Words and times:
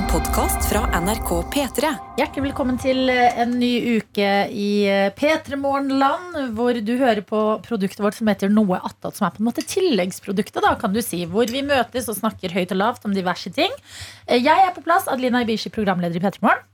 En 0.00 0.06
podkast 0.08 0.64
fra 0.70 0.86
NRK 0.96 1.28
P3. 1.52 1.88
Hjertelig 2.16 2.42
velkommen 2.46 2.78
til 2.80 3.10
eh, 3.12 3.34
en 3.42 3.50
ny 3.60 3.98
uke 3.98 4.28
i 4.48 4.68
eh, 4.88 5.10
P3 5.12 5.58
Morgenland, 5.60 6.38
hvor 6.56 6.78
du 6.80 6.92
hører 6.96 7.20
på 7.26 7.40
produktet 7.66 8.00
vårt 8.00 8.16
som 8.16 8.30
heter 8.30 8.48
Noe 8.48 8.78
attåt, 8.80 9.18
som 9.18 9.26
er 9.28 9.34
på 9.34 9.42
en 9.42 9.48
måte 9.50 9.64
tilleggsproduktet, 9.68 10.62
da, 10.64 10.72
kan 10.80 10.94
du 10.96 11.02
si. 11.04 11.20
Hvor 11.28 11.52
vi 11.52 11.60
møtes 11.68 12.08
og 12.08 12.16
snakker 12.16 12.54
høyt 12.56 12.72
og 12.72 12.80
lavt 12.80 13.04
om 13.04 13.12
diverse 13.12 13.52
ting. 13.52 13.76
Eh, 14.24 14.40
Jeg 14.40 14.64
er 14.64 14.72
på 14.72 14.86
plass, 14.86 15.04
Adelina 15.04 15.44
Ibishi, 15.44 15.68
programleder 15.74 16.16
i 16.16 16.24
P3 16.24 16.40
Morgen. 16.46 16.64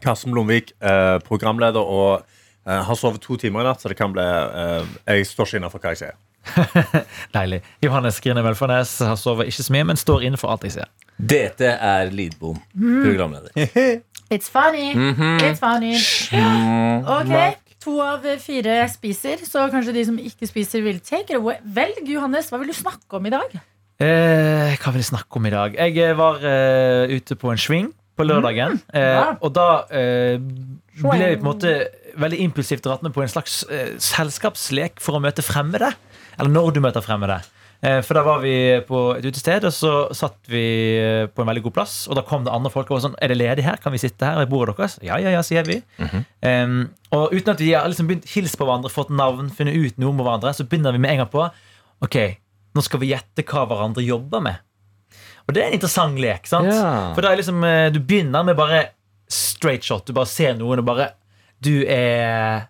Karsten 0.00 0.32
Blomvik, 0.32 0.72
programleder, 1.28 1.84
og 1.84 2.24
har 2.64 2.96
sovet 2.96 3.20
to 3.20 3.36
timer 3.36 3.60
i 3.60 3.68
natt, 3.68 3.82
så 3.84 3.92
det 3.92 3.98
kan 4.00 4.14
bli 4.16 4.24
Jeg 4.24 5.28
står 5.28 5.44
ikke 5.50 5.60
innafor 5.60 5.82
hva 5.84 5.92
jeg 5.92 6.06
sier. 6.06 6.16
Deilig. 7.36 7.60
Johannes 7.84 8.20
Grine 8.24 8.42
Velfarnes 8.44 8.98
har 9.04 9.18
sovet 9.20 9.50
ikke 9.50 9.66
så 9.66 9.74
mye, 9.76 9.88
men 9.92 10.00
står 10.00 10.26
inne 10.28 10.40
for 10.40 10.52
alt 10.52 10.64
jeg 10.66 10.78
sier. 10.78 10.90
Dette 11.20 11.74
er 11.76 12.12
Lidbom, 12.14 12.60
programleder. 12.74 13.52
It's 14.34 14.48
funny. 14.48 14.92
Mhm. 14.94 15.40
It's 15.42 15.58
funny. 15.60 15.96
Mm. 16.32 17.04
Ok, 17.18 17.58
To 17.80 17.94
av 18.04 18.26
fire 18.44 18.74
spiser, 18.92 19.40
så 19.48 19.62
kanskje 19.72 19.94
de 19.96 20.02
som 20.04 20.18
ikke 20.20 20.46
spiser, 20.46 20.82
vil 20.84 20.98
take 21.00 21.32
it 21.32 21.38
away. 21.38 21.56
Velg, 21.64 22.02
Johannes. 22.12 22.50
Hva 22.52 22.58
vil 22.60 22.68
du 22.68 22.76
snakke 22.76 23.16
om 23.16 23.24
i 23.24 23.32
dag? 23.32 23.54
Eh, 24.00 24.74
hva 24.80 24.92
vil 24.92 25.00
jeg 25.00 25.08
snakke 25.08 25.40
om 25.40 25.48
i 25.48 25.52
dag? 25.54 25.78
Jeg 25.80 25.96
eh, 26.04 26.12
var 26.18 26.44
eh, 26.44 27.14
ute 27.16 27.36
på 27.40 27.48
en 27.52 27.60
swing 27.60 27.88
på 28.20 28.26
lørdagen. 28.28 28.76
eh, 28.92 29.14
ja. 29.16 29.24
og 29.40 29.54
da 29.56 29.66
eh, 29.96 30.36
ble 31.00 31.16
jeg 31.22 31.40
på 31.40 31.46
en 31.46 31.48
måte 31.48 31.72
veldig 32.20 32.42
impulsivt 32.44 32.84
dratt 32.84 33.02
med 33.06 33.14
på 33.16 33.24
en 33.24 33.32
slags 33.32 33.62
eh, 33.72 33.94
selskapslek 33.96 35.00
for 35.00 35.16
å 35.16 35.24
møte 35.24 35.44
fremmede. 35.44 35.88
Eller 36.40 36.54
når 36.54 36.72
du 36.76 36.80
møter 36.84 37.04
fremmede. 37.04 37.40
Eh, 37.80 38.02
for 38.04 38.18
da 38.18 38.22
var 38.26 38.42
vi 38.44 38.52
på 38.84 38.98
et 39.16 39.24
utested, 39.24 39.64
og 39.64 39.72
så 39.72 39.92
satt 40.16 40.36
vi 40.52 40.64
eh, 41.00 41.26
på 41.32 41.40
en 41.40 41.48
veldig 41.48 41.62
god 41.64 41.74
plass. 41.78 41.94
Og 42.10 42.18
da 42.18 42.24
kom 42.28 42.44
det 42.44 42.52
andre 42.52 42.72
folk 42.72 42.90
og 42.90 42.98
var 42.98 43.04
sånn 43.06 43.16
Er 43.22 43.32
det 43.32 43.38
ledig 43.40 43.64
her? 43.64 43.78
Kan 43.80 43.94
vi 43.94 44.02
sitte 44.02 44.28
her 44.28 44.36
ved 44.42 44.50
bordet 44.52 44.76
deres? 44.76 44.98
Ja, 45.06 45.16
ja, 45.22 45.32
ja, 45.32 45.40
sier 45.46 45.64
vi. 45.68 45.78
Em, 46.44 46.82
og 47.16 47.32
uten 47.32 47.54
at 47.54 47.62
vi 47.62 47.72
har 47.72 47.88
liksom 47.88 48.10
begynt 48.10 48.28
hilst 48.34 48.58
på 48.60 48.68
hverandre, 48.68 48.92
fått 48.92 49.12
navn, 49.14 49.48
funnet 49.56 49.76
ut 49.76 50.00
noe 50.00 50.12
om 50.12 50.20
hverandre, 50.20 50.52
så 50.56 50.68
begynner 50.68 50.96
vi 50.96 51.00
med 51.02 51.14
en 51.16 51.22
gang 51.24 51.32
på 51.32 51.46
Ok, 52.04 52.16
nå 52.76 52.84
skal 52.84 53.00
vi 53.02 53.10
gjette 53.14 53.44
hva 53.48 53.66
hverandre 53.68 54.04
jobber 54.04 54.44
med. 54.44 54.60
Og 55.48 55.56
det 55.56 55.62
er 55.62 55.70
en 55.70 55.76
interessant 55.80 56.20
lek. 56.20 56.46
sant? 56.48 56.68
Yeah. 56.68 57.10
For 57.16 57.24
da 57.24 57.32
er 57.32 57.40
liksom, 57.40 57.64
eh, 57.64 57.88
Du 57.92 58.00
begynner 58.00 58.44
med 58.44 58.56
bare 58.60 58.90
straight 59.28 59.84
shot. 59.84 60.06
Du 60.06 60.12
bare 60.12 60.28
ser 60.28 60.54
noen 60.58 60.78
og 60.78 60.86
bare 60.86 61.12
Du 61.60 61.84
er 61.84 62.68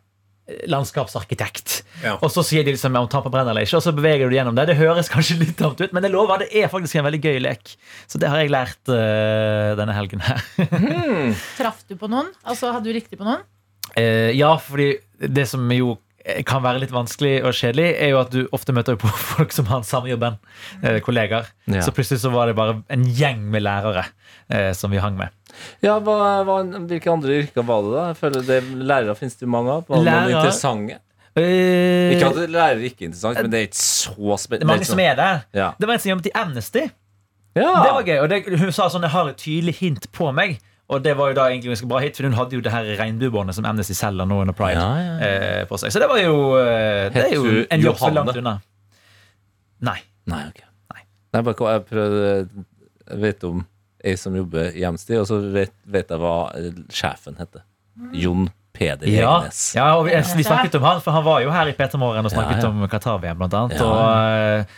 landskapsarkitekt. 0.71 1.81
Ja. 2.05 2.17
Og 2.21 2.33
så 2.33 2.45
sier 2.47 2.65
de 2.67 2.75
liksom 2.75 2.97
om 2.97 3.09
brenner 3.09 3.53
eller 3.53 3.67
ikke, 3.67 3.79
og 3.79 3.85
så 3.85 3.95
beveger 3.97 4.31
du 4.31 4.37
gjennom 4.37 4.57
det. 4.57 4.69
Det 4.71 4.79
høres 4.81 5.11
kanskje 5.13 5.39
litt 5.43 5.57
tamt 5.59 5.81
ut, 5.81 5.95
men 5.97 6.07
jeg 6.07 6.15
lover, 6.15 6.45
det 6.45 6.51
er 6.63 6.73
faktisk 6.73 7.01
en 7.01 7.07
veldig 7.09 7.23
gøy 7.23 7.41
lek. 7.45 7.75
Så 8.11 8.21
det 8.23 8.31
har 8.33 8.43
jeg 8.43 8.53
lært 8.53 8.93
uh, 8.93 9.77
denne 9.81 9.97
helgen 9.97 10.25
her. 10.25 10.45
Traff 11.59 11.85
du 11.89 11.97
på 12.01 12.11
noen? 12.11 12.31
Altså, 12.45 12.73
Hadde 12.75 12.91
du 12.91 12.97
riktig 12.97 13.21
på 13.21 13.27
noen? 13.27 13.45
Uh, 13.97 14.31
ja, 14.37 14.55
fordi 14.63 14.95
det 15.21 15.49
som 15.51 15.65
jo 15.75 15.97
kan 16.47 16.63
være 16.65 16.81
litt 16.83 16.93
vanskelig 16.95 17.43
og 17.45 17.53
kjedelig, 17.57 17.89
er 18.03 18.13
jo 18.13 18.21
at 18.21 18.31
du 18.35 18.41
ofte 18.57 18.73
møter 18.77 18.97
på 19.01 19.11
folk 19.35 19.53
som 19.57 19.67
har 19.71 19.83
den 19.83 19.89
samme 19.91 20.11
jobben. 20.13 20.39
Eh, 20.83 21.01
kollegaer. 21.05 21.51
Ja. 21.71 21.83
Så 21.87 21.93
plutselig 21.97 22.21
så 22.25 22.33
var 22.35 22.47
det 22.51 22.57
bare 22.59 22.79
en 22.91 23.05
gjeng 23.17 23.43
med 23.53 23.63
lærere 23.67 24.07
eh, 24.51 24.71
som 24.77 24.91
vi 24.95 24.99
hang 25.03 25.17
med. 25.19 25.29
Ja, 25.83 25.99
hva, 25.99 26.17
hva, 26.47 26.61
Hvilke 26.87 27.11
andre 27.13 27.41
yrker 27.43 27.67
var 27.67 27.83
det, 27.87 27.93
da? 27.97 28.05
Jeg 28.13 28.19
føler 28.21 28.45
det, 28.47 28.59
Lærere 28.91 29.17
finnes 29.19 29.37
det 29.41 29.49
mange 29.51 29.73
av. 29.79 29.85
Var 29.89 29.97
det 29.97 30.05
noen 30.05 30.13
Lærere- 30.15 30.37
interessante? 30.39 31.01
Øh, 31.39 32.11
Ikke 32.17 32.27
at 32.33 32.39
lærere 32.51 32.83
ikke 32.89 33.05
er 33.05 33.11
interessant, 33.13 33.39
men 33.43 33.53
det 33.53 33.59
er 33.61 33.67
ikke 33.69 33.79
så 33.79 34.15
det 34.17 34.33
er 34.35 34.41
spennende. 34.43 34.67
mange 34.73 34.85
som 34.89 34.99
er 34.99 35.15
der. 35.19 35.45
Ja. 35.55 35.69
Det 35.79 35.87
var 35.89 35.95
en 35.95 36.03
som 36.03 36.11
jobbet 36.11 36.27
i 36.27 36.33
Amnesty. 36.35 36.83
Ja. 37.59 37.71
Det 37.85 37.93
var 37.95 38.03
gøy. 38.07 38.19
Og 38.23 38.29
det, 38.31 38.41
hun 38.61 38.73
sa 38.75 38.89
sånn, 38.91 39.03
jeg 39.07 39.11
har 39.15 39.31
et 39.31 39.39
tydelig 39.43 39.75
hint 39.81 40.09
på 40.15 40.31
meg. 40.35 40.59
Og 40.91 41.05
det 41.05 41.15
var 41.19 41.31
jo 41.31 41.37
da 41.39 41.47
egentlig 41.51 41.71
ganske 41.71 41.89
bra 41.91 42.01
hit, 42.03 42.17
for 42.19 42.27
hun 42.27 42.35
hadde 42.35 42.57
jo 42.59 42.63
det 42.67 42.73
her 42.75 42.89
regnbuebåndet 42.99 43.55
som 43.55 43.67
Amnesty 43.71 43.95
selger 43.95 44.27
nå 44.27 44.41
under 44.43 44.57
Pride. 44.59 44.81
Ja, 44.81 45.05
ja. 45.05 45.13
Eh, 45.27 45.61
på 45.71 45.79
seg. 45.79 45.93
Så 45.95 46.03
det 46.03 46.09
var 46.11 46.19
jo, 46.19 46.35
eh, 46.59 47.07
det 47.15 47.27
er 47.29 47.35
jo 47.37 47.63
en 47.63 47.85
jobb 47.85 48.03
er 48.09 48.17
langt 48.17 48.41
unna. 48.41 48.57
Nei. 49.87 49.99
Nei, 50.31 50.41
ok. 50.51 50.63
Nei. 50.95 51.05
Nei, 51.35 51.43
bare, 51.47 51.73
jeg 51.73 51.85
prøvde 51.89 52.25
Jeg 53.11 53.21
vet 53.23 53.45
om 53.49 53.63
ei 54.05 54.17
som 54.17 54.37
jobber 54.37 54.75
i 54.77 54.85
Amnesty, 54.87 55.15
og 55.21 55.27
så 55.29 55.39
vet, 55.53 55.73
vet 55.85 56.11
jeg 56.11 56.21
hva 56.23 56.37
eh, 56.59 56.83
sjefen 56.95 57.39
heter. 57.39 57.65
Jon 58.17 58.49
Peder 58.73 59.11
Ja, 59.11 59.35
ja 59.75 59.89
og 59.99 60.07
vi, 60.07 60.15
vi 60.15 60.47
snakket 60.47 60.79
om 60.79 60.87
han, 60.87 61.03
for 61.05 61.13
han 61.13 61.27
var 61.27 61.43
jo 61.45 61.51
her 61.53 61.69
i 61.69 61.75
P3 61.77 61.99
Morgen 62.01 62.25
og 62.25 62.33
snakket 62.33 62.65
om 62.69 62.87
Qatar-VM, 62.89 63.41
blant 63.43 63.57
annet. 63.59 63.83
Og 63.83 64.71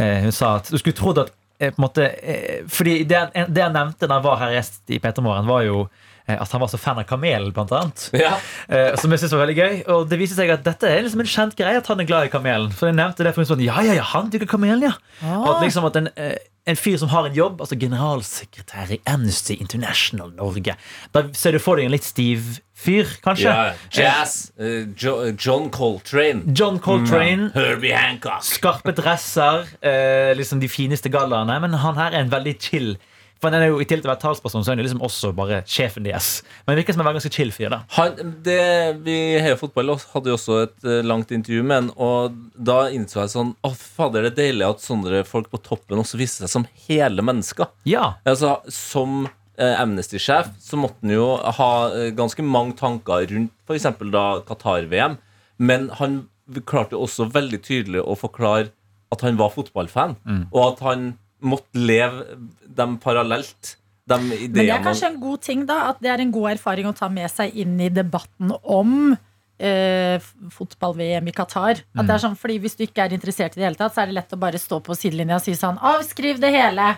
eh, 0.00 0.22
hun 0.24 0.34
sa 0.34 0.56
at 0.60 0.70
du 0.70 0.78
skulle 0.80 0.96
trodd 0.96 1.20
at 1.20 1.32
eh, 1.34 1.39
på 1.68 1.80
en 1.80 1.84
måte, 1.84 2.06
eh, 2.08 2.62
Fordi 2.68 3.04
det, 3.04 3.18
det 3.34 3.60
jeg 3.60 3.74
nevnte 3.74 4.08
da 4.08 4.16
jeg 4.18 4.24
var 4.24 4.40
her 4.40 4.56
i 4.56 4.98
P3 4.98 5.24
Morgen, 5.24 5.48
var 5.50 5.62
jo 5.66 5.82
eh, 5.84 6.09
at 6.38 6.54
han 6.54 6.62
var 6.62 6.70
så 6.72 6.80
fan 6.80 7.00
av 7.00 7.06
kamelen, 7.08 7.52
blant 7.56 7.72
annet. 7.76 8.06
Ja. 8.20 8.36
Eh, 8.68 8.94
som 9.00 9.12
jeg 9.12 9.22
synes 9.22 9.32
var 9.34 9.42
veldig 9.46 9.56
gøy 9.56 9.74
Og 9.90 10.02
det 10.10 10.18
viser 10.20 10.36
seg 10.38 10.50
at 10.52 10.62
dette 10.66 10.88
er 10.88 11.02
liksom 11.04 11.22
en 11.22 11.30
kjent 11.30 11.56
greie 11.58 11.78
at 11.80 11.88
han 11.90 12.02
er 12.02 12.08
glad 12.08 12.28
i 12.28 12.32
kamelen. 12.32 12.70
For 12.76 12.90
jeg 12.90 12.98
nevnte 12.98 13.26
det 13.26 13.34
for 13.34 13.42
hun 13.42 13.50
sånn, 13.54 13.64
ja, 13.64 13.80
ja, 13.86 13.96
ja, 13.98 14.06
han 14.12 14.30
digger 14.32 14.50
kamelen, 14.50 14.84
ja. 14.90 14.94
Og 15.26 15.48
at 15.54 15.64
liksom 15.64 15.86
at 15.88 15.98
en, 16.00 16.10
eh, 16.20 16.36
en 16.68 16.78
fyr 16.78 16.98
som 17.00 17.10
har 17.12 17.26
en 17.26 17.36
jobb, 17.36 17.60
altså 17.64 17.78
generalsekretær 17.80 18.92
i 18.94 19.00
Amnesty 19.08 19.56
International 19.60 20.32
Norge 20.36 20.76
Da 21.14 21.24
ser 21.36 21.56
du 21.56 21.62
for 21.62 21.80
deg 21.80 21.88
en 21.88 21.94
litt 21.94 22.06
stiv 22.06 22.60
fyr, 22.80 23.08
kanskje. 23.24 23.50
Ja, 23.50 23.72
jazz. 23.92 24.52
Uh, 24.60 24.88
jo, 24.96 25.14
John 25.36 25.68
Coltrane. 25.74 26.54
John 26.56 26.78
Coltrane. 26.80 27.50
Herbie 27.52 27.92
Hancock. 27.92 28.44
Skarpe 28.46 28.94
dresser, 28.96 29.68
eh, 29.84 30.32
liksom 30.36 30.62
de 30.62 30.68
fineste 30.68 31.12
gallaene. 31.12 31.58
Men 31.60 31.76
han 31.82 31.98
her 32.00 32.14
er 32.14 32.24
en 32.24 32.32
veldig 32.32 32.56
chill 32.60 32.94
For 33.40 33.48
han 33.48 33.62
er 33.64 33.70
jo 33.70 33.78
I 33.80 33.86
tillegg 33.88 34.04
til 34.04 34.10
å 34.10 34.12
være 34.12 34.20
talsperson, 34.20 34.64
så 34.66 34.72
er 34.72 34.76
han 34.76 34.84
liksom 34.84 35.00
også 35.06 35.30
bare 35.36 35.62
sjefen 35.64 36.04
deres. 36.04 36.26
Men 36.66 36.76
virker 36.76 36.92
som 36.96 37.00
en 37.06 37.14
ganske 37.16 37.30
chill 37.32 37.52
fyr. 37.56 37.70
da 37.72 37.78
Han, 37.96 38.18
det, 38.44 38.58
vi 39.06 39.14
Heia 39.40 39.56
Fotball 39.56 39.94
hadde 39.96 40.28
jo 40.32 40.36
også 40.36 40.58
et 40.66 40.84
eh, 40.84 41.00
langt 41.06 41.32
intervju 41.32 41.62
med 41.64 41.78
han, 41.78 41.90
og 41.96 42.36
da 42.70 42.82
innså 42.92 43.22
jeg 43.22 43.32
sånn 43.32 43.54
Å, 43.64 43.70
fader, 43.76 44.26
det 44.28 44.32
er 44.34 44.38
deilig 44.42 44.66
at 44.68 44.84
sånne 44.84 45.22
folk 45.28 45.48
på 45.54 45.60
toppen 45.64 46.02
også 46.02 46.20
viser 46.20 46.44
seg 46.44 46.52
som 46.58 46.66
hele 46.88 47.24
mennesker. 47.24 47.70
Ja, 47.88 48.10
Altså, 48.28 48.58
Som 48.74 49.22
eh, 49.56 49.72
Amnesty-sjef 49.80 50.52
så 50.60 50.76
måtte 50.80 51.00
han 51.06 51.14
jo 51.16 51.30
ha 51.60 51.70
eh, 51.96 52.10
ganske 52.16 52.44
mange 52.44 52.76
tanker 52.78 53.24
rundt 53.32 53.56
f.eks. 53.64 53.88
da 54.12 54.26
Qatar-VM, 54.48 55.16
men 55.64 55.88
han 56.00 56.20
klarte 56.66 56.96
jo 56.96 57.04
også 57.06 57.28
veldig 57.32 57.60
tydelig 57.64 58.00
å 58.04 58.16
forklare 58.18 58.68
at 59.14 59.24
han 59.26 59.36
var 59.40 59.50
fotballfan, 59.56 60.16
og 60.52 60.60
at 60.66 60.80
han 60.86 61.10
måtte 61.40 61.80
leve 61.80 62.38
dem 62.66 62.98
parallelt. 63.02 63.76
De 64.10 64.18
Men 64.18 64.52
det 64.54 64.68
er 64.68 64.82
kanskje 64.82 65.10
en 65.12 65.20
god 65.22 65.42
ting, 65.44 65.66
da. 65.68 65.90
At 65.92 66.00
det 66.02 66.10
er 66.12 66.22
en 66.24 66.32
god 66.34 66.54
erfaring 66.56 66.88
å 66.90 66.96
ta 66.96 67.08
med 67.12 67.30
seg 67.30 67.54
inn 67.62 67.76
i 67.80 67.90
debatten 67.94 68.52
om 68.62 69.12
eh, 69.60 70.30
fotball-VM 70.56 71.28
i 71.30 71.34
Qatar. 71.36 71.84
At 71.94 72.08
det 72.08 72.16
er 72.16 72.24
sånn, 72.24 72.38
fordi 72.38 72.58
Hvis 72.64 72.78
du 72.78 72.86
ikke 72.86 73.06
er 73.06 73.14
interessert 73.16 73.56
i 73.56 73.60
det 73.60 73.68
hele 73.68 73.78
tatt, 73.78 73.94
så 73.94 74.04
er 74.04 74.10
det 74.10 74.18
lett 74.18 74.34
å 74.34 74.40
bare 74.40 74.60
stå 74.60 74.80
på 74.84 74.96
sidelinja 74.98 75.38
og 75.38 75.44
si 75.44 75.54
sånn 75.58 75.80
Avskriv 75.92 76.42
det 76.42 76.52
hele! 76.54 76.94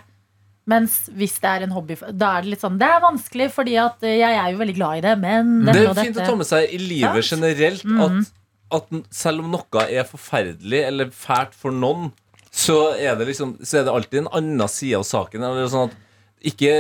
Mens 0.71 1.09
hvis 1.11 1.41
det 1.43 1.51
er 1.51 1.65
en 1.65 1.73
hobby, 1.75 1.97
da 2.15 2.37
er 2.37 2.45
det 2.45 2.53
litt 2.53 2.63
sånn 2.63 2.77
Det 2.79 2.87
er 2.87 3.01
vanskelig, 3.03 3.49
fordi 3.51 3.75
at 3.83 4.05
eh, 4.07 4.21
jeg 4.21 4.39
er 4.39 4.53
jo 4.53 4.61
veldig 4.61 4.77
glad 4.79 5.01
i 5.01 5.05
det, 5.09 5.17
men 5.19 5.51
Det 5.67 5.75
er 5.75 5.81
fint 5.89 5.99
fint 5.99 6.15
å 6.15 6.21
dette 6.21 6.31
ta 6.31 6.39
med 6.39 6.49
seg 6.49 6.71
i 6.71 6.79
livet 6.79 7.27
generelt 7.27 7.89
at, 8.07 8.31
at 8.79 8.93
selv 9.11 9.43
om 9.43 9.57
noe 9.57 9.87
er 9.89 10.07
forferdelig 10.07 10.85
eller 10.87 11.11
fælt 11.11 11.59
for 11.59 11.75
noen, 11.75 12.13
så 12.53 12.79
er 13.01 13.17
det 13.17 13.31
liksom 13.31 13.55
Så 13.65 13.79
er 13.81 13.87
det 13.87 13.93
alltid 13.95 14.23
en 14.23 14.33
annen 14.37 14.69
side 14.69 14.99
av 15.01 15.07
saken. 15.09 15.45
Eller 15.47 15.71
sånn 15.73 15.89
at 15.89 15.99
ikke, 16.53 16.73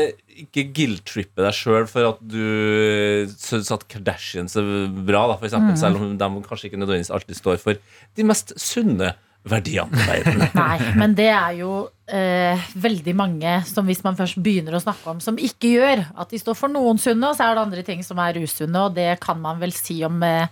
ikke 0.45 0.67
guilt-trippe 0.75 1.45
deg 1.45 1.55
sjøl 1.55 1.87
for 1.91 2.13
at 2.13 2.23
du 2.27 3.29
syns 3.39 3.71
at 3.75 3.87
Kardashians 3.91 4.57
er 4.59 4.67
bra, 5.07 5.29
da, 5.31 5.37
for 5.39 5.47
eksempel, 5.47 5.77
selv 5.79 6.03
om 6.03 6.17
de 6.19 6.31
kanskje 6.49 6.69
ikke 6.69 6.81
nødvendigvis 6.83 7.13
alltid 7.15 7.39
står 7.39 7.61
for 7.63 7.79
de 8.19 8.27
mest 8.27 8.51
sunne 8.59 9.13
verdiene 9.49 9.99
i 9.99 10.07
verden. 10.07 10.43
Nei, 10.59 10.77
men 10.99 11.15
det 11.19 11.29
er 11.31 11.57
jo 11.59 11.73
eh, 12.11 12.69
veldig 12.79 13.15
mange 13.19 13.57
som 13.67 13.87
hvis 13.89 14.03
man 14.07 14.19
først 14.19 14.39
begynner 14.43 14.77
å 14.79 14.83
snakke 14.83 15.15
om, 15.15 15.23
som 15.23 15.39
ikke 15.39 15.73
gjør. 15.77 16.05
At 16.15 16.35
de 16.35 16.43
står 16.43 16.59
for 16.59 16.73
noen 16.73 17.01
sunne, 17.03 17.31
og 17.31 17.39
så 17.39 17.49
er 17.49 17.57
det 17.59 17.65
andre 17.67 17.87
ting 17.87 18.05
som 18.07 18.21
er 18.23 18.39
usunne. 18.43 18.87
Og 18.87 18.95
det 18.99 19.11
kan 19.23 19.41
man 19.43 19.63
vel 19.63 19.75
si 19.75 19.99
om 20.07 20.23
eh, 20.27 20.51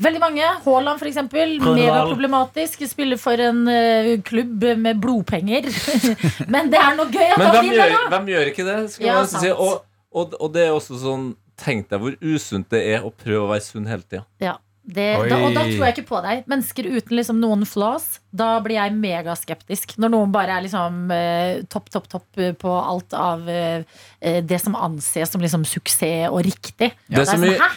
veldig 0.00 0.20
mange. 0.22 0.48
Haaland, 0.64 1.00
f.eks. 1.02 1.20
Megaproblematisk. 1.62 2.84
Spiller 2.90 3.20
for 3.20 3.40
en 3.40 3.62
uh, 3.68 4.10
klubb 4.26 4.64
med 4.80 5.00
blodpenger. 5.02 5.68
men 6.52 6.70
det 6.72 6.80
er 6.80 6.98
noe 6.98 7.08
gøy 7.12 7.28
at 7.30 7.38
Men 7.40 7.50
han 7.52 7.64
vinner, 7.68 7.94
da! 7.94 8.04
hvem 8.16 8.28
gjør 8.34 8.52
ikke 8.52 8.66
det? 8.68 8.76
Skal 8.96 9.08
Ja, 9.10 9.22
si. 9.30 9.50
Og, 9.54 9.82
og, 10.14 10.36
og 10.40 10.52
det 10.54 10.68
er 10.68 10.76
også 10.76 11.00
sånn 11.02 11.32
Tenk 11.54 11.86
deg 11.92 12.00
hvor 12.02 12.14
usunt 12.18 12.66
det 12.74 12.80
er 12.96 13.04
å 13.06 13.12
prøve 13.14 13.44
å 13.44 13.50
være 13.52 13.62
sunn 13.62 13.84
hele 13.86 14.02
tida. 14.02 14.24
Ja, 14.42 14.56
det, 14.82 15.04
da, 15.30 15.36
og 15.46 15.54
da 15.54 15.62
tror 15.68 15.84
jeg 15.86 15.94
ikke 15.94 16.08
på 16.08 16.18
deg. 16.24 16.40
Mennesker 16.50 16.88
uten 16.90 17.14
liksom 17.14 17.38
noen 17.40 17.62
flaws, 17.64 18.08
da 18.34 18.56
blir 18.64 18.74
jeg 18.80 18.96
megaskeptisk. 18.98 19.94
Når 20.02 20.10
noen 20.16 20.32
bare 20.34 20.58
er 20.58 20.64
liksom 20.66 20.98
eh, 21.14 21.62
topp, 21.70 21.86
topp, 21.94 22.10
topp 22.10 22.42
eh, 22.42 22.50
på 22.58 22.74
alt 22.74 23.14
av 23.14 23.46
eh, 23.48 23.86
eh, 24.18 24.40
det 24.42 24.58
som 24.60 24.74
anses 24.74 25.30
som 25.30 25.46
liksom 25.46 25.62
suksess 25.70 26.26
og 26.34 26.42
riktig. 26.44 26.90
Det 27.06 27.14
er 27.14 27.22
Da 27.22 27.24
så 27.30 27.38
sånn, 27.38 27.46
mye- 27.46 27.62
Hæ? 27.62 27.70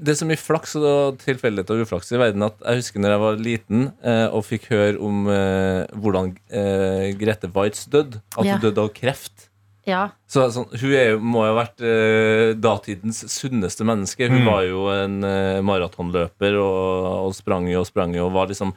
Det 0.00 0.10
er 0.14 0.18
så 0.18 0.26
mye 0.26 0.40
flaks 0.40 0.74
og 0.80 1.18
tilfeldighet 1.22 1.70
og 1.70 1.82
uflaks 1.84 2.10
i 2.12 2.18
verden 2.18 2.42
at 2.42 2.56
jeg 2.64 2.80
husker 2.82 3.00
når 3.04 3.12
jeg 3.14 3.22
var 3.22 3.36
liten 3.46 3.82
eh, 4.02 4.26
og 4.34 4.42
fikk 4.48 4.64
høre 4.72 4.98
om 4.98 5.26
eh, 5.30 5.84
hvordan 5.94 6.32
eh, 6.50 7.12
Grete 7.20 7.50
Waitz 7.54 7.84
døde. 7.92 8.18
At 8.36 8.44
Ja. 8.48 8.56
hun 8.56 8.64
døde 8.66 8.82
av 8.82 8.90
kreft. 8.96 9.50
Ja. 9.86 10.06
Så 10.26 10.46
sånn, 10.50 10.66
Hun 10.80 10.92
er 10.96 11.18
må 11.20 11.42
jo 11.44 11.52
ha 11.54 11.58
vært 11.62 11.82
eh, 11.84 12.54
datidens 12.56 13.20
sunneste 13.28 13.84
menneske. 13.84 14.26
Hun 14.30 14.40
Mm. 14.42 14.46
var 14.48 14.62
jo 14.64 14.86
en 14.88 15.18
eh, 15.28 15.60
maratonløper 15.60 16.56
og, 16.56 17.28
og 17.28 17.34
sprang 17.36 17.68
jo 17.70 17.80
og 17.84 17.86
sprang 17.86 18.14
jo 18.16 18.26
og 18.26 18.32
var 18.32 18.48
liksom 18.48 18.72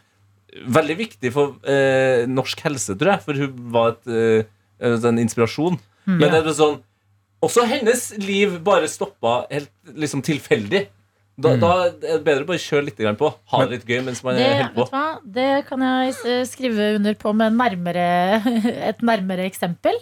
veldig 0.67 0.97
viktig 0.97 1.31
for 1.33 1.55
eh, 1.65 2.25
norsk 2.27 2.59
helse, 2.65 2.95
tror 2.97 3.13
jeg. 3.15 3.23
For 3.23 3.33
hun 3.33 3.71
var 3.71 3.95
et, 3.95 4.07
eh, 4.07 4.99
en 5.07 5.17
inspirasjon. 5.23 5.79
Mm. 6.05 6.19
Men 6.19 6.29
det 6.31 6.43
er 6.45 6.53
sånn 6.53 6.77
Også 7.43 7.63
hennes 7.69 8.17
liv 8.17 8.55
bare 8.65 8.87
stoppa 8.89 9.45
helt 9.51 9.69
liksom 9.93 10.23
tilfeldig. 10.25 10.87
Da, 11.39 11.49
Mm. 11.53 11.59
da 11.61 11.71
er 11.85 11.91
det 12.01 12.23
bedre 12.25 12.43
å 12.45 12.47
bare 12.47 12.57
kjøre 12.57 12.85
litt 12.87 12.97
på. 13.19 13.27
Ha 13.51 13.57
det 13.65 13.69
litt 13.75 13.85
gøy 13.85 14.03
mens 14.03 14.23
man 14.25 14.35
Det, 14.35 14.41
er 14.45 14.57
vet 14.57 14.73
holder 14.73 14.73
på. 14.73 14.85
du 14.89 14.95
hva? 14.97 15.33
det 15.37 15.65
kan 15.67 15.79
jeg 15.85 16.15
eh, 16.25 16.43
skrive 16.49 16.95
under 16.95 17.13
på 17.13 17.33
med 17.35 17.53
nærmere, 17.53 18.41
et 18.89 18.99
nærmere 19.05 19.45
eksempel. 19.45 19.93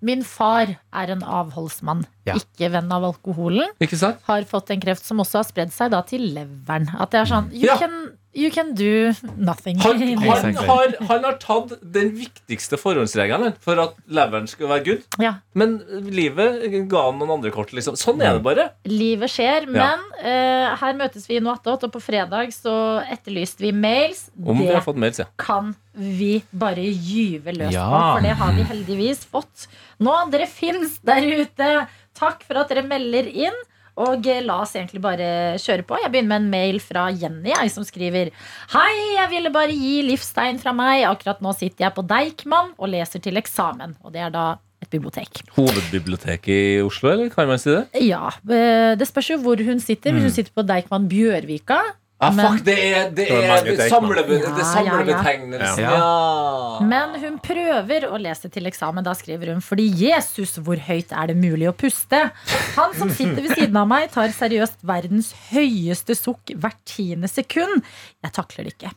Min 0.00 0.22
far 0.22 0.66
er 0.92 1.10
en 1.10 1.22
avholdsmann, 1.22 2.04
Ja. 2.28 2.34
ikke 2.38 2.70
venn 2.70 2.92
av 2.92 3.02
alkoholen. 3.02 3.70
Ikke 3.80 3.96
sant? 3.98 4.20
Har 4.28 4.42
fått 4.44 4.70
en 4.70 4.80
kreft 4.80 5.02
som 5.04 5.18
også 5.18 5.40
har 5.42 5.44
spredd 5.48 5.72
seg 5.72 5.90
da 5.90 6.02
til 6.02 6.20
leveren. 6.34 6.86
At 7.00 7.10
det 7.10 7.20
er 7.24 7.24
sånn 7.32 7.50
You, 7.52 7.66
Ja. 7.66 7.76
can, 7.78 8.12
you 8.34 8.50
can 8.50 8.74
do 8.74 9.12
nothing. 9.36 9.78
Han, 9.78 10.02
han, 10.18 10.56
har, 10.56 10.94
han 11.08 11.24
har 11.24 11.38
tatt 11.42 11.76
den 11.94 12.12
viktigste 12.18 12.78
forhåndsregelen 12.80 13.54
for 13.64 13.80
at 13.80 13.96
leveren 14.10 14.48
skal 14.50 14.70
være 14.72 14.84
good. 14.88 15.04
Ja. 15.22 15.36
Men 15.54 15.78
livet 16.10 16.64
ga 16.90 17.06
han 17.08 17.20
noen 17.20 17.36
andre 17.38 17.52
kort. 17.54 17.72
Liksom. 17.76 17.98
Sånn 17.98 18.22
er 18.24 18.38
det 18.38 18.44
bare. 18.44 18.68
Livet 18.90 19.32
skjer, 19.32 19.68
men 19.70 20.02
uh, 20.18 20.74
her 20.80 20.98
møtes 20.98 21.28
vi 21.30 21.38
i 21.38 21.42
noe 21.44 21.56
attåt, 21.58 21.86
og 21.86 21.94
på 21.94 22.02
fredag 22.02 22.52
så 22.54 22.76
etterlyste 23.06 23.64
vi 23.64 23.72
mails. 23.74 24.26
Om 24.38 24.60
vi 24.60 24.68
det 24.68 24.78
har 24.78 24.86
fått 24.86 25.00
mails, 25.00 25.22
ja. 25.22 25.28
kan 25.40 25.74
vi 25.94 26.40
bare 26.50 26.82
gyve 26.82 27.54
løs 27.54 27.74
Ja. 27.74 27.86
på, 27.86 28.00
for 28.16 28.26
det 28.26 28.34
har 28.40 28.56
vi 28.56 28.66
heldigvis 28.72 29.22
fått. 29.30 29.68
Nå, 30.02 30.14
dere 30.34 30.50
fins 30.50 30.98
der 31.06 31.22
ute. 31.22 31.70
Takk 32.18 32.42
for 32.46 32.62
at 32.62 32.70
dere 32.70 32.84
melder 32.86 33.30
inn. 33.30 33.62
Og 34.00 34.26
eh, 34.26 34.42
la 34.42 34.60
oss 34.64 34.74
egentlig 34.74 35.02
bare 35.04 35.28
kjøre 35.62 35.86
på. 35.86 35.98
Jeg 36.02 36.10
begynner 36.10 36.32
med 36.34 36.42
en 36.42 36.50
mail 36.50 36.80
fra 36.82 37.06
Jenny, 37.14 37.52
jeg, 37.52 37.70
som 37.74 37.86
skriver 37.86 38.32
Hei, 38.74 38.92
jeg 39.14 39.30
ville 39.30 39.52
bare 39.54 39.74
gi 39.74 40.00
livstegn 40.08 40.58
fra 40.62 40.74
meg. 40.76 41.04
Akkurat 41.10 41.42
nå 41.44 41.54
sitter 41.56 41.86
jeg 41.86 41.96
på 41.96 42.06
Deichman 42.10 42.72
og 42.78 42.90
leser 42.90 43.22
til 43.22 43.38
eksamen. 43.40 43.94
Og 44.02 44.14
det 44.14 44.24
er 44.26 44.34
da 44.34 44.46
et 44.84 44.90
bibliotek. 44.92 45.44
Hovedbiblioteket 45.56 46.54
i 46.54 46.80
Oslo, 46.84 47.12
eller 47.14 47.30
kan 47.32 47.48
man 47.48 47.60
si 47.62 47.70
det? 47.72 47.86
Ja, 48.04 48.28
eh, 48.50 48.94
Det 48.98 49.08
spørs 49.08 49.30
jo 49.30 49.38
hvor 49.44 49.56
hun 49.62 49.80
sitter. 49.80 50.12
Hvis 50.12 50.26
hun 50.28 50.34
sitter 50.34 50.52
på 50.54 50.66
Deichman 50.66 51.08
Bjørvika. 51.08 51.80
Ah, 52.20 52.30
Men- 52.30 52.46
fuck, 52.56 52.64
det 52.64 52.74
er, 52.78 53.10
det 53.10 53.24
er 53.28 53.64
det 53.64 53.72
er 53.80 53.88
samlebetegnelsen. 53.90 54.56
Ja, 54.56 54.64
samlebetegnelsen. 54.72 55.82
ja, 55.82 55.90
Ja. 55.98 56.78
Men 56.86 57.20
hun 57.20 57.38
prøver 57.42 58.06
å 58.08 58.16
lese 58.22 58.48
til 58.50 58.64
eksamen. 58.70 59.02
Da 59.04 59.12
skriver 59.18 59.50
hun 59.52 59.60
fordi 59.60 59.88
Jesus, 59.92 60.56
hvor 60.58 60.76
høyt 60.78 61.10
er 61.12 61.26
det 61.26 61.36
mulig 61.36 61.68
å 61.68 61.74
puste? 61.76 62.30
Han 62.76 62.94
som 62.94 63.10
sitter 63.10 63.42
ved 63.42 63.50
siden 63.58 63.76
av 63.76 63.88
meg, 63.90 64.10
tar 64.14 64.28
seriøst 64.28 64.78
verdens 64.86 65.32
høyeste 65.50 66.14
sukk 66.16 66.54
hvert 66.56 66.78
tiende 66.86 67.28
sekund. 67.28 67.82
Jeg 68.22 68.32
takler 68.32 68.64
det 68.64 68.76
ikke. 68.78 68.92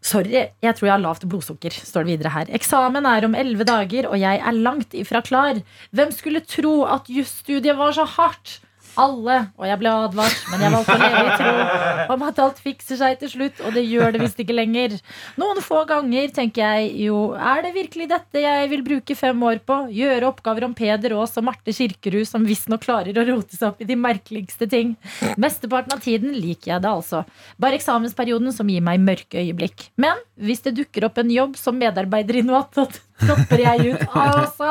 Sorry, 0.00 0.30
jeg 0.62 0.74
tror 0.78 0.86
jeg 0.86 0.94
har 0.94 1.02
lavt 1.02 1.26
blodsukker, 1.28 1.74
står 1.74 2.06
det 2.06 2.14
videre 2.18 2.30
her. 2.32 2.46
Eksamen 2.54 3.04
er 3.04 3.26
om 3.26 3.34
elleve 3.34 3.66
dager, 3.66 4.06
og 4.08 4.16
jeg 4.16 4.38
er 4.40 4.52
langt 4.56 4.94
ifra 4.94 5.20
klar. 5.26 5.58
Hvem 5.92 6.12
skulle 6.14 6.40
tro 6.46 6.84
at 6.86 7.10
jusstudiet 7.12 7.76
var 7.76 7.92
så 7.92 8.06
hardt? 8.06 8.60
Alle, 8.98 9.36
og 9.58 9.66
jeg 9.68 9.78
ble 9.80 9.92
advart, 10.04 10.38
men 10.50 10.64
jeg 10.64 10.74
valgte 10.74 10.94
å 10.96 11.00
leve 11.02 11.22
i 11.22 11.36
tro 11.38 12.14
om 12.14 12.24
at 12.26 12.40
alt 12.42 12.60
fikser 12.62 12.98
seg 12.98 13.18
til 13.20 13.30
slutt, 13.32 13.60
og 13.62 13.74
det 13.76 13.84
gjør 13.86 14.14
det 14.14 14.22
visst 14.22 14.40
ikke 14.42 14.56
lenger. 14.56 14.96
Noen 15.40 15.60
få 15.64 15.84
ganger 15.88 16.32
tenker 16.34 16.64
jeg 16.64 16.92
jo, 17.06 17.20
er 17.34 17.62
det 17.66 17.74
virkelig 17.76 18.08
dette 18.10 18.42
jeg 18.42 18.70
vil 18.72 18.84
bruke 18.86 19.16
fem 19.18 19.42
år 19.50 19.60
på? 19.68 19.78
Gjøre 19.94 20.30
oppgaver 20.30 20.66
om 20.68 20.76
Peder 20.78 21.14
Aas 21.18 21.36
og 21.38 21.46
Marte 21.48 21.74
Kirkerud, 21.74 22.26
som 22.28 22.46
visstnok 22.48 22.84
klarer 22.86 23.18
å 23.18 23.26
rote 23.28 23.56
seg 23.56 23.70
opp 23.70 23.82
i 23.84 23.88
de 23.88 23.98
merkeligste 23.98 24.68
ting. 24.70 24.96
Mesteparten 25.40 25.94
av 25.96 26.02
tiden 26.04 26.34
liker 26.36 26.74
jeg 26.74 26.84
det 26.84 26.92
altså. 26.92 27.24
Bare 27.60 27.78
eksamensperioden 27.78 28.54
som 28.54 28.70
gir 28.70 28.84
meg 28.84 29.02
mørke 29.04 29.42
øyeblikk. 29.42 29.90
Men 30.00 30.18
hvis 30.38 30.64
det 30.66 30.76
dukker 30.78 31.08
opp 31.08 31.20
en 31.22 31.30
jobb 31.32 31.58
som 31.60 31.78
medarbeider 31.78 32.40
i 32.40 32.46
noe 32.46 32.64
attåt, 32.64 33.00
dropper 33.22 33.62
jeg 33.64 33.92
ut. 33.94 34.02
Altså. 34.14 34.70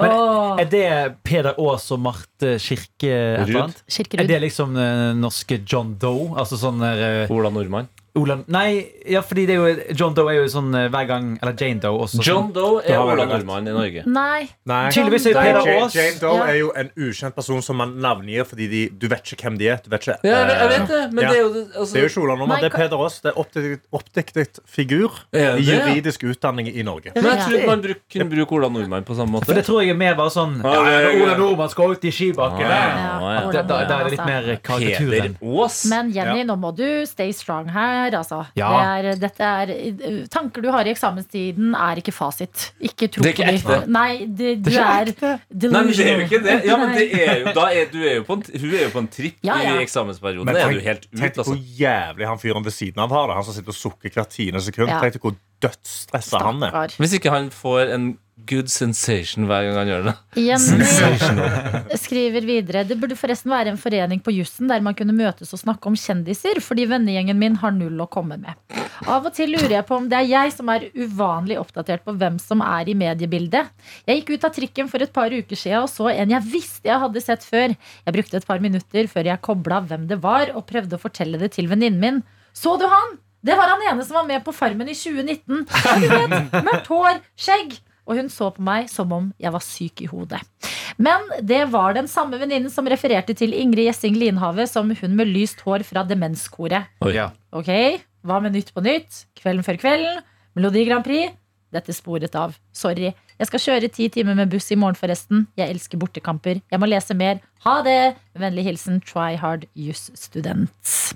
Men 0.00 0.14
er 0.62 0.70
det 0.72 0.86
Peder 1.26 1.54
Aas 1.58 1.88
og 1.94 2.00
Marte 2.04 2.56
Kirke 2.62 3.10
et 3.10 3.44
eller 3.46 3.62
annet? 3.66 3.82
Er 4.20 4.28
det 4.30 4.40
liksom 4.46 4.76
eh, 4.78 5.12
norske 5.18 5.60
John 5.66 5.94
Doe? 6.00 6.32
Altså 6.38 6.58
sånn 6.60 6.82
der 6.82 7.02
eh, 7.24 7.32
Ola 7.34 7.50
Nordmann. 7.54 7.88
Ola 8.16 8.38
Nei, 8.48 8.86
ja, 9.10 9.20
fordi 9.26 9.44
det 9.48 9.54
er 9.56 9.60
jo 9.60 9.94
John 9.98 10.14
Doe 10.16 10.30
er 10.32 10.38
jo 10.40 10.46
sånn 10.50 10.70
eh, 10.74 10.86
hver 10.92 11.06
gang 11.10 11.26
Eller 11.42 11.54
Jane 11.60 11.80
Doe 11.82 11.98
også. 12.06 12.22
John 12.24 12.48
Doe 12.54 12.80
er 12.84 12.96
Ola. 13.00 13.26
Nordmann 13.28 13.66
i 13.68 13.74
Norge. 13.74 14.04
Nei. 14.08 14.46
Nei. 14.68 14.82
Tydeligvis 14.94 15.26
er 15.30 15.36
Peder 15.36 15.66
Jane, 15.68 15.82
Aas 15.84 15.96
Jane 15.98 16.18
Doe 16.22 16.36
Ja. 16.38 16.46
er 16.52 16.58
jo 16.60 16.70
en 16.76 16.90
ukjent 16.96 17.36
person 17.36 17.60
som 17.62 17.76
man 17.80 17.92
navngir 18.00 18.46
fordi 18.48 18.68
de, 18.72 18.82
du 18.90 19.06
vet 19.12 19.32
ikke 19.34 19.46
hvem 19.50 19.58
de 19.60 19.68
er. 19.74 19.82
Du 19.84 19.90
vet 19.92 20.06
ikke, 20.06 20.16
Ja, 20.24 20.38
jeg, 20.40 20.46
vet- 20.48 20.56
jeg 20.56 20.66
eh, 20.66 20.72
vet 20.78 20.88
det, 20.94 21.02
men 21.12 21.24
ja. 21.24 21.28
det 21.30 21.36
er 21.36 21.42
jo 21.42 21.50
altså, 21.52 21.92
Det 21.92 22.00
er 22.00 22.06
jo 22.06 22.12
ikke 22.12 22.24
Ola 22.24 22.36
Nordmann, 22.40 22.64
det 22.64 22.70
er 22.72 22.76
Peder 22.78 23.04
Aas. 23.04 23.18
Det 23.20 23.32
er 23.32 23.40
oppdiktet, 23.44 23.84
oppdiktet 24.00 24.60
figur 24.66 25.20
i 25.36 25.44
ja? 25.44 25.54
juridisk 25.60 26.24
utdanning 26.30 26.72
i 26.72 26.82
Norge. 26.86 27.12
Men 27.14 27.28
jeg 27.34 27.44
trodde 27.44 27.66
man 27.68 27.84
bruk, 27.84 28.02
kunne 28.16 28.28
bruke 28.32 28.58
Ola 28.60 28.72
Nordmann 28.72 29.04
på 29.08 29.18
samme 29.18 29.36
måte. 29.36 29.50
For 29.50 29.58
det 29.60 29.66
tror 29.68 29.82
jeg 29.84 29.92
er 29.92 30.00
mer 30.00 30.16
bare 30.18 30.32
sånn 30.32 30.56
Ja, 30.64 30.80
Ola 31.12 31.36
Nordmann 31.36 31.70
skal 31.72 31.92
ut 31.96 32.04
i 32.08 32.14
skibakken. 32.14 32.64
Ja, 32.64 32.80
ja. 32.80 33.44
Ja, 33.52 33.62
Da, 33.66 33.80
er 33.82 33.88
det 33.90 34.12
litt 34.16 34.20
altså. 34.20 34.30
mer 34.30 34.42
Peder 34.46 34.60
karikaturen. 34.66 35.36
Aas. 35.42 35.84
Men 35.90 36.10
Jenny, 36.14 36.44
nå 36.48 36.56
må 36.60 36.72
du 36.76 36.86
stay 37.08 37.32
strong 37.36 37.68
her. 37.74 38.05
Altså. 38.14 38.42
Ja. 38.58 38.68
Det 38.70 38.86
er, 38.86 39.20
dette 39.20 39.48
er, 39.50 39.72
tanker 40.32 40.62
du 40.62 40.70
har 40.70 40.86
i 40.86 40.92
eksamenstiden, 40.92 41.74
er 41.74 42.00
ikke 42.00 42.14
fasit. 42.14 42.70
Ikke 42.80 43.08
tro 43.12 43.24
Det 43.24 43.32
er 43.34 43.56
ikke 43.56 43.66
på 43.66 43.74
ekte. 43.76 43.90
Nei, 43.96 44.10
det, 44.26 44.52
du 44.62 44.70
Det 44.70 44.76
er 44.78 45.10
er, 45.10 45.40
Nei, 45.50 45.82
men 45.82 45.90
det 45.90 46.06
er 46.06 46.12
jo 46.12 46.26
ikke 46.26 46.42
det. 46.44 46.56
Ja, 46.68 46.78
men 46.80 46.94
det 46.96 47.06
er 47.16 47.40
jo, 47.40 47.54
da 47.58 47.66
er, 47.72 47.90
du 47.92 47.98
er 48.02 48.14
jo 48.20 48.26
på 48.28 48.38
en, 48.38 48.44
hun 48.52 48.68
er 48.74 48.84
jo 48.86 48.92
på 48.94 49.02
en 49.04 49.10
tripp 49.18 49.46
Ja, 49.46 49.58
ja. 49.62 49.74
i 49.76 49.82
eksamensperioden. 49.84 50.46
Men 50.46 50.60
er 50.60 50.68
tenk, 50.68 50.78
du 50.78 50.88
helt 50.90 51.08
ut, 51.08 51.18
tenk 51.20 51.32
altså. 51.32 51.48
hvor 51.52 51.80
jævlig 51.80 52.30
han 52.30 52.42
fyren 52.42 52.68
ved 52.68 52.76
siden 52.76 53.02
av 53.02 53.16
har 53.16 53.30
det. 53.30 53.40
Han 53.40 53.48
som 53.48 53.58
sitter 53.58 53.74
og 53.74 53.80
sukker 53.80 54.14
hvert 54.16 54.32
tiende 54.32 54.62
sekund. 54.64 54.92
Ja. 54.92 55.00
Tenk 55.02 55.18
hvor 55.22 55.36
dødsstressa 55.64 56.44
han 56.44 56.62
er. 56.68 56.96
Hvis 57.00 57.16
ikke 57.18 57.32
han 57.34 57.50
får 57.54 57.94
en 57.96 58.14
good 58.44 58.68
sensation 58.68 59.46
hver 59.48 59.64
gang 59.64 59.78
han 59.80 59.88
gjør 59.90 60.02
det. 60.10 60.14
Jenny 60.44 60.86
skriver 61.96 62.44
videre 62.46 62.82
Det 62.86 62.98
burde 63.00 63.16
forresten 63.18 63.50
være 63.52 63.72
en 63.72 63.80
forening 63.80 64.20
på 64.24 64.34
jussen 64.34 64.68
der 64.70 64.84
man 64.84 64.96
kunne 64.98 65.16
møtes 65.16 65.54
og 65.56 65.62
snakke 65.62 65.88
om 65.88 65.96
kjendiser, 65.96 66.60
fordi 66.60 66.84
vennegjengen 66.90 67.38
min 67.40 67.56
har 67.62 67.72
null 67.74 68.04
å 68.04 68.08
komme 68.10 68.38
med. 68.42 68.54
Av 69.08 69.24
og 69.24 69.32
til 69.36 69.52
lurer 69.54 69.78
jeg 69.78 69.88
på 69.88 69.96
om 69.98 70.08
det 70.10 70.20
er 70.20 70.28
jeg 70.30 70.54
som 70.54 70.70
er 70.72 70.88
uvanlig 70.94 71.58
oppdatert 71.60 72.04
på 72.06 72.14
hvem 72.20 72.38
som 72.42 72.62
er 72.64 72.92
i 72.92 72.96
mediebildet. 72.98 73.72
Jeg 74.06 74.20
gikk 74.20 74.36
ut 74.36 74.48
av 74.48 74.56
trikken 74.56 74.92
for 74.92 75.04
et 75.04 75.14
par 75.16 75.32
uker 75.32 75.56
siden 75.58 75.84
og 75.86 75.92
så 75.92 76.10
en 76.12 76.36
jeg 76.36 76.48
visste 76.52 76.90
jeg 76.90 77.02
hadde 77.02 77.24
sett 77.24 77.44
før. 77.46 77.74
Jeg 78.06 78.16
brukte 78.20 78.40
et 78.40 78.48
par 78.48 78.62
minutter 78.64 79.08
før 79.12 79.32
jeg 79.32 79.44
kobla 79.44 79.82
hvem 79.88 80.08
det 80.10 80.20
var, 80.22 80.52
og 80.56 80.68
prøvde 80.68 80.98
å 80.98 81.02
fortelle 81.02 81.40
det 81.40 81.54
til 81.56 81.70
venninnen 81.72 82.02
min. 82.02 82.22
Så 82.56 82.76
du 82.80 82.86
han? 82.88 83.16
Det 83.46 83.54
var 83.54 83.70
han 83.70 83.82
ene 83.92 84.04
som 84.04 84.16
var 84.18 84.24
med 84.26 84.42
på 84.42 84.54
Farmen 84.54 84.88
i 84.90 84.94
2019. 84.96 85.66
Han 85.70 86.06
vet, 86.10 86.56
Mørkt 86.66 86.88
hår, 86.90 87.20
skjegg. 87.38 87.76
Og 88.06 88.20
hun 88.20 88.28
så 88.30 88.52
på 88.54 88.62
meg 88.62 88.90
som 88.90 89.12
om 89.14 89.30
jeg 89.42 89.52
var 89.54 89.64
syk 89.64 90.02
i 90.04 90.10
hodet. 90.10 90.40
Men 91.02 91.26
det 91.44 91.64
var 91.72 91.96
den 91.96 92.08
samme 92.08 92.38
venninnen 92.40 92.72
som 92.72 92.86
refererte 92.88 93.34
til 93.36 93.54
Ingrid 93.56 93.88
Gjessing 93.88 94.16
Linhave 94.16 94.68
som 94.70 94.92
hun 95.00 95.16
med 95.18 95.28
lyst 95.28 95.60
hår 95.66 95.84
fra 95.86 96.06
Demenskoret. 96.06 96.88
Ja. 97.12 97.30
Ok, 97.52 97.68
hva 98.26 98.38
med 98.42 98.56
Nytt 98.56 98.72
på 98.74 98.84
Nytt? 98.84 99.26
Kvelden 99.38 99.66
før 99.66 99.80
kvelden? 99.82 100.22
Melodi 100.56 100.86
Grand 100.88 101.04
Prix? 101.04 101.34
Dette 101.74 101.94
sporet 101.96 102.34
av. 102.38 102.54
Sorry. 102.76 103.10
Jeg 103.36 103.48
skal 103.50 103.62
kjøre 103.62 103.90
ti 103.92 104.06
timer 104.12 104.36
med 104.38 104.50
buss 104.52 104.70
i 104.72 104.78
morgen, 104.78 104.96
forresten. 104.98 105.46
Jeg 105.58 105.74
elsker 105.74 106.00
bortekamper. 106.00 106.62
Jeg 106.72 106.80
må 106.80 106.88
lese 106.88 107.16
mer. 107.18 107.42
Ha 107.66 107.74
det! 107.84 107.98
Med 108.36 108.44
vennlig 108.46 108.66
hilsen 108.68 109.00
Try 109.04 109.34
Hard 109.40 109.66
Juss-student. 109.74 110.70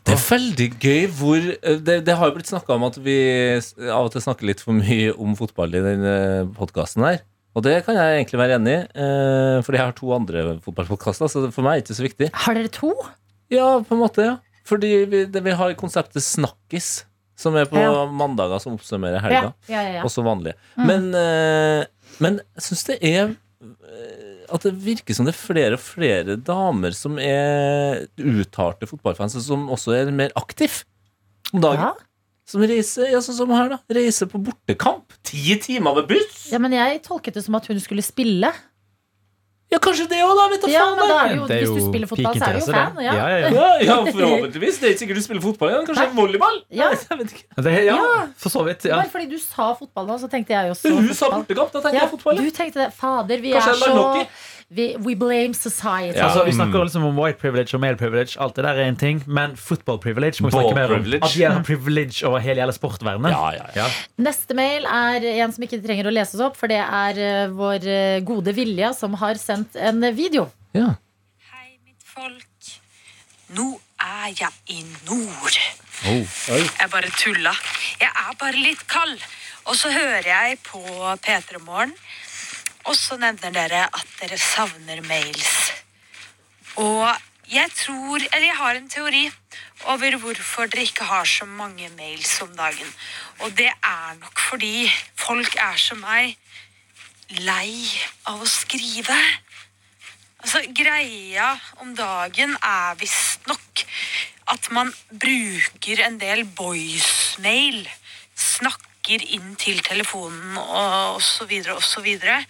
Det 0.04 0.16
er 0.16 0.22
veldig 0.26 0.68
gøy 0.82 1.06
hvor 1.20 1.38
eh, 1.38 1.78
Det, 1.86 2.00
det 2.06 2.16
har 2.18 2.30
jo 2.30 2.36
blitt 2.36 2.50
snakka 2.50 2.76
om 2.76 2.86
at 2.88 2.98
vi 3.04 3.16
av 3.86 4.08
og 4.08 4.12
til 4.14 4.24
snakker 4.26 4.48
litt 4.50 4.62
for 4.64 4.76
mye 4.76 5.14
om 5.14 5.36
fotball 5.38 5.74
i 5.78 5.84
denne 5.84 6.14
podkasten 6.58 7.06
her. 7.06 7.22
Og 7.58 7.64
det 7.66 7.80
kan 7.86 7.96
jeg 7.98 8.20
egentlig 8.20 8.38
være 8.38 8.58
enig 8.60 8.74
i, 8.76 8.82
eh, 9.02 9.56
fordi 9.66 9.80
jeg 9.80 9.86
har 9.88 9.96
to 9.98 10.12
andre 10.14 10.44
fotballpodkaster. 10.62 11.30
Så 11.30 11.46
for 11.50 11.66
meg 11.66 11.78
er 11.78 11.80
det 11.80 11.88
ikke 11.88 11.98
så 11.98 12.06
viktig. 12.06 12.30
Har 12.44 12.58
dere 12.58 12.70
to? 12.74 12.92
Ja, 13.50 13.72
på 13.82 13.96
en 13.96 14.02
måte, 14.04 14.26
ja. 14.28 14.36
Fordi 14.70 14.90
vi, 15.10 15.24
det, 15.26 15.42
vi 15.42 15.54
har 15.58 15.74
konseptet 15.78 16.22
Snakkis, 16.22 17.06
som 17.40 17.56
er 17.56 17.68
på 17.70 17.80
Ja. 17.80 18.04
mandager 18.12 18.60
som 18.62 18.76
oppsummerer 18.76 19.22
helga. 19.24 19.52
ja, 19.70 19.84
ja. 19.96 20.02
Også 20.04 20.24
vanlige. 20.26 20.58
Mm. 20.76 20.86
Men, 20.90 21.08
uh, 21.14 21.84
men 22.20 22.40
jeg 22.56 22.66
syns 22.68 22.84
det 22.90 22.98
er 23.00 23.30
eh, 23.30 24.44
At 24.50 24.64
det 24.66 24.72
virker 24.82 25.14
som 25.14 25.28
det 25.28 25.34
er 25.34 25.38
flere 25.38 25.76
og 25.78 25.82
flere 25.84 26.36
damer 26.36 26.94
som 26.96 27.18
er 27.22 28.06
uttalte 28.18 28.88
fotballfans, 28.90 29.36
som 29.46 29.68
også 29.70 29.94
er 29.94 30.10
mer 30.10 30.32
aktiv 30.34 30.82
om 31.54 31.62
dagen. 31.62 31.84
Ja. 31.90 31.92
Som 32.50 32.64
reiser 32.66 33.12
ja, 33.12 33.20
sånn 33.22 33.36
som 33.36 33.52
her 33.54 33.68
da 33.70 33.78
Reiser 33.94 34.26
på 34.26 34.40
bortekamp. 34.42 35.14
Ti 35.22 35.54
timer 35.62 35.94
med 36.00 36.08
buss! 36.10 36.48
ja, 36.50 36.58
men 36.58 36.74
jeg 36.74 36.98
tolket 37.06 37.38
det 37.38 37.44
som 37.46 37.54
at 37.54 37.68
hun 37.70 37.78
skulle 37.78 38.02
spille. 38.02 38.50
Ja, 39.70 39.78
kanskje 39.78 40.08
det 40.10 40.18
òg, 40.26 40.32
da. 40.34 40.44
Vet 40.50 40.64
du 40.64 40.70
Ja, 40.72 40.80
faen. 40.82 40.96
men 40.98 41.08
da 41.08 41.16
er 41.24 41.28
det 41.30 41.36
jo, 41.36 41.44
Det 41.46 41.56
er 41.56 41.60
hvis 41.62 41.74
du 41.78 41.88
spiller 41.92 42.08
fotball, 42.10 42.34
så 42.34 42.46
er 42.48 42.52
du 42.52 42.58
jo 42.58 42.72
fan. 42.74 42.96
Ja. 43.04 43.12
Ja, 43.14 43.26
ja, 43.28 43.36
ja. 43.38 43.68
Ja, 43.86 43.96
forhåpentligvis. 44.10 44.78
Det 44.80 44.86
er 44.88 44.92
ikke 44.94 45.02
sikkert 45.04 45.20
du 45.20 45.22
spiller 45.22 45.42
fotball 45.44 45.70
igjen. 45.70 45.86
Kanskje 45.86 46.06
volleyball? 46.16 46.56
Ja. 46.74 46.88
Jeg 46.90 47.18
vet 47.20 47.34
ikke. 47.36 47.44
Det, 47.62 47.74
ja, 47.86 47.98
for 48.36 48.50
så 48.50 48.64
vidt. 48.66 48.84
Ja. 48.90 48.96
Bare 48.98 49.12
fordi 49.14 49.28
du 49.30 49.38
sa 49.38 49.68
fotball 49.78 50.06
nå, 50.10 50.18
så 50.18 50.30
tenkte 50.32 50.56
jeg 50.56 50.74
også 50.74 50.90
hun 50.90 51.06
sa 51.14 51.30
fotball. 51.30 51.44
bortekamp. 51.46 51.70
Da 51.72 51.80
tenkte 51.86 51.94
Ja, 51.94 52.02
jeg 52.02 52.10
fotball. 52.16 52.36
du 52.42 52.50
tenkte 52.50 52.82
det. 52.82 52.88
Fader, 52.98 53.38
vi 53.46 53.52
Kanskje 53.54 53.70
er 53.70 53.78
så 53.78 54.26
vi, 54.70 54.84
We 55.02 55.16
blame 55.18 55.54
society. 55.54 56.14
Ja. 56.16 56.28
Altså, 56.28 56.44
vi 56.46 56.52
snakker 56.54 56.84
liksom 56.86 57.04
om 57.08 57.18
white 57.18 57.38
privilege 57.42 57.74
og 57.74 57.80
male 57.82 57.98
privilege. 57.98 58.36
Alt 58.40 58.54
det 58.56 58.64
der 58.64 58.78
er 58.78 58.86
en 58.88 58.96
ting 58.96 59.22
Men 59.26 59.56
football 59.58 59.98
privilege 59.98 60.42
må 60.44 60.48
vi 60.48 60.54
Ball 60.54 60.68
snakke 60.68 60.78
mer 60.78 60.94
om. 60.94 61.00
privilege. 61.02 61.24
At 61.26 61.34
de 61.34 61.42
har 61.48 61.62
privilege 61.66 62.26
over 62.28 62.38
hele 62.44 62.60
hele 62.62 62.72
sportverdenen. 62.76 63.32
Ja, 63.34 63.50
ja, 63.56 63.66
ja. 63.76 63.88
Neste 64.22 64.54
mail 64.54 64.86
er 64.86 65.26
en 65.42 65.52
som 65.56 65.66
ikke 65.66 65.80
trenger 65.82 66.06
å 66.06 66.14
leses 66.14 66.40
opp, 66.46 66.56
for 66.60 66.70
det 66.70 66.78
er 66.80 67.18
eh, 67.18 67.50
vår 67.50 67.86
eh, 67.90 68.20
gode 68.26 68.54
Vilja 68.54 68.92
som 68.94 69.14
har 69.20 69.34
sendt 69.42 69.74
en 69.76 70.00
video. 70.14 70.46
ja. 70.78 70.92
Hei, 71.50 71.74
mitt 71.84 72.06
folk. 72.06 72.46
Nå 73.58 73.72
er 74.00 74.30
jeg 74.38 74.52
i 74.78 74.84
nord. 75.08 75.56
Oh. 76.06 76.38
Jeg 76.54 76.88
bare 76.94 77.10
tulla. 77.18 77.50
Jeg 78.00 78.08
er 78.08 78.36
bare 78.40 78.56
litt 78.62 78.86
kald. 78.88 79.18
Og 79.68 79.74
så 79.76 79.90
hører 79.92 80.24
jeg 80.30 80.58
på 80.64 80.78
P3 81.26 81.58
Morgen, 81.66 81.90
og 82.84 82.94
så 82.96 83.18
nevner 83.20 83.52
dere 83.54 83.86
at 83.86 84.14
dere 84.20 84.38
savner 84.40 85.02
mails. 85.08 85.72
Og 86.80 87.08
jeg 87.50 87.70
tror, 87.74 88.22
eller 88.32 88.46
jeg 88.46 88.56
har 88.56 88.78
en 88.78 88.88
teori 88.88 89.24
over 89.90 90.16
hvorfor 90.22 90.70
dere 90.70 90.86
ikke 90.86 91.04
har 91.04 91.24
så 91.24 91.44
mange 91.44 91.88
mails 91.96 92.40
om 92.44 92.52
dagen. 92.56 92.92
Og 93.40 93.56
det 93.58 93.70
er 93.70 94.18
nok 94.20 94.40
fordi 94.50 94.90
folk 95.18 95.56
er 95.58 95.76
som 95.76 95.98
meg, 96.04 96.36
lei 97.42 97.74
av 98.30 98.42
å 98.42 98.48
skrive. 98.48 99.18
Altså, 100.40 100.62
Greia 100.76 101.52
om 101.82 101.94
dagen 101.96 102.54
er 102.62 102.96
visstnok 103.00 103.84
at 104.50 104.70
man 104.74 104.92
bruker 105.10 106.04
en 106.06 106.20
del 106.22 106.46
voicemail. 106.58 107.82
Snakker 108.34 109.26
inn 109.36 109.54
til 109.60 109.82
telefonen 109.84 110.56
og 110.60 111.18
osv. 111.18 111.52
osv. 111.74 112.08
Um, 112.14 112.46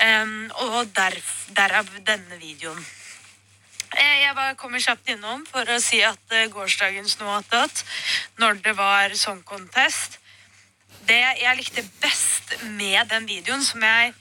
og 0.00 0.94
derav 0.94 1.90
denne 2.06 2.38
videoen. 2.40 2.80
Eh, 3.96 4.20
Jeg 4.22 4.34
bare 4.34 4.54
kommer 4.56 4.80
kjapt 4.80 5.08
innom 5.12 5.44
for 5.46 5.66
å 5.66 5.80
si 5.82 6.00
at 6.06 6.34
gårsdagens 6.54 7.18
noe 7.20 7.40
attåt, 7.40 7.84
når 8.38 8.62
det 8.64 8.76
var 8.78 9.14
Song 9.14 9.42
Contest 9.42 10.18
Det 11.06 11.18
jeg 11.40 11.56
likte 11.56 11.82
best 12.00 12.54
med 12.62 13.08
den 13.10 13.26
videoen, 13.26 13.64
som 13.64 13.82
jeg 13.82 14.14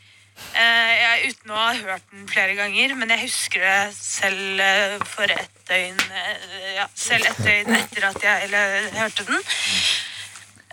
Eh, 0.50 0.94
jeg, 0.98 1.30
uten 1.30 1.52
å 1.54 1.58
ha 1.60 1.74
hørt 1.78 2.06
den 2.10 2.26
flere 2.30 2.56
ganger, 2.58 2.96
men 2.98 3.12
jeg 3.14 3.28
husker 3.28 3.62
det 3.62 3.94
selv 3.96 4.62
eh, 4.64 4.96
for 5.06 5.30
ett 5.30 5.60
døgn 5.70 6.00
eh, 6.00 6.72
ja, 6.80 6.88
Selv 6.98 7.28
et 7.30 7.42
døgn 7.46 7.76
etter 7.78 8.08
at 8.08 8.18
jeg 8.24 8.48
eller, 8.48 8.88
hørte 8.96 9.28
den, 9.28 9.44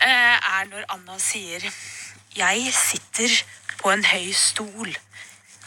eh, 0.06 0.48
er 0.56 0.70
når 0.70 0.86
Anna 0.94 1.18
sier 1.20 1.66
Jeg 2.38 2.72
sitter 2.78 3.36
på 3.80 3.92
en 3.92 4.04
høy 4.04 4.32
stol. 4.36 4.92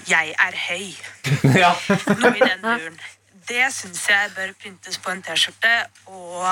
Jeg 0.09 0.35
er 0.39 0.59
høy. 0.67 0.89
ja. 1.63 1.73
Noe 2.19 2.35
i 2.35 2.43
den 2.43 2.61
duren. 2.63 2.99
Det 3.49 3.65
syns 3.73 4.03
jeg 4.09 4.31
bør 4.35 4.53
printes 4.61 4.99
på 5.01 5.11
en 5.11 5.23
T-skjorte 5.25 5.73
og, 6.05 6.45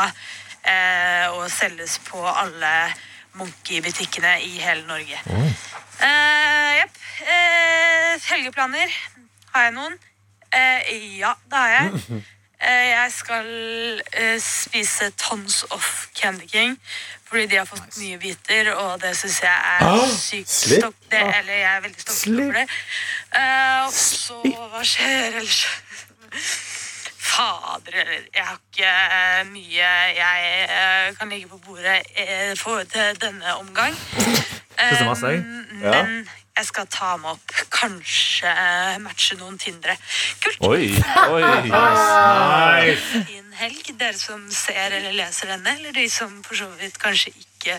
eh, 0.66 1.28
og 1.30 1.46
selges 1.54 2.00
på 2.08 2.24
alle 2.26 2.74
Monkey-butikkene 3.38 4.40
i 4.42 4.58
hele 4.58 4.88
Norge. 4.90 5.20
Eh, 5.28 6.72
Jepp. 6.80 6.98
Eh, 7.22 8.14
helgeplaner. 8.32 8.98
Har 9.54 9.68
jeg 9.68 9.78
noen? 9.78 10.00
Eh, 10.54 11.18
ja, 11.20 11.34
det 11.50 11.58
har 11.58 11.70
jeg. 11.78 12.24
Eh, 12.58 12.90
jeg 12.90 13.12
skal 13.14 13.50
eh, 14.18 14.40
spise 14.42 15.12
tons 15.22 15.64
of 15.70 16.08
Candy 16.18 16.48
King. 16.50 16.80
Fordi 17.30 17.46
de 17.46 17.58
har 17.60 17.66
fått 17.68 17.98
nye 18.00 18.18
biter, 18.18 18.72
og 18.74 19.02
det 19.02 19.12
syns 19.20 19.42
jeg 19.44 19.58
er 19.74 20.16
sykt 20.16 20.54
slipp. 20.54 20.96
Det, 21.12 21.20
eller 21.20 21.54
jeg 21.54 21.76
er 21.76 21.82
veldig 21.84 22.06
stolt 22.06 22.40
over 22.40 22.54
det. 22.54 22.68
Uh, 23.36 23.86
og 23.86 23.94
så 23.94 24.40
Hva 24.72 24.84
skjer 24.88 25.28
ellers? 25.28 25.62
Fader. 27.28 28.12
Jeg 28.36 28.46
har 28.46 28.56
ikke 28.56 28.94
uh, 29.12 29.42
mye 29.52 29.92
jeg 30.18 30.70
uh, 30.72 31.18
kan 31.20 31.30
legge 31.36 31.52
på 31.52 31.60
bordet 31.68 32.00
for 32.60 32.88
denne 33.22 33.56
omgang. 33.60 33.94
Um, 34.78 35.44
Men 35.82 36.30
jeg 36.58 36.66
skal 36.72 36.88
ta 36.90 37.16
meg 37.22 37.36
opp. 37.36 37.56
Kanskje 37.74 38.50
eh, 38.50 38.96
matche 39.04 39.38
noen 39.38 39.60
Tindere. 39.62 39.98
Kult! 40.42 40.64
Oi, 40.66 40.90
oi. 41.30 42.96
Fin 43.30 43.54
helg, 43.58 43.92
dere 43.98 44.18
som 44.18 44.42
ser 44.54 44.96
eller 44.98 45.14
leser 45.18 45.54
denne, 45.54 45.76
eller 45.78 45.94
de 45.96 46.08
som 46.12 46.32
for 46.46 46.58
så 46.58 46.68
vidt 46.80 46.98
kanskje 47.02 47.34
ikke 47.34 47.78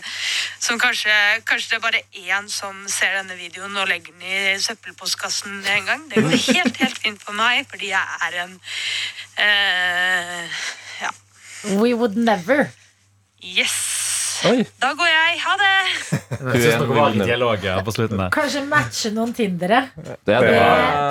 Som 0.59 0.77
kanskje, 0.77 1.13
kanskje 1.47 1.71
det 1.71 1.77
er 1.77 1.81
bare 1.81 2.01
én 2.19 2.49
som 2.51 2.83
ser 2.91 3.15
denne 3.15 3.37
videoen 3.39 3.77
og 3.79 3.87
legger 3.89 4.13
den 4.13 4.27
i 4.27 4.59
søppelpostkassen 4.61 5.63
en 5.63 5.87
gang. 5.87 6.03
Det 6.11 6.23
går 6.23 6.35
helt, 6.35 6.77
helt 6.83 6.99
fint 6.99 7.23
for 7.23 7.33
meg, 7.33 7.63
fordi 7.71 7.89
jeg 7.93 8.19
er 8.27 8.37
en 8.43 8.53
uh, 9.39 10.61
Ja. 10.99 11.15
We 11.79 11.95
would 11.95 12.19
never. 12.19 12.69
Yes. 13.41 14.08
Oi. 14.47 14.63
Da 14.79 14.91
går 14.95 15.09
jeg. 15.09 15.39
Ha 15.43 15.53
det! 15.59 15.71
Jeg 16.39 16.61
synes 16.61 16.75
dere 16.79 16.95
var 16.95 17.15
i 17.15 17.23
dialog 17.25 17.65
på 17.83 17.93
slutten 17.95 18.21
der. 18.21 18.29
Kanskje 18.31 18.61
matche 18.69 19.11
noen 19.11 19.33
Tindere. 19.35 19.81
Det 19.97 20.35
er 20.35 20.45
det. 20.45 20.61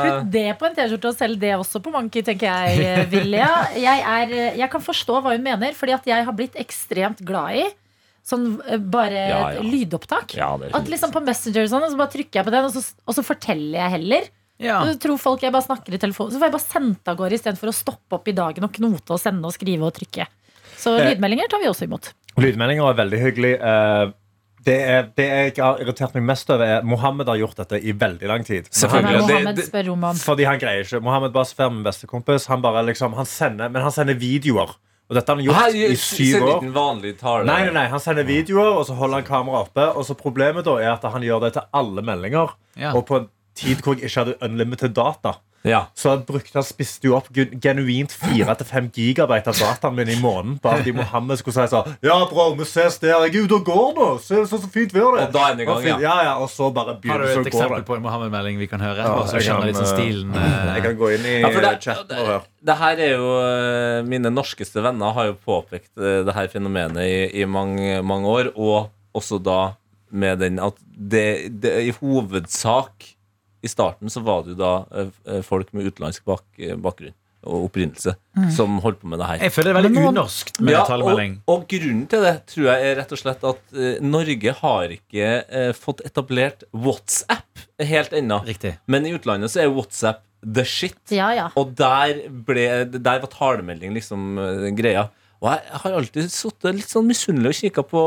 Putt 0.05 0.31
det 0.33 0.45
på 0.61 0.69
en 0.69 0.79
T-skjorte 0.79 1.11
og 1.11 1.19
selg 1.19 1.41
det 1.43 1.51
også 1.59 1.83
på 1.85 1.93
Monkey, 1.93 2.25
tenker 2.25 2.49
jeg, 2.49 2.87
eh, 2.87 3.03
Vilja. 3.11 3.49
Jeg, 3.77 4.05
er, 4.15 4.33
eh, 4.33 4.57
jeg 4.63 4.71
kan 4.73 4.85
forstå 4.85 5.19
hva 5.21 5.35
hun 5.35 5.45
mener, 5.45 5.77
fordi 5.77 5.97
at 5.99 6.09
jeg 6.09 6.25
har 6.29 6.37
blitt 6.39 6.57
ekstremt 6.61 7.21
glad 7.29 7.61
i 7.61 7.67
sånn 8.29 8.47
eh, 8.65 8.81
bare 8.81 9.27
Ja, 9.29 9.43
ja. 9.59 9.65
lydopptak. 9.65 10.35
Ja, 10.39 10.55
At 10.79 10.89
liksom 10.89 11.13
på 11.13 11.23
Messenger 11.25 11.67
og 11.67 11.73
sånn, 11.75 11.85
og 11.89 11.93
så 11.93 12.01
bare 12.01 12.15
trykker 12.17 12.41
jeg 12.41 12.49
på 12.49 12.55
den, 12.55 12.69
og 12.71 12.75
så, 12.77 12.85
og 13.05 13.19
så 13.19 13.27
forteller 13.27 13.83
jeg 13.83 13.95
heller. 13.99 14.31
Ja. 14.59 14.81
Så 14.89 14.97
tror 15.05 15.21
folk 15.23 15.45
jeg 15.45 15.55
bare 15.55 15.67
snakker 15.69 15.95
i 15.95 16.01
telefonen. 16.03 16.35
Så 16.35 16.41
får 16.41 16.49
jeg 16.49 16.57
bare 16.57 16.67
sendt 16.67 17.11
av 17.13 17.19
gårde 17.21 17.37
istedenfor 17.39 17.71
å 17.71 17.77
stoppe 17.77 18.19
opp 18.19 18.31
i 18.31 18.35
dagen 18.37 18.67
og 18.67 18.73
knote 18.75 19.15
og 19.15 19.23
sende 19.23 19.47
og 19.47 19.55
skrive 19.55 19.87
og 19.87 19.95
trykke. 20.01 20.27
Så 20.79 20.95
lydmeldinger 20.99 21.51
tar 21.51 21.63
vi 21.63 21.71
også 21.71 21.87
imot. 21.89 22.13
Lydmeldinger 22.43 22.89
er 22.91 22.99
veldig 23.05 23.21
hyggelig. 23.27 23.53
Eh, 23.61 24.15
Det, 24.69 24.75
er, 24.91 25.05
det 25.17 25.25
jeg 25.25 25.53
har 25.65 25.79
irritert 25.81 26.15
meg 26.19 26.25
mest 26.29 26.51
over, 26.51 26.65
er 26.67 26.83
Mohammed 26.85 27.29
har 27.31 27.37
gjort 27.39 27.57
dette 27.57 27.79
i 27.79 27.93
veldig 27.93 28.27
lang 28.29 28.43
tid. 28.45 28.67
Selvfølgelig. 28.75 29.13
det- 29.21 29.29
Mohammed 29.31 29.57
det- 29.57 29.65
spør 29.69 29.93
om? 29.93 30.03
Fordi 30.19 30.45
han 30.45 30.59
greier 30.59 30.83
ikke. 30.85 31.01
Mohammed 31.01 31.33
Basfer, 31.33 31.71
min 31.71 31.85
beste 31.85 32.07
kompis, 32.11 32.47
han 32.51 32.61
bare 32.61 32.83
liksom, 32.85 33.15
han 33.15 33.25
sender, 33.25 33.71
men 33.71 33.81
han 33.83 33.91
sender 33.93 34.15
videoer. 34.19 34.75
Og 35.09 35.15
dette 35.17 35.27
har 35.31 35.37
han 35.37 35.45
gjort 35.45 35.57
i 35.93 35.95
syv 35.97 36.35
år. 36.43 36.61
Nei, 37.47 37.65
nei, 37.65 37.73
nei, 37.73 37.87
Han 37.89 38.01
sender 38.01 38.25
videoer, 38.25 38.75
og 38.79 38.85
så 38.87 38.95
holder 38.99 39.23
han 39.23 39.25
kameraet 39.25 39.69
oppe. 39.71 39.97
Og 39.97 40.05
så 40.05 40.15
Problemet 40.19 40.65
da 40.65 40.77
er 40.77 40.91
at 40.93 41.03
han 41.03 41.23
gjør 41.23 41.41
det 41.41 41.53
til 41.55 41.63
alle 41.73 42.03
meldinger. 42.03 42.51
Ja. 42.77 42.93
Og 42.95 43.07
på 43.07 43.17
en 43.17 43.29
tid 43.55 43.77
hvor 43.81 43.95
jeg 43.95 44.11
ikke 44.11 44.25
hadde 44.25 44.35
unlimited 44.43 44.93
data. 44.95 45.39
Ja. 45.67 45.81
Så 45.99 46.13
han 46.13 46.23
brukte 46.27 46.55
han 46.55 46.65
spiste 46.67 47.09
jo 47.09 47.17
opp 47.19 47.27
genuint 47.35 48.13
4-5 48.15 48.91
gigabyte 48.95 49.51
av 49.51 49.59
dataen 49.59 49.97
min 49.97 50.11
i 50.13 50.17
måneden. 50.21 50.59
Bare 50.63 50.81
fordi 50.83 50.95
Mohammed 51.01 51.41
skulle 51.41 51.57
si 51.57 51.73
sånn 51.75 51.97
Ja, 52.05 52.19
bror, 52.31 52.55
vi 52.59 52.67
ses 52.69 53.01
der. 53.03 53.17
Jeg 53.27 53.35
er 53.35 53.49
ute 53.49 53.59
og 53.59 53.67
går 53.67 53.91
nå. 53.99 54.09
Se 54.23 54.45
så, 54.47 54.61
så 54.63 54.71
fint 54.73 54.95
vær 54.95 55.17
det 55.17 55.27
Og 55.27 55.35
da 55.35 55.47
er 55.51 55.59
gang, 55.65 55.83
ja. 55.87 55.97
ja. 56.05 56.15
ja. 56.29 56.37
Og 56.45 56.51
så 56.53 56.71
bare 56.75 56.95
Har 57.09 57.25
du 57.25 57.27
et 57.29 57.51
eksempel 57.51 57.85
på 57.89 57.99
en 57.99 58.05
Mohammed-melding 58.07 58.61
vi 58.63 58.71
kan 58.71 58.83
høre? 58.85 59.03
Ja, 59.03 59.27
så 59.27 59.41
jeg 59.41 59.51
kan, 59.51 59.67
litt 59.67 59.81
sånn 59.81 59.89
eh, 59.89 59.97
stilen. 59.97 60.33
uh, 60.37 60.71
Jeg 60.79 60.87
kan 60.87 61.01
gå 61.03 61.11
inn 61.17 61.27
i 61.27 61.35
Ja, 61.43 61.53
det, 61.59 61.75
chatten 61.85 62.23
og 62.23 62.31
høre. 62.33 62.41
det 62.71 62.79
her 62.85 63.05
er 63.09 63.13
jo 63.17 63.35
eh, 63.43 63.99
Mine 64.09 64.33
norskeste 64.33 64.85
venner 64.85 65.15
har 65.17 65.33
jo 65.33 65.37
påpekt 65.43 65.91
eh, 65.99 66.23
det 66.27 66.37
her 66.37 66.49
fenomenet 66.53 67.03
i, 67.05 67.43
i 67.43 67.49
mange, 67.51 67.99
mange 68.07 68.31
år, 68.31 68.53
og 68.55 68.93
også 69.19 69.41
da 69.43 69.61
med 70.09 70.39
den 70.41 70.59
at 70.63 70.77
det, 70.81 71.61
det 71.61 71.73
i 71.89 71.93
hovedsak 71.99 73.11
I 73.63 73.71
starten 73.71 74.13
så 74.13 74.23
var 74.25 74.45
det 74.45 74.55
jo 74.55 74.61
da 74.61 74.75
eh, 74.95 75.15
eh, 75.27 75.41
folk 75.47 75.73
med 75.75 75.89
utenlandsk 75.89 76.27
bak, 76.29 76.45
eh, 76.63 76.77
bakgrunn 76.79 77.17
og 77.47 77.69
opprinnelse 77.69 78.17
som 78.55 78.81
holdt 78.83 78.99
på 79.03 79.09
med 79.11 79.21
det 79.23 79.29
her. 79.29 79.43
Jeg 79.47 79.55
føler 79.55 79.71
det 79.71 79.79
er 79.79 79.85
veldig 79.87 80.07
unorsk 80.11 80.51
med 80.59 80.75
Ja, 80.75 80.81
talemelding. 80.89 81.37
og, 81.45 81.53
og 81.55 81.67
grunnen 81.71 82.07
til 82.11 82.25
det 82.27 82.33
tror 82.51 82.65
jeg 82.67 82.89
er 82.89 82.97
rett 82.99 83.15
og 83.15 83.21
slett 83.21 83.45
at 83.47 83.61
uh, 83.79 83.85
Norge 84.05 84.55
har 84.59 84.95
ikke 84.97 85.29
uh, 85.47 85.71
fått 85.77 86.03
etablert 86.09 86.67
WhatsApp 86.75 87.63
helt 87.79 88.17
ennå. 88.19 88.41
Men 88.91 89.07
i 89.07 89.15
utlandet 89.15 89.55
så 89.55 89.63
er 89.63 89.71
WhatsApp 89.71 90.25
the 90.43 90.67
shit. 90.67 90.99
Ja, 91.15 91.31
ja. 91.35 91.47
Og 91.59 91.77
der, 91.79 92.25
ble, 92.29 92.67
der 92.99 93.23
var 93.23 93.31
talemelding 93.33 93.95
liksom 93.97 94.35
uh, 94.43 94.69
greia. 94.77 95.07
Og 95.39 95.53
jeg 95.53 95.83
har 95.85 95.95
alltid 95.95 96.33
sittet 96.35 96.75
litt 96.75 96.91
sånn 96.91 97.07
misunnelig 97.07 97.55
og 97.55 97.61
kikka 97.63 97.87
på 97.87 98.05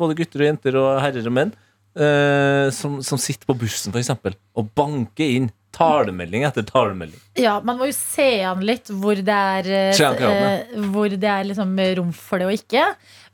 både 0.00 0.16
gutter 0.16 0.40
og 0.40 0.48
jenter 0.48 0.80
og 0.80 0.94
herrer 1.04 1.28
og 1.28 1.36
menn 1.36 1.52
eh, 1.96 2.68
som, 2.74 3.00
som 3.04 3.20
sitter 3.20 3.48
på 3.48 3.58
bussen, 3.64 3.94
eksempel, 3.98 4.36
og 4.58 4.70
banker 4.76 5.36
inn 5.38 5.50
talemelding 5.72 6.44
etter 6.44 6.64
talemelding. 6.68 7.20
Ja, 7.40 7.56
Man 7.64 7.78
må 7.80 7.88
jo 7.88 7.96
se 7.96 8.42
an 8.44 8.60
litt 8.66 8.90
hvor 8.92 9.16
det 9.16 9.38
er, 9.56 9.68
eh, 9.72 10.02
eh, 10.12 10.74
hvor 10.92 11.08
det 11.08 11.30
er 11.32 11.48
liksom 11.48 11.72
rom 11.98 12.12
for 12.16 12.42
det 12.42 12.48
og 12.50 12.56
ikke. 12.58 12.84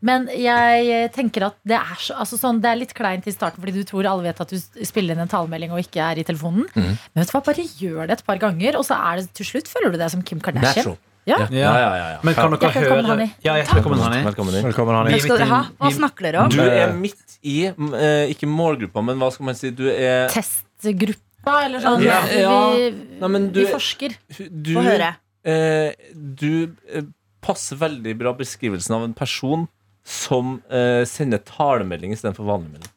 Men 0.06 0.28
jeg 0.30 0.84
eh, 0.94 1.08
tenker 1.10 1.48
at 1.48 1.58
det 1.66 1.74
er, 1.80 1.96
så, 1.98 2.14
altså 2.22 2.38
sånn, 2.38 2.60
det 2.62 2.70
er 2.70 2.78
litt 2.78 2.94
kleint 2.94 3.26
i 3.26 3.34
starten 3.34 3.58
fordi 3.62 3.80
du 3.80 3.88
tror 3.88 4.06
alle 4.06 4.28
vet 4.28 4.44
at 4.44 4.54
du 4.54 4.86
spiller 4.86 5.16
inn 5.16 5.24
en 5.24 5.32
talemelding 5.32 5.74
og 5.74 5.82
ikke 5.82 6.04
er 6.04 6.22
i 6.22 6.26
telefonen. 6.28 6.68
Mm. 6.76 6.94
Men 6.94 7.22
vet 7.22 7.32
du 7.32 7.34
hva, 7.34 7.44
bare 7.50 7.66
gjør 7.66 8.06
det 8.06 8.20
et 8.20 8.26
par 8.30 8.42
ganger, 8.42 8.78
og 8.78 8.86
så 8.86 9.00
er 9.10 9.20
det 9.20 9.32
til 9.40 9.50
slutt 9.52 9.70
føler 9.70 9.94
du 9.94 9.98
deg 9.98 10.14
som 10.14 10.22
Kim 10.22 10.42
Kardashian. 10.44 10.92
Natural. 10.94 11.04
Ja. 11.28 11.38
Ja, 11.52 11.72
ja, 11.76 11.88
ja, 12.00 12.06
ja. 12.14 12.18
Men 12.24 12.34
kan 12.38 12.54
dere 12.54 12.70
Hjertelig 12.70 12.88
høre 12.88 13.06
Hanni. 13.10 13.26
Ja, 13.44 13.54
hjertelig 13.58 13.78
velkommen, 13.82 14.00
Hanni. 14.06 14.20
Velkommen. 14.24 14.54
Velkommen, 14.68 14.96
Hanni. 14.98 15.12
Takk 15.14 15.24
skal 15.26 15.40
dere 15.42 15.48
ha. 15.52 15.60
Hva 15.82 15.90
snakker 15.98 16.28
dere 16.28 16.44
om? 16.46 16.52
Du 16.54 16.60
er 16.64 16.92
midt 16.96 17.36
i 17.44 17.56
eh, 17.68 18.32
Ikke 18.32 18.48
målgruppa, 18.50 19.02
men 19.04 19.20
hva 19.20 19.28
skal 19.34 19.48
man 19.50 19.58
si? 19.58 19.70
Du 19.76 19.84
er 19.92 20.30
Testgruppa, 20.32 21.56
eller 21.66 21.84
sånn. 21.84 22.02
Ja, 22.06 22.20
ja. 22.32 22.54
Vi, 22.74 22.90
Nei, 23.20 23.40
du, 23.52 23.60
vi 23.60 23.66
forsker. 23.70 24.16
du, 24.38 24.72
Få 24.78 24.84
høre. 24.86 25.10
eh, 25.44 25.90
du 26.14 26.74
eh, 26.88 27.04
passer 27.44 27.78
veldig 27.80 28.14
bra 28.18 28.32
beskrivelsen 28.38 28.96
av 28.96 29.04
en 29.06 29.14
person 29.16 29.66
som 30.08 30.56
eh, 30.72 31.02
sender 31.08 31.42
talemelding 31.44 32.14
istedenfor 32.16 32.48
vanlig 32.48 32.72
melding. 32.78 32.94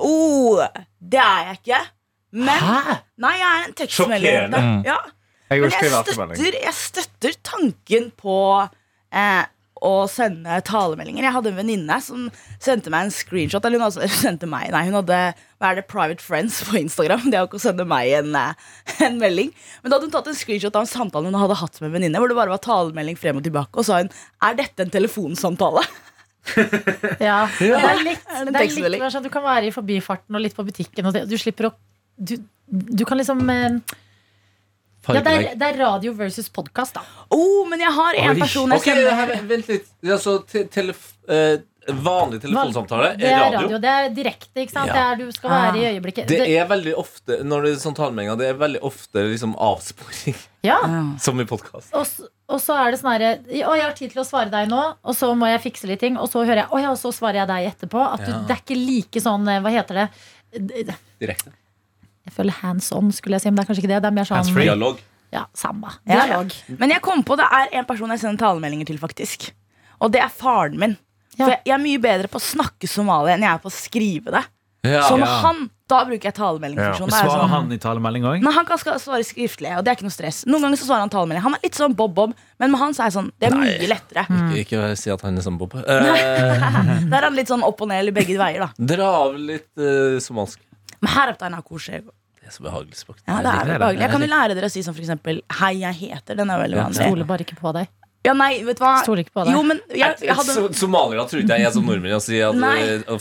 Oh, 0.00 0.60
det 1.00 1.20
er 1.20 1.48
jeg 1.50 1.58
ikke. 1.62 1.80
Men 2.44 2.60
Hæ? 2.62 2.98
Nei, 3.24 3.32
jeg 3.40 3.48
er 3.48 3.64
en 3.66 3.74
tekstmelding. 3.80 4.36
Sjokkerende. 4.52 4.60
Ja. 4.86 4.98
Jeg 5.50 5.64
Men 5.64 5.72
jeg 5.74 6.04
støtter, 6.14 6.58
jeg 6.62 6.74
støtter 6.78 7.32
tanken 7.42 8.10
på 8.18 8.36
eh, 9.10 9.46
å 9.80 9.92
sende 10.10 10.58
talemeldinger. 10.66 11.24
Jeg 11.24 11.34
hadde 11.34 11.50
en 11.50 11.58
venninne 11.58 11.96
som 12.04 12.28
sendte 12.62 12.92
meg 12.92 13.08
en 13.08 13.14
screenshot. 13.14 13.64
Eller 13.64 13.80
hun 13.80 13.86
altså, 13.88 14.06
sendte 14.22 14.46
meg, 14.50 14.68
nei, 14.74 14.84
hun 14.86 14.98
hadde 15.00 15.18
hva 15.60 15.72
er 15.72 15.80
det, 15.80 15.86
private 15.90 16.22
friends 16.22 16.60
på 16.68 16.76
Instagram. 16.80 17.26
Det 17.26 17.38
er 17.38 17.42
jo 17.42 17.50
ikke 17.50 17.58
å 17.58 17.64
sende 17.64 17.86
meg 17.88 18.12
en, 18.20 18.36
eh, 18.38 18.68
en 19.08 19.18
melding. 19.22 19.50
Men 19.82 19.90
da 19.90 19.98
hadde 19.98 20.10
hun 20.10 20.14
tatt 20.14 20.30
en 20.30 20.38
screenshot 20.38 20.76
av 20.78 20.86
en 20.86 20.92
samtale 20.92 21.32
hun 21.32 21.40
hadde 21.40 21.58
hatt 21.62 21.80
med 21.80 21.90
en 21.90 21.96
venninne, 21.98 22.22
hvor 22.22 22.30
det 22.30 22.38
bare 22.38 22.54
var 22.54 22.62
talemelding 22.64 23.18
frem 23.18 23.40
og 23.40 23.46
tilbake, 23.46 23.74
og 23.74 23.88
sa 23.88 24.02
hun 24.04 24.12
er 24.46 24.62
dette 24.62 24.86
en 24.86 24.94
telefonsamtale? 24.98 25.84
Ja. 27.20 27.44
Det 27.60 27.68
er 27.68 27.98
litt, 28.00 28.22
det 28.48 28.62
er 28.62 28.88
litt 28.88 29.16
Du 29.22 29.28
kan 29.30 29.44
være 29.44 29.68
i 29.68 29.72
forbifarten 29.74 30.34
og 30.34 30.40
litt 30.40 30.54
på 30.56 30.64
butikken. 30.64 31.06
Og 31.06 31.12
det, 31.12 31.26
du 31.28 31.36
slipper 31.38 31.68
å 31.68 31.70
du, 32.16 32.32
du 32.64 33.04
kan 33.08 33.20
liksom 33.20 33.42
eh, 33.52 33.76
ja, 35.08 35.20
det, 35.24 35.32
er, 35.32 35.54
det 35.56 35.66
er 35.72 35.78
radio 35.80 36.12
versus 36.12 36.48
podkast, 36.52 36.94
da. 36.94 37.02
Oh, 37.32 37.64
men 37.68 37.80
jeg 37.80 37.92
har 37.96 38.14
en 38.20 38.30
Oi. 38.34 38.38
person 38.40 38.70
jeg 38.70 38.78
Ok, 38.82 38.84
sender 38.90 39.14
her, 39.16 39.34
Vent 39.48 39.68
litt. 39.72 39.86
Altså, 40.04 40.38
te, 40.46 40.64
telef, 40.68 41.12
eh, 41.28 41.58
vanlig 42.04 42.42
telefonsamtale 42.42 43.14
Det 43.18 43.26
er 43.26 43.38
er 43.40 43.54
radio. 43.56 43.78
Det 43.80 43.88
er 43.90 44.10
direkte. 44.14 44.60
ikke 44.60 44.74
sant? 44.74 44.90
Ja. 44.92 44.92
Det 44.92 45.00
er, 45.00 45.16
du 45.26 45.32
skal 45.32 45.50
være 45.50 45.78
i 45.80 45.86
øyeblikket. 45.94 46.28
Det 46.28 46.44
er 46.52 46.66
veldig 46.68 46.92
ofte 47.00 47.38
Når 47.42 47.62
det 47.64 47.70
er 47.72 47.78
sånn 47.82 47.96
talemeldinger, 47.96 48.36
det 48.38 48.48
er 48.52 48.58
veldig 48.60 48.82
ofte 48.86 49.24
liksom 49.30 49.54
avsporing, 49.56 50.36
ja. 50.70 50.76
som 51.24 51.40
i 51.40 51.46
podkast. 51.48 51.94
Og, 51.96 52.28
og 52.52 52.60
så 52.60 52.76
er 52.84 52.92
det 52.92 53.00
sånn 53.00 53.10
herre 53.16 53.30
Å, 53.40 53.72
jeg 53.80 53.86
har 53.86 53.96
tid 53.96 54.12
til 54.12 54.20
å 54.22 54.26
svare 54.28 54.52
deg 54.52 54.68
nå, 54.70 54.82
og 55.02 55.16
så 55.16 55.32
må 55.34 55.48
jeg 55.50 55.64
fikse 55.64 55.88
litt 55.88 56.04
ting. 56.04 56.20
Og 56.20 56.28
så 56.30 56.44
hører 56.44 56.66
jeg 56.66 56.70
Å 56.76 56.82
ja, 56.84 56.92
og 56.92 57.00
så 57.00 57.10
svarer 57.16 57.40
jeg 57.42 57.48
deg 57.54 57.70
etterpå. 57.72 58.04
At 58.12 58.26
du, 58.26 58.30
Ja. 58.30 58.42
det 58.46 58.58
er 58.58 58.62
ikke 58.66 58.78
like 58.78 59.24
sånn 59.24 59.48
eh, 59.48 59.62
Hva 59.64 59.72
heter 59.80 60.02
det? 60.02 60.06
D- 60.52 60.84
Direkte. 61.24 61.56
Jeg 62.30 62.36
føler 62.38 62.58
hands 62.62 62.92
on, 62.94 63.10
skulle 63.14 63.36
jeg 63.38 63.42
si, 63.44 63.50
men 63.50 63.58
det 63.58 63.64
er 63.66 63.70
kanskje 63.72 63.82
ikke 63.84 63.92
det. 63.92 64.00
Det 64.06 64.10
er 64.12 64.16
mer 64.20 64.28
sånn 64.28 64.38
Hands-free. 64.38 64.68
Dialog. 64.70 65.02
Ja, 65.34 65.44
samme. 65.58 65.90
Ja, 66.06 66.14
ja. 66.22 66.26
Dialog. 66.30 66.54
Men 66.80 66.94
jeg 66.94 67.02
kom 67.04 67.24
på 67.26 67.36
det 67.38 67.46
er 67.58 67.74
en 67.80 67.86
person 67.90 68.14
jeg 68.14 68.22
sender 68.22 68.40
talemeldinger 68.46 68.88
til, 68.90 68.98
faktisk. 69.02 69.50
Og 70.00 70.14
det 70.14 70.22
er 70.22 70.30
faren 70.32 70.78
min. 70.80 70.96
Ja. 71.36 71.44
For 71.44 71.52
jeg, 71.56 71.60
jeg 71.66 71.74
er 71.76 71.82
mye 71.82 72.00
bedre 72.02 72.30
på 72.30 72.38
å 72.40 72.42
snakke 72.44 72.88
somali 72.90 73.34
enn 73.34 73.44
jeg 73.46 73.50
er 73.52 73.60
på 73.62 73.70
å 73.70 73.74
skrive 73.74 74.34
det. 74.38 74.46
Ja. 74.86 75.02
Så 75.04 75.18
med 75.20 75.28
Ja. 75.28 75.40
han, 75.44 75.66
da 75.90 76.04
bruker 76.08 76.30
jeg 76.30 76.34
talemeldingfunksjonen. 76.38 77.10
Da 77.12 77.18
er 77.18 77.26
det 77.26 77.30
Svarer 77.30 77.42
Sånn, 77.42 77.50
han 77.52 77.72
i 77.74 77.78
talemelding 77.82 78.24
òg? 78.30 78.44
Nei, 78.46 78.52
han 78.54 78.66
kan 78.68 78.78
skal 78.80 79.00
svare 79.02 79.26
skriftlig, 79.28 79.74
og 79.76 79.84
det 79.84 79.92
er 79.92 79.98
ikke 79.98 80.06
noe 80.06 80.14
stress. 80.14 80.38
Noen 80.48 80.64
ganger 80.64 80.80
så 80.80 80.88
svarer 80.88 81.04
han 81.04 81.12
talemelding. 81.12 81.44
Han 81.44 81.56
er 81.58 81.64
litt 81.66 81.76
sånn 81.76 81.96
Bob-Bob, 81.98 82.32
men 82.62 82.72
med 82.72 82.80
han 82.80 82.96
så 82.96 83.04
er 83.04 83.10
jeg 83.10 83.16
sånn, 83.18 83.28
det 83.42 83.50
er 83.50 83.56
Nei. 83.58 83.66
mye 83.66 83.90
lettere. 83.90 84.24
Ikke, 84.56 84.62
ikke 84.64 84.96
si 84.96 85.12
at 85.12 85.26
han 85.26 85.36
er 85.36 85.44
sånn 85.44 85.58
Bob. 85.60 85.76
Eh, 85.76 85.84
Der 87.10 87.18
er 87.20 87.28
han 87.28 87.36
litt 87.36 87.52
sånn 87.52 87.66
opp 87.66 87.82
og 87.84 87.90
ned 87.92 88.00
eller 88.06 88.16
begge 88.16 88.38
veier, 88.40 88.64
da. 88.64 88.88
dra 88.94 89.10
av 89.26 89.36
litt 89.36 89.68
uh, 89.76 90.16
somalsk. 90.22 90.62
Men 91.00 91.12
her 91.16 91.34
er 91.34 91.44
han 91.44 91.62
koselig. 91.66 92.04
Er 92.50 92.56
så 92.56 92.64
behagelig 92.66 92.98
språk. 92.98 93.20
Ja, 93.28 93.38
det 93.46 93.50
er 93.54 93.78
behagelig. 93.78 94.02
Jeg 94.02 94.10
kan 94.10 94.24
jo 94.24 94.28
lære 94.32 94.54
dere 94.58 94.66
å 94.66 94.72
si 94.74 94.82
sånn 94.82 94.96
for 94.96 95.04
eksempel 95.04 95.38
Hei, 95.60 95.74
jeg 95.84 95.98
heter. 96.00 96.34
Den 96.40 96.50
er 96.50 96.58
veldig 96.64 96.80
vanlig. 96.80 96.98
Stoler 96.98 97.28
bare 97.28 97.46
ikke 97.46 97.58
på 97.60 97.70
deg. 97.76 97.92
Ja, 98.20 98.34
nei, 98.36 98.58
vet 98.66 98.76
du 98.76 98.82
hva? 98.84 98.98
Stoler 99.00 99.22
ikke 99.24 99.32
på 99.32 99.44
deg. 99.46 99.54
Jo, 99.54 99.60
men 99.64 99.78
jeg, 99.96 100.16
jeg 100.26 100.34
hadde 100.36 100.52
So- 100.52 100.68
Somaliere 100.76 101.22
tror 101.28 101.40
ikke 101.40 101.56
jeg 101.56 101.68
er 101.70 101.72
som 101.72 101.86
nordmenn 101.88 102.12
å 102.12 102.20
si 102.20 102.36
at, 102.44 102.58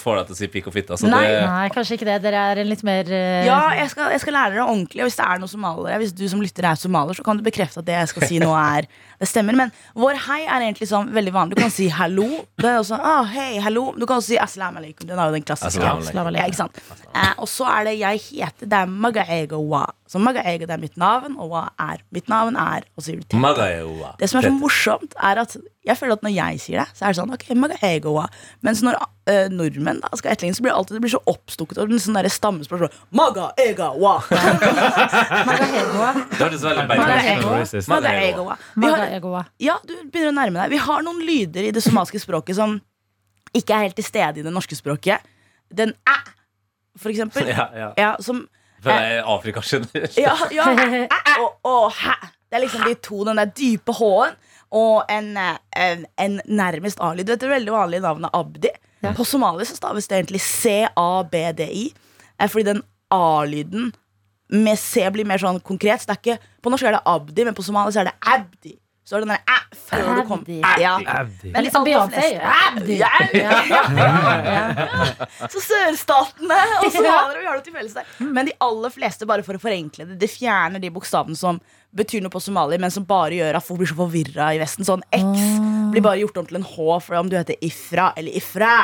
får 0.02 0.18
deg 0.20 0.26
til 0.28 0.36
å 0.36 0.40
si 0.42 0.50
pikk 0.52 0.66
og 0.68 0.76
fitte. 0.76 0.92
Altså, 0.96 1.08
Nei. 1.08 1.22
det, 1.24 1.38
Nei, 1.46 1.70
kanskje 1.72 1.96
ikke 1.96 2.08
det. 2.10 2.18
Dere 2.26 2.42
er 2.52 2.60
litt 2.68 2.84
mer 2.84 3.08
uh... 3.08 3.46
Ja, 3.48 3.60
jeg 3.80 3.94
skal, 3.94 4.10
jeg 4.12 4.20
skal 4.26 4.36
lære 4.36 4.58
dere 4.58 4.66
ordentlig. 4.66 5.00
Og 5.00 5.08
hvis 5.08 5.16
det 5.22 5.28
er 5.30 5.40
noen 5.40 5.52
somalere 5.54 6.02
Hvis 6.04 6.12
du 6.20 6.26
som 6.28 6.44
lytter 6.44 6.68
er 6.68 6.82
somalier, 6.82 7.16
så 7.16 7.24
kan 7.24 7.40
du 7.40 7.46
bekrefte 7.46 7.80
at 7.80 7.88
det 7.88 7.96
jeg 7.96 8.12
skal 8.12 8.28
si 8.28 8.42
nå, 8.44 8.50
er 8.60 8.90
Det 9.22 9.30
stemmer. 9.32 9.56
Men 9.62 9.72
vår 9.96 10.20
hei 10.26 10.42
er 10.44 10.68
egentlig 10.68 10.90
sånn 10.92 11.16
veldig 11.16 11.36
vanlig. 11.38 11.56
Du 11.56 11.64
kan 11.64 11.72
si 11.72 11.88
hallo. 11.96 12.28
Det 12.60 12.68
er 12.68 12.82
også, 12.82 13.00
ah, 13.00 13.24
hei, 13.32 13.54
hallo. 13.64 13.94
Du 13.96 14.04
kan 14.04 14.20
også 14.20 14.34
si 14.34 14.42
assalam 14.42 14.82
alaikum. 14.84 15.08
Den 15.08 15.16
er 15.16 15.32
jo 15.32 15.38
den 15.40 15.48
klassiske. 15.48 15.80
Aslam. 15.80 16.34
Ja, 16.36 16.44
ikke 16.52 16.60
sant? 16.60 16.84
Eh, 17.16 17.32
og 17.40 17.48
så 17.48 17.72
er 17.72 17.88
det 17.88 17.96
jeg 18.02 18.20
heter. 18.28 18.68
Det 18.68 18.84
er 18.84 18.92
Magaego 19.08 19.64
Wa. 19.72 19.86
Så 20.10 20.20
Magaego 20.20 20.66
det 20.68 20.74
er 20.76 20.82
mitt 20.82 20.98
navn, 21.00 21.36
og 21.40 21.52
Wa 21.54 21.68
er 21.80 22.04
mitt 22.16 22.28
navn 22.32 22.56
er 22.58 22.88
Og 22.98 23.04
så 23.04 23.12
sier 23.12 23.20
du 23.22 23.26
Det 23.30 24.30
som 24.30 24.40
er 24.40 24.48
så 24.48 24.54
morsomt, 24.56 24.89
er 24.98 25.42
at 25.42 25.56
jeg 25.90 25.98
føler 25.98 26.18
at 26.18 26.26
når 26.26 26.34
jeg 26.36 26.60
sier 26.64 26.82
det, 26.82 26.98
så 26.98 27.06
er 27.06 27.14
det 27.14 27.20
sånn 27.20 27.34
ok, 27.34 27.46
Mens 28.66 28.82
når 28.86 28.98
uh, 29.00 29.48
nordmenn 29.54 30.02
da 30.04 30.12
skal 30.20 30.34
etterligne, 30.34 30.58
så 30.58 30.66
blir 30.66 30.74
det 30.74 30.78
alltid 30.80 30.98
det 30.98 31.04
blir 31.06 31.14
så 31.14 31.22
oppstukket 31.32 31.80
og 31.82 31.94
sånn 32.04 32.18
derre 32.20 32.32
stammespråk. 32.34 32.84
sånn, 32.84 33.08
Magaega 33.16 33.90
Wa. 33.98 34.16
Magaegoa. 35.50 36.12
Det 36.20 36.42
hørtes 36.44 36.66
veldig. 36.68 36.86
Magaegoa. 38.84 39.44
ja, 39.64 39.80
du 39.86 39.96
begynner 40.12 40.34
å 40.34 40.38
nærme 40.42 40.64
deg. 40.64 40.76
Vi 40.76 40.84
har 40.90 41.06
noen 41.06 41.24
lyder 41.26 41.70
i 41.70 41.74
det 41.76 41.84
somaliske 41.86 42.22
språket 42.26 42.60
som 42.60 42.78
ikke 43.58 43.76
er 43.76 43.88
helt 43.88 43.98
til 43.98 44.06
stede 44.06 44.42
i 44.42 44.46
det 44.46 44.54
norske 44.54 44.78
språket. 44.78 45.26
Den 45.74 45.96
æ, 46.06 46.18
for 47.00 47.14
eksempel. 47.14 47.50
Ja, 47.56 47.70
ja. 47.76 47.90
Ja, 47.98 48.12
som 48.22 48.46
For 48.80 48.94
det 48.94 49.16
er 49.20 49.26
Afrika 49.28 49.64
generelt. 49.66 50.18
Ja, 50.18 50.36
ja 50.54 50.70
æ, 51.08 51.40
og, 51.42 51.58
og 51.64 51.90
hæ. 51.98 52.18
Det 52.50 52.58
er 52.58 52.64
liksom 52.64 52.86
de 52.88 52.96
to, 52.98 53.24
den 53.28 53.38
der 53.38 53.50
dype 53.54 53.94
H-en 53.94 54.38
og 54.76 55.10
en, 55.10 55.32
eh, 55.38 55.58
en, 55.76 56.06
en 56.18 56.42
nærmest 56.46 57.02
A-lyd. 57.02 57.26
Du 57.26 57.34
vet 57.34 57.42
det 57.42 57.50
veldig 57.50 57.74
vanlige 57.74 58.06
navnet 58.06 58.36
Abdi. 58.38 58.72
På 59.16 59.26
somali 59.26 59.66
så 59.66 59.78
staves 59.78 60.08
det 60.08 60.20
egentlig 60.20 60.42
C-A-B-D-I. 60.44 61.88
Fordi 62.48 62.66
den 62.68 62.84
A-lyden 63.14 63.92
med 64.50 64.80
C 64.82 65.06
blir 65.14 65.28
mer 65.30 65.42
sånn 65.42 65.60
konkret. 65.66 66.02
Så 66.02 66.10
det 66.10 66.18
er 66.18 66.22
ikke, 66.22 66.54
på 66.62 66.74
norsk 66.74 66.90
er 66.90 66.98
det 66.98 67.08
Abdi, 67.10 67.48
men 67.48 67.58
på 67.58 67.66
somali 67.66 67.94
så 67.96 68.04
er 68.04 68.12
det 68.12 68.18
Abdi. 68.36 68.76
Så 69.10 69.18
er 69.18 69.24
det 69.24 69.26
den 69.26 69.34
der 69.34 69.46
æ 69.50 69.58
før 69.90 70.10
du 70.20 70.22
kom. 70.30 70.42
Abdi. 70.44 70.60
Ja. 70.84 70.92
Abdi. 71.18 71.50
Men 71.50 71.66
litt 71.66 71.74
som 71.74 71.86
de 71.88 71.94
aller 71.98 72.14
Beyoncé. 72.14 72.28
Abdi. 72.68 72.98
Ja. 73.00 73.10
Så 75.50 75.64
sørstatene 75.66 76.60
og 76.84 76.92
somaliere 76.94 77.40
vi 77.40 77.48
har 77.50 77.58
det 77.58 77.66
til 77.66 77.74
felles 77.74 77.96
der. 77.98 78.12
Men 78.22 78.52
de 78.52 78.54
aller 78.62 78.94
fleste, 78.94 79.26
bare 79.30 79.46
for 79.48 79.58
å 79.58 79.64
forenkle 79.64 80.06
det, 80.12 80.20
de 80.22 80.30
fjerner 80.30 80.84
de 80.84 80.92
bokstavene 80.94 81.38
som 81.40 81.58
betyr 81.96 82.22
noe 82.22 82.34
på 82.34 82.42
somali, 82.44 82.78
men 82.82 82.92
som 82.94 83.06
bare 83.08 83.38
gjør 83.40 83.58
at 83.60 83.66
folk 83.66 83.82
blir 83.82 83.90
så 83.92 83.98
forvirra 83.98 84.52
i 84.56 84.60
Vesten. 84.62 84.86
Sånn 84.88 85.04
X 85.16 85.46
blir 85.94 86.04
bare 86.06 86.22
gjort 86.22 86.38
om 86.42 86.50
til 86.50 86.60
en 86.60 86.68
H 86.68 87.00
for 87.02 87.18
om 87.20 87.32
du 87.32 87.38
heter 87.40 87.58
Ifra 87.66 88.12
eller 88.20 88.36
Ifra. 88.38 88.76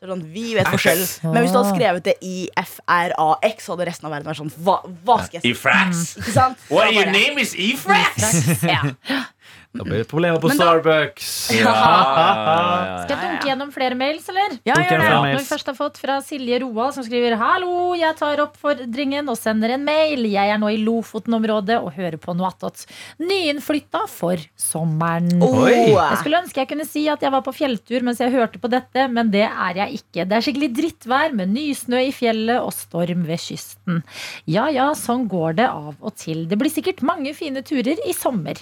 Sånn, 0.00 0.22
vi 0.32 0.54
vet 0.56 0.68
forskjell. 0.72 1.02
Men 1.28 1.44
hvis 1.44 1.52
du 1.52 1.58
hadde 1.58 1.74
skrevet 1.74 2.06
det 2.06 2.14
I-F-R-A-X, 2.24 3.66
så 3.66 3.74
hadde 3.74 3.86
resten 3.90 4.08
av 4.08 4.14
verden 4.14 4.30
vært 4.30 4.38
sånn 4.40 4.52
Hva, 4.64 4.78
hva 5.04 5.18
skal 5.26 5.36
jeg 5.36 5.44
si? 5.44 5.50
Ifrax. 5.52 6.06
Ikke 6.22 6.32
sant? 6.32 6.62
What, 6.72 6.94
your 6.96 7.10
name 7.12 7.36
is 7.42 7.52
Ifrax? 7.52 8.64
Ja. 8.64 8.80
Da 9.70 9.84
blir 9.86 10.00
det 10.02 10.08
problemer 10.10 10.40
på 10.42 10.48
da- 10.50 10.56
Starbucks. 10.58 11.28
Ja, 11.60 11.70
ja, 11.70 12.30
ja, 12.42 12.94
Skal 13.04 13.12
jeg 13.14 13.20
dunke 13.22 13.46
gjennom 13.50 13.68
flere 13.74 13.94
mails, 13.98 14.24
eller? 14.32 14.56
Ja, 14.66 14.74
gjør 14.74 14.98
det. 14.98 15.10
Når 15.12 15.36
vi 15.38 15.44
først 15.46 15.68
har 15.70 15.76
fått 15.78 16.00
fra 16.02 16.16
Silje 16.26 16.58
Roald, 16.64 16.94
som 16.96 17.04
skriver 17.06 17.36
Hallo, 17.38 17.92
jeg 17.98 18.16
tar 18.18 18.42
oppfordringen 18.42 19.30
og 19.30 19.38
sender 19.38 19.76
en 19.76 19.84
mail. 19.86 20.24
Jeg 20.26 20.50
er 20.54 20.58
nå 20.58 20.72
i 20.74 20.80
Lofoten-området 20.82 21.78
og 21.84 21.92
hører 21.94 22.18
på 22.22 22.34
noe 22.34 22.50
attåt. 22.50 22.82
Nyinnflytta 23.22 24.02
for 24.10 24.42
sommeren. 24.58 25.30
Oi. 25.46 25.92
Jeg 25.94 26.18
skulle 26.22 26.40
ønske 26.42 26.62
jeg 26.64 26.70
kunne 26.72 26.88
si 26.88 27.04
at 27.12 27.22
jeg 27.24 27.32
var 27.34 27.44
på 27.46 27.54
fjelltur 27.56 28.02
mens 28.06 28.20
jeg 28.22 28.34
hørte 28.34 28.58
på 28.62 28.70
dette, 28.72 29.06
men 29.12 29.30
det 29.32 29.46
er 29.46 29.78
jeg 29.84 30.00
ikke. 30.02 30.26
Det 30.26 30.38
er 30.40 30.46
skikkelig 30.48 30.70
drittvær 30.80 31.36
med 31.38 31.54
nysnø 31.54 32.02
i 32.08 32.10
fjellet 32.16 32.58
og 32.58 32.74
storm 32.74 33.22
ved 33.28 33.38
kysten. 33.46 34.02
Ja 34.50 34.66
ja, 34.74 34.90
sånn 34.98 35.28
går 35.30 35.60
det 35.62 35.70
av 35.70 35.94
og 36.00 36.16
til. 36.18 36.44
Det 36.50 36.58
blir 36.60 36.74
sikkert 36.74 37.04
mange 37.06 37.32
fine 37.38 37.62
turer 37.66 38.02
i 38.08 38.16
sommer. 38.16 38.58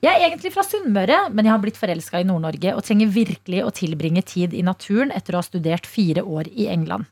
Jeg 0.00 0.16
er 0.16 0.22
egentlig 0.30 0.54
fra 0.54 0.62
Sunnmøre, 0.64 1.16
men 1.28 1.44
jeg 1.44 1.52
har 1.52 1.60
blitt 1.60 1.76
forelska 1.76 2.22
i 2.22 2.24
Nord-Norge 2.24 2.72
og 2.72 2.80
trenger 2.86 3.10
virkelig 3.12 3.58
å 3.66 3.72
tilbringe 3.76 4.22
tid 4.24 4.54
i 4.56 4.62
naturen 4.64 5.12
etter 5.12 5.36
å 5.36 5.42
ha 5.42 5.44
studert 5.44 5.84
fire 5.84 6.24
år 6.24 6.48
i 6.48 6.70
England. 6.72 7.04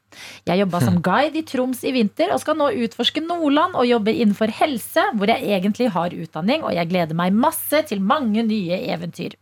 Jeg 0.49 0.63
jobba 0.63 0.81
som 0.81 0.97
guide 1.09 1.37
i 1.37 1.45
Troms 1.45 1.83
i 1.85 1.93
vinter 1.93 2.33
og 2.33 2.41
skal 2.41 2.57
nå 2.57 2.71
utforske 2.87 3.21
Nordland 3.27 3.77
og 3.77 3.91
jobbe 3.91 4.17
innenfor 4.17 4.55
helse, 4.63 5.05
hvor 5.21 5.29
jeg 5.29 5.45
egentlig 5.59 5.91
har 5.93 6.17
utdanning, 6.17 6.65
og 6.65 6.73
jeg 6.79 6.89
gleder 6.89 7.21
meg 7.21 7.37
masse 7.37 7.85
til 7.93 8.01
mange 8.01 8.47
nye 8.49 8.81
eventyr. 8.89 9.37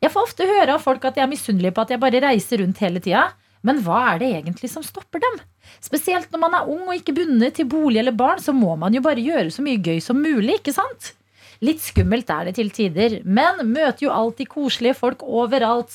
Jeg 0.00 0.14
får 0.14 0.30
ofte 0.30 0.48
høre 0.48 0.78
av 0.78 0.80
folk 0.80 1.04
at 1.04 1.20
jeg 1.20 1.26
er 1.26 1.34
misunnelig 1.34 1.74
på 1.76 1.84
at 1.84 1.92
jeg 1.92 2.00
bare 2.00 2.24
reiser 2.24 2.64
rundt 2.64 2.80
hele 2.80 3.04
tida. 3.04 3.28
Men 3.60 3.82
hva 3.84 4.14
er 4.14 4.22
det 4.22 4.34
egentlig 4.38 4.70
som 4.72 4.80
stopper 4.80 5.20
dem? 5.20 5.40
Spesielt 5.84 6.32
når 6.32 6.46
man 6.48 6.56
er 6.56 6.68
ung 6.72 6.86
og 6.88 6.96
ikke 6.96 7.12
bundet 7.18 7.58
til 7.58 7.68
bolig 7.68 8.00
eller 8.00 8.16
barn, 8.16 8.40
så 8.40 8.56
må 8.56 8.72
man 8.80 8.96
jo 8.96 9.04
bare 9.04 9.20
gjøre 9.20 9.52
så 9.52 9.60
mye 9.64 9.82
gøy 9.84 10.00
som 10.00 10.16
mulig, 10.16 10.62
ikke 10.62 10.72
sant? 10.72 11.12
Litt 11.60 11.82
skummelt 11.84 12.30
er 12.32 12.46
det 12.48 12.54
til 12.56 12.70
tider, 12.72 13.18
men 13.28 13.58
møter 13.68 14.06
jo 14.06 14.12
alltid 14.14 14.48
koselige 14.48 14.96
folk 14.96 15.20
overalt. 15.26 15.92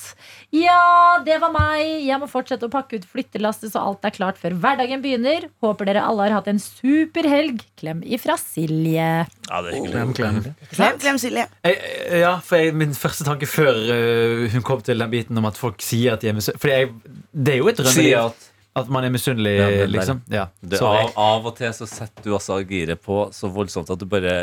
Ja, 0.53 1.17
det 1.25 1.39
var 1.41 1.49
meg. 1.55 2.05
Jeg 2.05 2.19
må 2.21 2.29
fortsette 2.29 2.67
å 2.67 2.73
pakke 2.73 2.99
ut 2.99 3.07
flyttelastet 3.09 3.73
så 3.73 3.81
alt 3.81 4.05
er 4.05 4.13
klart 4.13 4.37
før 4.37 4.53
hverdagen 4.61 5.01
begynner. 5.01 5.49
Håper 5.65 5.89
dere 5.89 6.05
alle 6.05 6.27
har 6.27 6.37
hatt 6.37 6.51
en 6.53 6.61
super 6.61 7.25
helg. 7.29 7.65
Klem 7.81 8.05
ifra 8.05 8.37
Silje. 8.37 9.09
Ja, 9.25 9.61
det 9.65 9.73
er 9.73 9.77
hyggelig. 9.79 9.93
Klem, 9.95 10.13
klem. 10.19 10.41
Klem, 10.69 10.99
klem, 11.01 11.21
Silje. 11.21 11.47
Jeg, 11.65 11.81
eh, 11.81 12.19
ja, 12.21 12.35
for 12.45 12.61
jeg, 12.61 12.75
Min 12.77 12.93
første 12.93 13.25
tanke 13.25 13.49
før 13.49 13.79
eh, 13.95 14.45
hun 14.53 14.65
kom 14.65 14.85
til 14.85 15.01
den 15.01 15.09
biten 15.09 15.41
om 15.41 15.49
at 15.49 15.57
folk 15.57 15.81
sier 15.81 16.13
at 16.13 16.21
de 16.21 16.29
er 16.29 16.37
misunnelige 16.37 16.61
For 16.61 16.73
jeg, 16.75 16.91
det 17.33 17.55
er 17.55 17.63
jo 17.63 17.71
et 17.71 17.79
Si 17.79 17.87
drømmeliv 17.87 18.19
at 18.27 18.51
at 18.75 18.89
man 18.91 19.05
er 19.07 19.11
misunnelig, 19.13 19.53
Ja, 19.55 19.85
liksom. 19.87 20.17
Ja, 20.27 20.45
det, 20.59 20.81
av, 20.83 21.13
av 21.15 21.45
og 21.47 21.53
til 21.55 21.71
så 21.71 21.87
setter 21.87 22.25
du 22.25 22.33
altså 22.35 22.57
giret 22.67 22.99
på 22.99 23.21
så 23.31 23.47
voldsomt 23.47 23.91
at 23.93 24.01
du 24.01 24.03
bare 24.11 24.33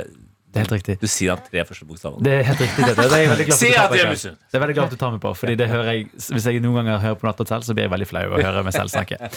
Det 0.53 0.61
er 0.61 0.67
helt 0.67 0.75
riktig. 0.75 0.95
Du 1.01 1.09
sier 1.09 1.39
de 1.39 1.49
tre 1.49 1.63
første 1.65 1.87
bokstavene. 1.89 2.21
Det 2.27 2.33
er 2.37 2.43
helt 2.45 2.61
riktig 2.61 2.85
Det, 2.85 2.95
Det 2.99 3.05
er 3.07 3.23
jeg 3.23 3.31
veldig 3.31 3.47
glad 3.49 3.57
for. 3.57 4.35
Det 4.53 4.59
er 4.59 4.63
veldig 4.65 4.75
glad 4.77 4.83
for 4.83 4.91
at 4.91 4.93
du 4.93 5.01
tar 5.01 5.15
meg 5.15 5.23
på 5.23 5.33
Fordi 5.41 5.55
det 5.57 5.69
hører 5.71 5.89
jeg 5.89 6.03
Hvis 6.13 6.49
jeg 6.51 6.61
noen 6.61 6.77
ganger 6.81 6.99
hører 7.07 7.21
på 7.23 7.29
Natta 7.29 7.47
selv, 7.49 7.65
så 7.65 7.77
blir 7.77 7.87
jeg 7.87 7.93
veldig 7.95 8.09
flau 8.11 8.23
over 8.27 8.43
å 8.43 8.45
høre 8.51 8.65
meg 8.67 8.77
selv 8.77 8.93
snakke. 8.93 9.31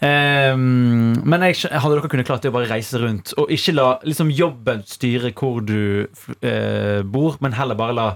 Um, 0.00 1.12
men 1.28 1.44
jeg, 1.50 1.60
hadde 1.68 1.98
dere 1.98 2.12
kunnet 2.14 2.30
klart 2.30 2.46
det 2.46 2.52
å 2.52 2.56
bare 2.56 2.70
reise 2.70 3.02
rundt 3.02 3.34
og 3.36 3.52
ikke 3.52 3.74
la 3.76 3.88
liksom, 4.06 4.32
jobben 4.32 4.80
styre 4.88 5.34
hvor 5.36 5.60
du 5.66 6.08
uh, 6.08 7.00
bor, 7.04 7.36
men 7.44 7.58
heller 7.58 7.78
bare 7.78 7.96
la 7.98 8.08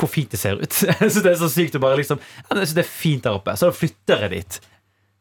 hvor 0.00 0.10
fint 0.10 0.32
det 0.32 0.40
ser 0.40 0.58
ut. 0.58 0.72
så 1.12 1.22
det 1.22 1.34
er 1.34 1.38
så 1.38 1.50
sykt 1.52 1.78
å 1.78 1.82
bare 1.82 2.00
liksom 2.00 2.18
jeg 2.18 2.50
synes 2.56 2.76
Det 2.78 2.84
er 2.84 2.90
fint 2.90 3.26
der 3.26 3.38
oppe, 3.38 3.54
så 3.54 3.70
da 3.70 3.76
flytter 3.76 4.26
jeg 4.26 4.34
dit. 4.34 4.60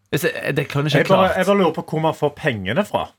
Det 0.10 0.66
kan 0.66 0.88
ikke 0.88 1.04
Jeg 1.04 1.06
bare, 1.06 1.30
klart. 1.30 1.38
jeg 1.38 1.46
bare 1.46 1.60
lurer 1.60 1.74
på 1.76 1.86
hvor 1.92 2.02
man 2.02 2.16
får 2.18 2.34
pengene 2.38 2.86
fra. 2.88 3.10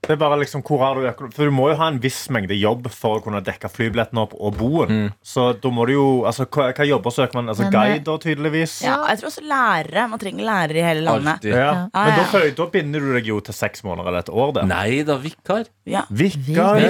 Det 0.00 0.14
er 0.14 0.18
bare 0.20 0.38
liksom, 0.40 0.62
hvor 0.64 0.80
har 0.80 0.96
du, 0.96 1.26
for 1.36 1.50
du 1.50 1.52
må 1.52 1.66
jo 1.70 1.76
ha 1.76 1.90
en 1.92 1.98
viss 2.00 2.22
mengde 2.32 2.56
jobb 2.56 2.86
for 2.94 3.18
å 3.18 3.24
kunne 3.24 3.42
dekke 3.44 3.68
flybilletten 3.68 4.18
opp 4.22 4.32
og 4.32 4.56
boen. 4.56 5.10
Så 5.20 5.50
da 5.60 5.72
må 5.74 5.84
du 5.86 5.92
jo 5.92 6.06
altså, 6.28 6.46
hva, 6.48 6.70
hva 6.76 6.86
jobber 6.88 7.12
søker 7.14 7.36
man? 7.36 7.50
Altså, 7.52 7.66
Men, 7.66 7.76
eh, 7.76 7.98
guider, 7.98 8.22
tydeligvis. 8.24 8.78
Ja, 8.86 8.96
jeg 9.10 9.20
tror 9.20 9.28
også 9.28 9.44
lærere. 9.44 10.06
Man 10.08 10.22
trenger 10.22 10.48
lærere 10.48 10.80
i 10.80 10.86
hele 10.86 11.04
landet. 11.04 11.44
Ja. 11.44 11.58
Ja, 11.60 11.74
Men 11.92 12.16
da, 12.16 12.42
da 12.62 12.68
binder 12.72 13.04
du 13.04 13.12
deg 13.18 13.28
jo 13.28 13.42
til 13.44 13.58
seks 13.60 13.84
måneder 13.84 14.08
eller 14.08 14.24
et 14.24 14.32
år. 14.32 14.56
Der. 14.56 14.70
Nei 14.72 15.02
da, 15.06 15.18
vikar. 15.20 15.68
Ja. 15.84 16.06
Vikar. 16.08 16.80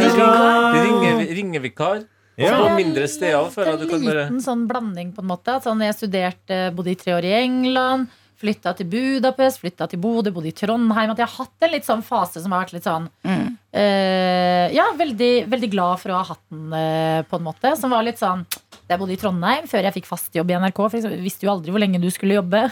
Ringe, 0.78 1.26
ringevikar. 1.34 2.06
Ja. 2.40 2.54
På 2.56 2.70
mindre 2.78 3.08
steder 3.10 3.50
du 3.50 3.86
kan 3.90 3.98
En 4.00 4.06
bare 4.06 4.22
liten 4.22 4.40
sånn 4.40 4.64
blanding, 4.70 5.10
på 5.12 5.20
en 5.24 5.28
måte. 5.28 5.58
Sånn, 5.64 5.82
jeg 5.84 5.98
studerte, 5.98 6.62
bodde 6.76 6.94
i 6.94 6.96
tre 6.96 7.18
år 7.18 7.26
i 7.26 7.34
England. 7.42 8.08
Flytta 8.40 8.72
til 8.78 8.88
Budapest, 8.88 9.60
flytta 9.60 9.84
til 9.90 10.00
Bodø, 10.00 10.30
bodde 10.32 10.48
i 10.48 10.56
Trondheim. 10.56 11.12
At 11.12 11.20
jeg 11.20 11.28
har 11.28 11.44
hatt 11.44 11.66
en 11.66 11.74
litt 11.74 11.84
sånn 11.84 12.04
fase 12.06 12.40
som 12.40 12.54
har 12.54 12.64
vært 12.64 12.78
litt 12.78 12.88
sånn 12.88 13.08
Mm. 13.26 13.58
uh, 13.76 14.66
Ja, 14.72 14.86
veldig, 14.96 15.32
veldig 15.50 15.70
glad 15.70 16.00
for 16.00 16.14
å 16.14 16.20
ha 16.22 16.24
hatt 16.30 16.42
den, 16.48 16.72
uh, 16.72 17.20
på 17.28 17.36
en 17.36 17.44
måte. 17.44 17.74
Som 17.76 17.92
var 17.92 18.06
litt 18.06 18.18
sånn 18.22 18.46
jeg 18.90 18.98
bodde 18.98 19.14
i 19.14 19.20
Trondheim, 19.20 19.68
før 19.70 19.84
jeg 19.86 19.94
fikk 20.00 20.08
fast 20.08 20.34
jobb 20.34 20.50
i 20.50 20.56
NRK. 20.58 20.80
For 20.90 20.98
jeg 20.98 21.20
visste 21.22 21.46
jo 21.46 21.52
aldri 21.52 21.70
hvor 21.70 21.82
lenge 21.84 22.00
du 22.02 22.08
skulle 22.10 22.40
jobbe. 22.40 22.64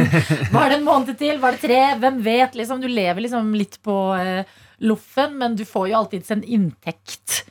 var 0.56 0.72
det 0.72 0.80
en 0.80 0.88
måned 0.88 1.14
til? 1.20 1.38
Var 1.38 1.54
det 1.54 1.62
tre? 1.62 1.78
Hvem 2.00 2.18
vet? 2.26 2.58
Liksom, 2.58 2.80
du 2.82 2.88
lever 2.90 3.28
liksom 3.28 3.52
litt 3.54 3.78
på 3.86 3.96
uh, 4.16 4.42
loffen, 4.88 5.36
men 5.38 5.54
du 5.54 5.62
får 5.68 5.92
jo 5.92 6.00
alltids 6.00 6.32
en 6.34 6.42
inntekt. 6.42 7.44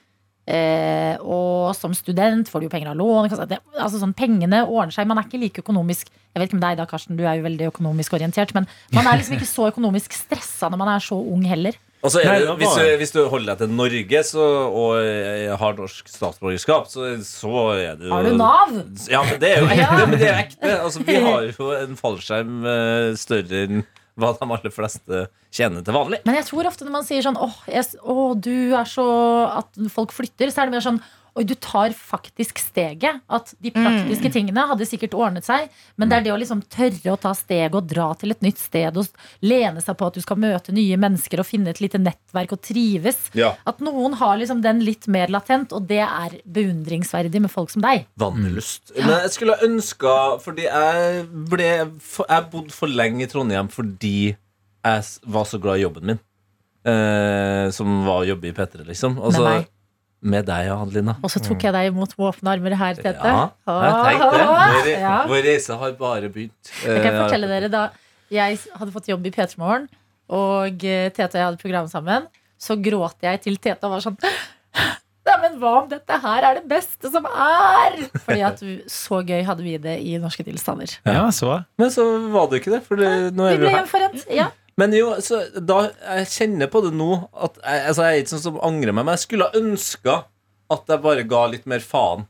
Eh, 0.49 1.13
og 1.21 1.48
som 1.77 1.93
student 1.97 2.49
får 2.49 2.61
du 2.61 2.67
jo 2.67 2.71
penger 2.73 2.91
av 2.93 2.99
lån. 2.99 3.29
Det, 3.49 3.59
altså 3.75 4.01
sånn, 4.01 4.15
pengene 4.17 4.63
ordner 4.65 4.95
seg. 4.95 5.09
Man 5.09 5.21
er 5.21 5.27
ikke 5.29 5.41
like 5.41 5.63
økonomisk 5.63 6.09
Jeg 6.09 6.41
vet 6.41 6.49
ikke 6.49 6.59
om 6.59 6.63
deg 6.63 6.79
da, 6.79 6.87
Karsten, 6.89 7.17
du 7.17 7.23
er 7.25 7.39
jo 7.39 7.45
veldig 7.47 7.69
økonomisk 7.71 8.15
orientert. 8.19 8.53
Men 8.57 8.67
man 8.95 9.07
er 9.09 9.19
liksom 9.19 9.37
ikke 9.37 9.49
så 9.49 9.69
økonomisk 9.71 10.13
stressa 10.13 10.69
når 10.69 10.81
man 10.83 10.91
er 10.95 11.05
så 11.05 11.17
ung 11.17 11.45
heller. 11.49 11.77
Altså, 11.99 12.21
er 12.23 12.45
det, 12.45 12.53
hvis, 12.61 12.75
du, 12.77 12.89
hvis 13.01 13.11
du 13.11 13.19
holder 13.27 13.57
deg 13.57 13.65
til 13.65 13.71
Norge 13.75 14.19
så, 14.23 14.43
og 14.71 14.91
eh, 15.03 15.49
har 15.59 15.73
norsk 15.75 16.07
statsborgerskap, 16.07 16.87
så, 16.87 17.09
så 17.27 17.63
er 17.75 17.97
du 17.99 18.05
Har 18.13 18.23
du 18.23 18.37
Nav? 18.39 18.71
Ja, 19.11 19.25
men 19.27 19.41
det 19.41 19.49
er 19.51 19.65
jo 19.65 19.71
ekte. 19.73 20.05
Men 20.05 20.15
det 20.15 20.29
er 20.29 20.39
ekte. 20.45 20.75
Altså, 20.77 21.03
vi 21.03 21.17
har 21.25 21.49
jo 21.49 21.71
en 21.75 21.99
fallskjerm 21.99 22.61
eh, 22.71 23.09
større 23.19 23.65
enn 23.65 23.83
hva 24.19 24.31
de 24.35 24.47
aller 24.47 24.73
fleste 24.73 25.25
tjener 25.55 25.83
til 25.83 25.95
vanlig. 25.95 26.21
Men 26.27 26.39
jeg 26.39 26.47
tror 26.49 26.69
ofte 26.69 26.87
når 26.87 26.95
man 26.97 27.07
sier 27.07 27.25
sånn 27.25 27.39
åh, 27.39 27.59
jeg, 27.71 27.85
åh, 28.03 28.33
du 28.35 28.75
er 28.75 28.89
så 28.89 29.05
At 29.61 29.79
folk 29.93 30.13
flytter, 30.15 30.51
så 30.51 30.63
er 30.63 30.69
det 30.69 30.77
mer 30.77 30.85
sånn 30.85 30.99
Oi, 31.39 31.45
du 31.47 31.53
tar 31.55 31.93
faktisk 31.95 32.59
steget. 32.59 33.21
At 33.31 33.53
de 33.63 33.71
praktiske 33.71 34.27
tingene 34.33 34.65
hadde 34.67 34.87
sikkert 34.87 35.15
ordnet 35.15 35.47
seg. 35.47 35.69
Men 35.95 36.11
det 36.11 36.17
er 36.17 36.25
det 36.25 36.33
å 36.33 36.39
liksom 36.41 36.65
tørre 36.67 37.13
å 37.13 37.19
ta 37.21 37.31
steget 37.37 37.77
og 37.79 37.87
dra 37.87 38.09
til 38.19 38.35
et 38.35 38.43
nytt 38.43 38.59
sted 38.59 38.99
og 38.99 39.07
lene 39.45 39.79
seg 39.83 39.95
på 39.99 40.09
at 40.09 40.19
du 40.19 40.23
skal 40.25 40.41
møte 40.41 40.75
nye 40.75 40.99
mennesker 40.99 41.39
og 41.39 41.47
finne 41.47 41.71
et 41.71 41.79
lite 41.79 42.01
nettverk 42.01 42.57
og 42.57 42.63
trives. 42.67 43.21
Ja. 43.39 43.53
At 43.69 43.79
noen 43.85 44.17
har 44.19 44.35
liksom 44.41 44.65
den 44.65 44.83
litt 44.83 45.07
mer 45.07 45.31
latent, 45.31 45.71
og 45.75 45.87
det 45.87 46.03
er 46.03 46.35
beundringsverdig 46.43 47.45
med 47.47 47.53
folk 47.53 47.71
som 47.71 47.87
deg. 47.87 48.09
Vandrelyst. 48.19 48.91
Men 48.99 49.15
jeg 49.23 49.33
skulle 49.37 49.55
ønska 49.63 50.11
Fordi 50.43 50.65
jeg 50.65 51.23
ble 51.49 51.67
Jeg 51.69 52.45
bodde 52.51 52.73
for 52.73 52.91
lenge 52.91 53.23
i 53.23 53.29
Trondheim 53.29 53.69
fordi 53.71 54.33
jeg 54.33 55.03
var 55.27 55.47
så 55.47 55.59
glad 55.61 55.79
i 55.79 55.83
jobben 55.83 56.07
min. 56.09 56.19
Eh, 56.87 57.67
som 57.75 58.03
var 58.05 58.23
å 58.23 58.27
jobbe 58.29 58.49
i 58.49 58.55
P3, 58.55 58.85
liksom. 58.87 59.19
Altså, 59.19 59.43
Med 59.43 59.59
meg. 59.59 59.67
Med 60.21 60.45
deg, 60.45 60.67
Adelina. 60.67 61.15
Og 61.23 61.29
så 61.31 61.39
tok 61.39 61.61
jeg 61.63 61.71
deg 61.71 61.93
imot 61.93 62.11
med 62.17 62.25
åpne 62.33 62.51
armer 62.51 62.73
her, 62.75 62.93
Tete. 62.99 63.13
Ja, 63.23 63.49
jeg 63.65 63.93
tenkte 64.03 64.31
det. 64.33 64.47
Vår, 64.49 64.89
Ja. 64.99 65.13
vår 65.31 65.43
reise 65.45 65.77
har 65.79 65.91
bare 65.93 66.27
begynt. 66.29 66.71
Jeg 66.83 67.01
kan 67.03 67.13
Eh, 67.15 67.21
fortelle 67.23 67.47
dere 67.47 67.69
Da 67.69 67.89
jeg 68.29 68.59
hadde 68.75 68.91
fått 68.91 69.07
jobb 69.07 69.25
i 69.25 69.31
P3 69.31 69.57
Morgen, 69.57 69.87
og 70.29 70.83
eh, 70.83 71.09
Tete 71.09 71.31
og 71.35 71.39
jeg 71.39 71.45
hadde 71.47 71.61
program 71.61 71.87
sammen, 71.87 72.27
så 72.59 72.75
gråt 72.75 73.15
jeg 73.23 73.41
til 73.41 73.55
Tete 73.57 73.83
og 73.87 73.91
var 73.95 73.99
sånn 74.03 74.17
Neimen, 75.29 75.59
hva 75.61 75.71
om 75.83 75.87
dette 75.91 76.15
her 76.23 76.43
er 76.43 76.55
det 76.59 76.67
beste 76.67 77.09
som 77.13 77.25
er? 77.29 77.97
Fordi 78.25 78.41
at 78.43 78.59
vi- 78.63 78.83
så 78.89 79.19
gøy 79.23 79.43
hadde 79.45 79.61
vi 79.63 79.77
det 79.77 79.99
i 80.01 80.17
norske 80.17 80.43
tilstander. 80.43 80.89
Ja, 81.05 81.27
så 81.29 81.65
Men 81.77 81.89
så 81.89 82.03
var 82.31 82.47
det 82.49 82.61
ikke 82.63 82.71
det, 82.71 82.83
for 82.83 82.95
det, 82.97 83.33
nå 83.35 83.43
Vi 83.45 83.53
er 83.53 83.57
vi 83.57 83.57
ble 83.57 83.69
jo 83.69 83.75
her. 83.75 83.83
gjenforent. 83.85 84.25
Ja. 84.35 84.47
Men 84.79 84.93
jo, 84.95 85.11
så 85.25 85.41
da, 85.59 85.79
jeg 86.15 86.27
kjenner 86.33 86.69
på 86.71 86.81
det 86.85 86.91
nå 86.95 87.09
at 87.35 87.57
jeg, 87.59 87.81
altså 87.91 88.05
jeg 88.07 88.15
er 88.19 88.23
ikke 88.23 88.33
sånn 88.35 88.45
som 88.45 88.59
angrer 88.65 88.95
meg, 88.95 89.05
men 89.07 89.17
jeg 89.17 89.25
skulle 89.25 89.47
ha 89.49 89.59
ønska 89.59 90.15
at 90.75 90.93
jeg 90.93 91.01
bare 91.03 91.25
ga 91.27 91.41
litt 91.51 91.65
mer 91.69 91.83
faen. 91.83 92.27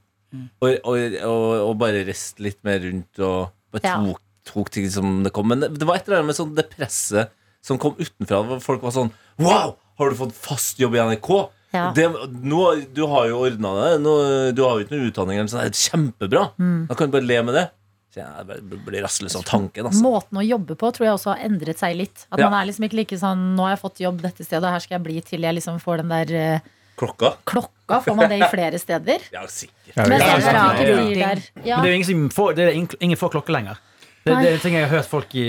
Og, 0.62 0.70
og, 0.86 0.96
og, 1.26 1.46
og 1.66 1.72
bare 1.82 2.04
reiste 2.08 2.44
litt 2.46 2.60
mer 2.68 2.82
rundt 2.84 3.22
og 3.26 3.50
bare 3.74 3.82
Ja. 3.86 3.96
tok, 4.02 4.20
tok 4.50 4.70
ting 4.76 4.86
som 4.94 5.22
det 5.26 5.32
kom. 5.34 5.48
Men 5.50 5.64
det, 5.64 5.72
det 5.82 5.88
var 5.90 5.98
et 6.00 6.06
eller 6.10 6.22
annet 6.22 6.32
med 6.32 6.38
sånn 6.38 6.52
det 6.58 6.68
presset 6.74 7.32
som 7.66 7.80
kom 7.82 7.98
utenfra. 8.00 8.60
Folk 8.64 8.84
var 8.86 8.94
sånn 8.96 9.10
Wow! 9.42 9.76
Har 10.00 10.14
du 10.14 10.16
fått 10.16 10.38
fast 10.38 10.78
jobb 10.80 10.96
i 10.96 11.02
NRK? 11.04 11.32
Ja. 11.76 11.90
Det, 11.94 12.06
nå, 12.46 12.62
du 12.96 13.02
har 13.12 13.26
jo 13.30 13.42
ordna 13.46 13.74
det. 13.82 13.90
Nå, 14.06 14.14
du 14.56 14.62
har 14.64 14.78
jo 14.80 14.86
ikke 14.86 14.96
noe 14.96 15.10
utdanning. 15.10 15.42
Sånn. 15.52 15.66
Det 15.66 15.74
er 15.74 15.82
kjempebra. 15.90 16.44
Mm. 16.62 16.78
Da 16.88 16.96
kan 16.98 17.10
du 17.12 17.18
bare 17.18 17.28
le 17.28 17.42
med 17.50 17.58
det. 17.60 17.66
Så 18.10 18.24
jeg 18.24 18.64
blir 18.88 19.04
rastløs 19.06 19.36
av 19.38 19.44
tanken. 19.46 19.86
Altså. 19.86 20.02
Måten 20.02 20.40
å 20.42 20.46
jobbe 20.46 20.74
på 20.82 20.90
tror 20.96 21.06
jeg 21.06 21.14
også 21.14 21.36
har 21.36 21.44
endret 21.46 21.78
seg 21.78 21.96
litt. 21.96 22.26
At 22.32 22.40
Ja. 22.40 22.50
man 22.50 22.62
er 22.64 22.72
liksom 22.72 22.88
ikke 22.88 22.98
like 22.98 23.18
sånn 23.22 23.56
Nå 23.56 23.68
har 23.68 23.76
jeg 23.76 23.82
fått 23.84 24.00
jobb 24.02 24.22
dette 24.22 24.44
stedet, 24.44 24.66
her 24.66 24.80
skal 24.80 24.98
jeg 24.98 25.04
bli 25.04 25.22
til 25.22 25.42
jeg 25.46 25.56
liksom 25.60 25.78
får 25.80 25.98
den 26.02 26.10
der 26.10 26.34
eh, 26.34 26.60
Klokka. 26.98 27.38
klokka. 27.46 28.02
Får 28.04 28.16
man 28.18 28.30
det 28.30 28.40
i 28.42 28.48
flere 28.52 28.80
steder? 28.82 29.20
Ja, 29.32 29.46
sikkert. 29.48 29.94
Ja, 29.96 30.04
Men 30.10 30.20
ja, 30.20 30.26
ja, 30.28 30.40
ja, 30.42 31.06
ja. 31.16 31.30
Ja. 31.64 31.78
Det 31.82 31.86
er 31.88 31.94
jo 31.94 31.96
ingen 32.02 32.10
som 32.10 32.26
får, 32.30 32.56
det 32.56 32.66
er 32.66 32.74
ingen, 33.02 33.16
får 33.18 33.30
klokke 33.38 33.54
lenger. 33.56 33.78
Det, 34.26 34.34
det 34.36 34.50
er 34.50 34.54
en 34.58 34.60
ting 34.60 34.74
jeg 34.76 34.84
har 34.84 34.92
hørt 34.98 35.08
folk, 35.08 35.32
i, 35.34 35.46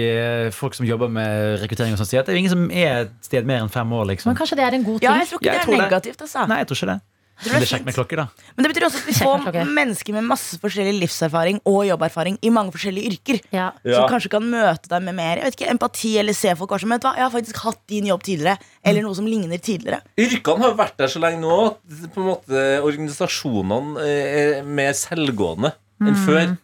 folk 0.54 0.74
som 0.78 0.86
jobber 0.86 1.08
med 1.10 1.58
rekruttering 1.60 1.92
og 1.96 1.98
sånn 1.98 2.06
si 2.06 2.16
at 2.20 2.26
det 2.28 2.36
er 2.36 2.38
ingen 2.38 2.52
som 2.52 2.70
er 2.70 3.00
et 3.08 3.16
sted 3.26 3.44
mer 3.44 3.64
enn 3.64 3.68
fem 3.72 3.90
år. 3.92 4.06
liksom 4.12 4.30
Men 4.30 4.38
kanskje 4.38 4.56
det 4.60 4.64
er 4.68 4.76
en 4.78 4.84
god 4.86 5.00
ting? 5.00 5.08
Ja, 5.10 5.16
jeg 5.18 5.26
tror 5.32 5.40
ikke 5.40 5.50
Jeg 5.50 5.66
det 5.66 5.74
er 5.74 5.82
negativt. 5.82 6.22
Altså. 6.22 6.46
Nei, 6.46 6.58
jeg 6.62 6.68
tror 6.70 6.78
ikke 6.78 6.92
det. 6.92 7.00
Men 7.40 7.54
det 7.54 7.60
det 7.60 7.66
er 7.66 7.70
kjekt 7.72 7.86
med 7.88 7.96
klokker, 7.96 8.20
da. 8.20 8.46
Men 8.56 8.64
det 8.66 8.70
betyr 8.72 8.86
også 8.88 9.00
at 9.00 9.08
vi 9.08 9.14
får 9.16 9.68
mennesker 9.70 10.16
med 10.16 10.26
masse 10.28 10.58
forskjellig 10.60 10.94
livserfaring 10.98 11.60
og 11.68 11.80
jobberfaring 11.88 12.38
i 12.44 12.52
mange 12.52 12.74
forskjellige 12.74 13.12
yrker. 13.14 13.40
Ja. 13.54 13.70
Som 13.84 14.08
kanskje 14.12 14.32
kan 14.34 14.44
møte 14.44 14.90
deg 14.92 15.04
med 15.06 15.16
mer 15.18 15.40
jeg 15.40 15.48
vet 15.48 15.58
ikke, 15.58 15.70
empati 15.72 16.12
eller 16.20 16.36
se 16.36 16.54
folk 16.58 16.74
som 16.82 16.92
vet 16.94 17.06
hva, 17.06 17.14
Jeg 17.16 17.26
har 17.26 17.34
faktisk 17.34 17.60
hatt 17.64 17.80
din 17.90 18.08
jobb 18.10 18.24
tidligere, 18.26 18.58
eller 18.84 19.06
noe 19.06 19.16
som 19.16 19.28
ligner 19.28 19.60
tidligere. 19.62 20.02
Yrkene 20.20 20.66
har 20.66 20.74
jo 20.74 20.80
vært 20.80 20.98
der 21.00 21.12
så 21.12 21.22
lenge 21.22 21.40
nå 21.42 21.60
at 21.70 22.10
på 22.14 22.22
en 22.22 22.28
måte 22.32 22.66
organisasjonene 22.84 24.08
er 24.10 24.66
mer 24.66 24.92
selvgående 24.98 25.72
enn 26.00 26.20
før. 26.26 26.56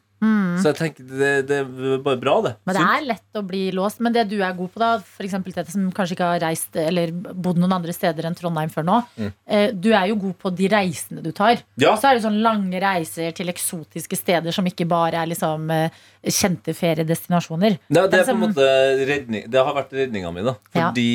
Så 0.60 0.70
jeg 0.70 0.76
tenker 0.78 1.06
det, 1.10 1.30
det 1.48 1.58
er 1.60 2.00
bare 2.02 2.18
bra, 2.20 2.36
det. 2.44 2.52
Men 2.66 2.76
det 2.78 2.84
er 2.84 3.04
lett 3.10 3.38
å 3.38 3.42
bli 3.46 3.62
låst. 3.76 4.00
Men 4.04 4.14
det 4.14 4.24
du 4.30 4.36
er 4.40 4.54
god 4.56 4.72
på, 4.72 4.80
da, 4.80 4.90
for 5.00 5.26
eksempel 5.26 5.54
Tete, 5.54 5.72
som 5.74 5.90
kanskje 5.94 6.16
ikke 6.16 6.30
har 6.30 6.42
reist 6.46 6.78
eller 6.80 7.12
bodd 7.12 7.60
noen 7.60 7.74
andre 7.76 7.94
steder 7.94 8.28
enn 8.28 8.36
Trondheim 8.38 8.72
før 8.72 8.86
nå, 8.88 8.96
eh, 9.20 9.68
du 9.74 9.90
er 9.92 10.08
jo 10.10 10.18
god 10.24 10.38
på 10.40 10.52
de 10.56 10.70
reisene 10.72 11.24
du 11.24 11.30
tar. 11.36 11.60
Ja. 11.82 11.94
Så 12.00 12.10
er 12.10 12.18
det 12.18 12.24
sånn 12.24 12.40
lange 12.44 12.80
reiser 12.82 13.36
til 13.36 13.52
eksotiske 13.52 14.18
steder 14.18 14.56
som 14.56 14.66
ikke 14.68 14.88
bare 14.88 15.20
er 15.20 15.30
liksom 15.30 15.70
eh, 15.74 16.02
kjente 16.24 16.74
feriedestinasjoner. 16.76 17.78
Det, 17.86 18.08
det 18.12 18.22
er 18.22 18.28
på 18.30 18.36
en 18.36 18.42
måte 18.46 18.66
redning, 19.06 19.46
Det 19.52 19.62
har 19.68 19.76
vært 19.76 19.94
redninga 20.00 20.32
mi, 20.34 20.44
da. 20.46 20.56
Fordi 20.72 21.08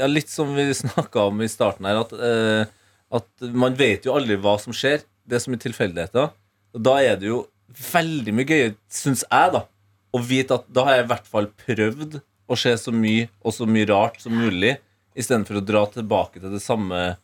ja, 0.00 0.10
Litt 0.10 0.32
som 0.32 0.56
vi 0.56 0.70
snakka 0.82 1.28
om 1.30 1.44
i 1.44 1.52
starten 1.52 1.86
her, 1.88 2.02
at, 2.02 2.16
eh, 2.16 2.76
at 3.20 3.50
man 3.52 3.76
vet 3.78 4.08
jo 4.08 4.16
aldri 4.16 4.40
hva 4.40 4.56
som 4.62 4.74
skjer. 4.74 5.04
Det 5.28 5.36
er 5.36 5.44
så 5.44 5.52
mye 5.52 5.62
tilfeldigheter. 5.62 6.32
Da 6.80 7.00
er 7.04 7.18
det 7.20 7.28
jo 7.30 7.44
veldig 7.92 8.34
mye 8.34 8.48
gøy, 8.48 8.74
syns 8.92 9.24
jeg, 9.26 9.52
da, 9.54 9.64
å 10.10 10.20
vite 10.26 10.56
at 10.58 10.68
da 10.74 10.84
har 10.88 10.98
jeg 10.98 11.04
i 11.06 11.10
hvert 11.12 11.28
fall 11.30 11.48
prøvd 11.66 12.20
å 12.50 12.56
se 12.58 12.72
så 12.82 12.92
mye 12.94 13.28
og 13.46 13.54
så 13.54 13.66
mye 13.70 13.86
rart 13.90 14.18
som 14.22 14.34
mulig, 14.34 14.76
istedenfor 15.18 15.58
å 15.60 15.64
dra 15.66 15.84
tilbake 15.90 16.40
til 16.42 16.50
det 16.54 16.62
samme 16.64 17.16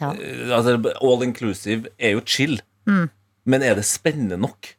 Ja. 0.00 0.14
Eh, 0.16 0.48
altså, 0.56 0.78
All 1.04 1.22
inclusive 1.26 1.90
er 1.98 2.14
jo 2.16 2.22
chill, 2.24 2.60
men 3.44 3.62
er 3.62 3.74
det 3.76 3.84
spennende 3.84 4.38
nok? 4.40 4.74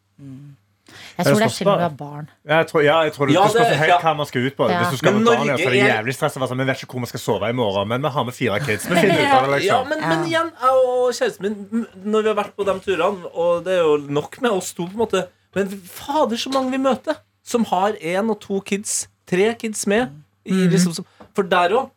Jeg 1.21 1.33
tror 1.33 1.39
det 1.39 1.45
er 1.45 1.53
spørs 1.53 1.65
når 1.67 1.77
du 1.77 1.83
har 1.85 1.95
barn. 1.99 2.29
Jeg 2.51 2.67
tror, 2.71 2.81
ja, 2.85 2.95
jeg 3.05 3.13
tror 3.13 3.25
det, 3.29 3.33
Ja, 3.35 3.43
det 3.43 3.51
spørs 3.55 3.69
det- 3.71 3.77
helt 3.81 3.89
ja. 3.93 3.99
hva 4.01 4.13
man 4.17 4.25
skal 4.25 4.41
ut 4.47 4.55
på. 4.57 4.69
Ja. 4.69 4.79
Hvis 4.81 4.91
du 4.91 4.97
skal 5.01 5.13
Men 5.13 5.23
med 5.23 5.27
barn, 5.31 5.37
ja, 5.47 5.51
Norge 5.51 5.63
så 5.63 5.67
er 5.67 5.71
det 5.71 5.83
jævlig 5.91 6.13
stress. 6.17 6.37
å 6.37 6.47
sånn, 6.49 6.57
Vi 6.57 6.65
vet 6.71 6.81
ikke 6.83 6.91
hvor 6.95 6.99
vi 7.05 7.09
skal 7.11 7.19
sove 7.25 7.49
i 7.49 7.53
morgen, 7.53 7.87
men 7.87 8.01
vi 8.01 8.07
har 8.09 8.23
med 8.25 8.33
fire 8.33 8.59
kids. 8.59 8.85
Vi 8.89 8.95
finner 8.95 9.19
ut 9.21 9.33
av 9.33 9.51
det, 9.51 9.63
Ja, 9.63 9.83
liksom. 9.83 9.89
men, 9.89 9.99
men 10.09 10.25
igjen, 10.27 10.51
jeg 10.61 10.71
og 10.71 11.13
kjæresten 11.13 11.41
min, 11.41 11.87
når 12.05 12.21
vi 12.23 12.27
har 12.33 12.35
vært 12.43 12.55
på 12.55 12.65
de 12.65 12.79
turene, 12.79 13.25
og 13.33 13.63
det 13.65 13.73
er 13.79 13.83
jo 13.83 13.97
nok 14.19 14.41
med 14.41 14.51
oss 14.51 14.73
to, 14.73 14.83
på 14.87 14.91
en 14.91 15.03
måte 15.05 15.27
Men 15.55 15.67
fader, 15.67 16.37
så 16.37 16.49
mange 16.53 16.71
vi 16.71 16.77
møter 16.77 17.15
som 17.43 17.65
har 17.65 17.91
én 18.01 18.29
og 18.29 18.39
to 18.39 18.61
kids, 18.61 19.07
tre 19.27 19.53
kids 19.55 19.85
med. 19.87 20.09
I, 20.45 20.53
liksom, 20.71 20.93
som- 20.93 21.05
for 21.35 21.43
der 21.43 21.69
òg. 21.69 21.89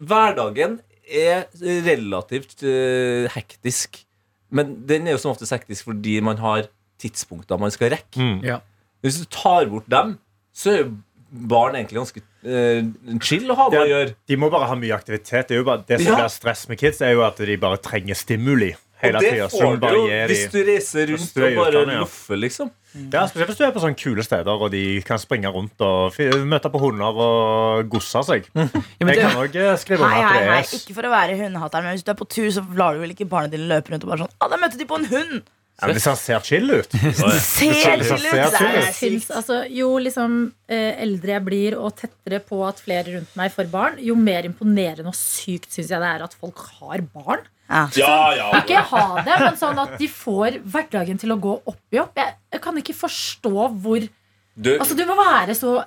Hverdagen 0.00 0.80
er 1.12 1.44
relativt 1.84 2.62
uh, 2.64 3.28
hektisk. 3.34 4.04
Men 4.54 4.86
den 4.86 5.06
er 5.06 5.12
jo 5.16 5.18
som 5.22 5.32
oftest 5.34 5.52
hektisk 5.52 5.84
fordi 5.88 6.20
man 6.24 6.38
har 6.38 6.66
tidspunkter 7.04 7.60
man 7.60 7.72
skal 7.74 7.92
rekke. 7.94 8.18
Mm. 8.20 8.38
Ja. 8.46 8.60
Hvis 9.04 9.20
du 9.20 9.26
tar 9.30 9.66
bort 9.70 9.88
dem, 9.92 10.16
så 10.56 10.72
er 10.72 10.78
jo 10.84 10.94
barn 11.50 11.74
egentlig 11.74 11.98
ganske 11.98 12.20
uh, 12.46 13.18
chill 13.24 13.48
å 13.50 13.56
ha 13.58 13.68
med 13.72 13.80
å 13.82 13.88
gjøre. 13.90 14.14
De 14.30 14.36
må 14.38 14.48
bare 14.54 14.68
ha 14.70 14.76
mye 14.78 14.94
aktivitet. 14.96 15.48
Det, 15.50 15.56
er 15.56 15.62
jo 15.64 15.66
bare, 15.66 15.82
det 15.88 15.98
som 16.00 16.12
Ja. 16.12 16.20
blir 16.22 16.32
stress 16.32 16.68
med 16.70 16.78
kids, 16.80 17.02
er 17.02 17.16
jo 17.16 17.24
at 17.26 17.40
de 17.42 17.56
bare 17.60 17.80
trenger 17.82 18.14
stimuli 18.18 18.70
hele 19.02 19.18
Og 19.18 19.24
det 19.24 19.32
tida. 19.34 19.48
får 19.50 19.80
du 19.82 19.88
jo 19.90 20.04
hvis 20.30 20.44
du 20.52 20.58
reiser 20.64 21.10
rundt 21.10 21.34
og 21.34 21.42
bare 21.58 21.72
utlandet, 21.74 21.94
ja. 21.96 22.04
loffer, 22.04 22.38
liksom. 22.40 22.70
Ja, 22.94 23.24
Spesielt 23.26 23.50
hvis 23.50 23.58
du 23.58 23.64
er 23.66 23.72
på 23.74 23.82
sånne 23.82 23.98
kule 23.98 24.22
steder 24.22 24.62
og 24.62 24.70
de 24.70 24.84
kan 25.02 25.18
springe 25.18 25.50
rundt 25.50 25.82
og 25.82 26.14
møte 26.46 26.70
på 26.70 26.78
hunder 26.78 27.18
og 27.24 27.88
gosse 27.90 28.22
seg. 28.30 28.46
Ja, 28.54 28.68
Jeg 29.02 29.08
det, 29.10 29.16
kan 29.18 29.40
òg 29.42 29.58
skrive 29.82 30.06
Hei, 30.06 30.20
under 30.22 30.30
at 30.30 30.38
det 30.38 30.54
er 30.54 30.78
Ikke 30.78 30.94
for 30.94 31.08
å 31.08 31.10
være 31.12 31.36
hundehater, 31.42 31.82
men 31.82 31.96
hvis 31.98 32.06
du 32.06 32.12
er 32.14 32.18
på 32.22 32.28
tur, 32.30 32.46
så 32.54 32.62
lar 32.78 32.94
du 32.94 33.02
vel 33.02 33.10
ikke 33.16 33.26
barna 33.28 33.50
dine 33.50 33.66
løpe 33.66 33.90
rundt 33.92 34.06
og 34.06 34.14
bare 34.14 34.22
sånn 34.24 34.32
Å, 34.38 34.50
der 34.54 34.62
møtte 34.62 34.78
de 34.80 34.86
på 34.86 35.00
en 35.02 35.08
hund! 35.10 35.42
Ja, 35.80 35.88
men 35.88 35.96
Hvis 35.96 36.06
han 36.10 36.18
ser 36.20 36.44
chill 36.46 36.70
ut. 36.70 36.92
Ser 36.94 37.74
chill 37.74 38.04
ut! 38.04 38.34
Jeg 38.34 38.92
syns, 38.94 39.30
altså, 39.34 39.62
jo 39.74 39.88
liksom 40.02 40.36
eh, 40.70 40.92
eldre 41.02 41.34
jeg 41.34 41.44
blir 41.48 41.76
og 41.80 41.96
tettere 41.98 42.38
på 42.46 42.60
at 42.66 42.82
flere 42.84 43.16
rundt 43.16 43.34
meg 43.38 43.50
får 43.54 43.70
barn, 43.72 43.98
jo 44.02 44.14
mer 44.18 44.46
imponerende 44.46 45.10
og 45.10 45.18
sykt 45.18 45.74
syns 45.74 45.90
jeg 45.90 46.02
det 46.04 46.12
er 46.12 46.26
at 46.28 46.36
folk 46.38 46.62
har 46.78 47.02
barn. 47.14 47.42
Ja. 47.64 47.88
Ja, 47.96 48.14
ja. 48.36 48.48
Ikke 48.60 48.82
ha 48.92 49.04
det, 49.24 49.34
men 49.40 49.58
sånn 49.58 49.78
at 49.80 49.96
de 49.98 50.08
får 50.12 50.60
hverdagen 50.68 51.18
til 51.20 51.32
å 51.32 51.40
gå 51.40 51.56
opp 51.64 51.96
i 51.96 52.00
opp. 52.02 52.14
Jeg, 52.20 52.36
jeg 52.52 52.62
kan 52.64 52.80
ikke 52.80 52.96
forstå 52.98 53.54
hvor 53.80 54.04
Du, 54.54 54.70
Altså, 54.78 54.94
du 54.94 55.02
må 55.08 55.16
være 55.18 55.56
så 55.58 55.78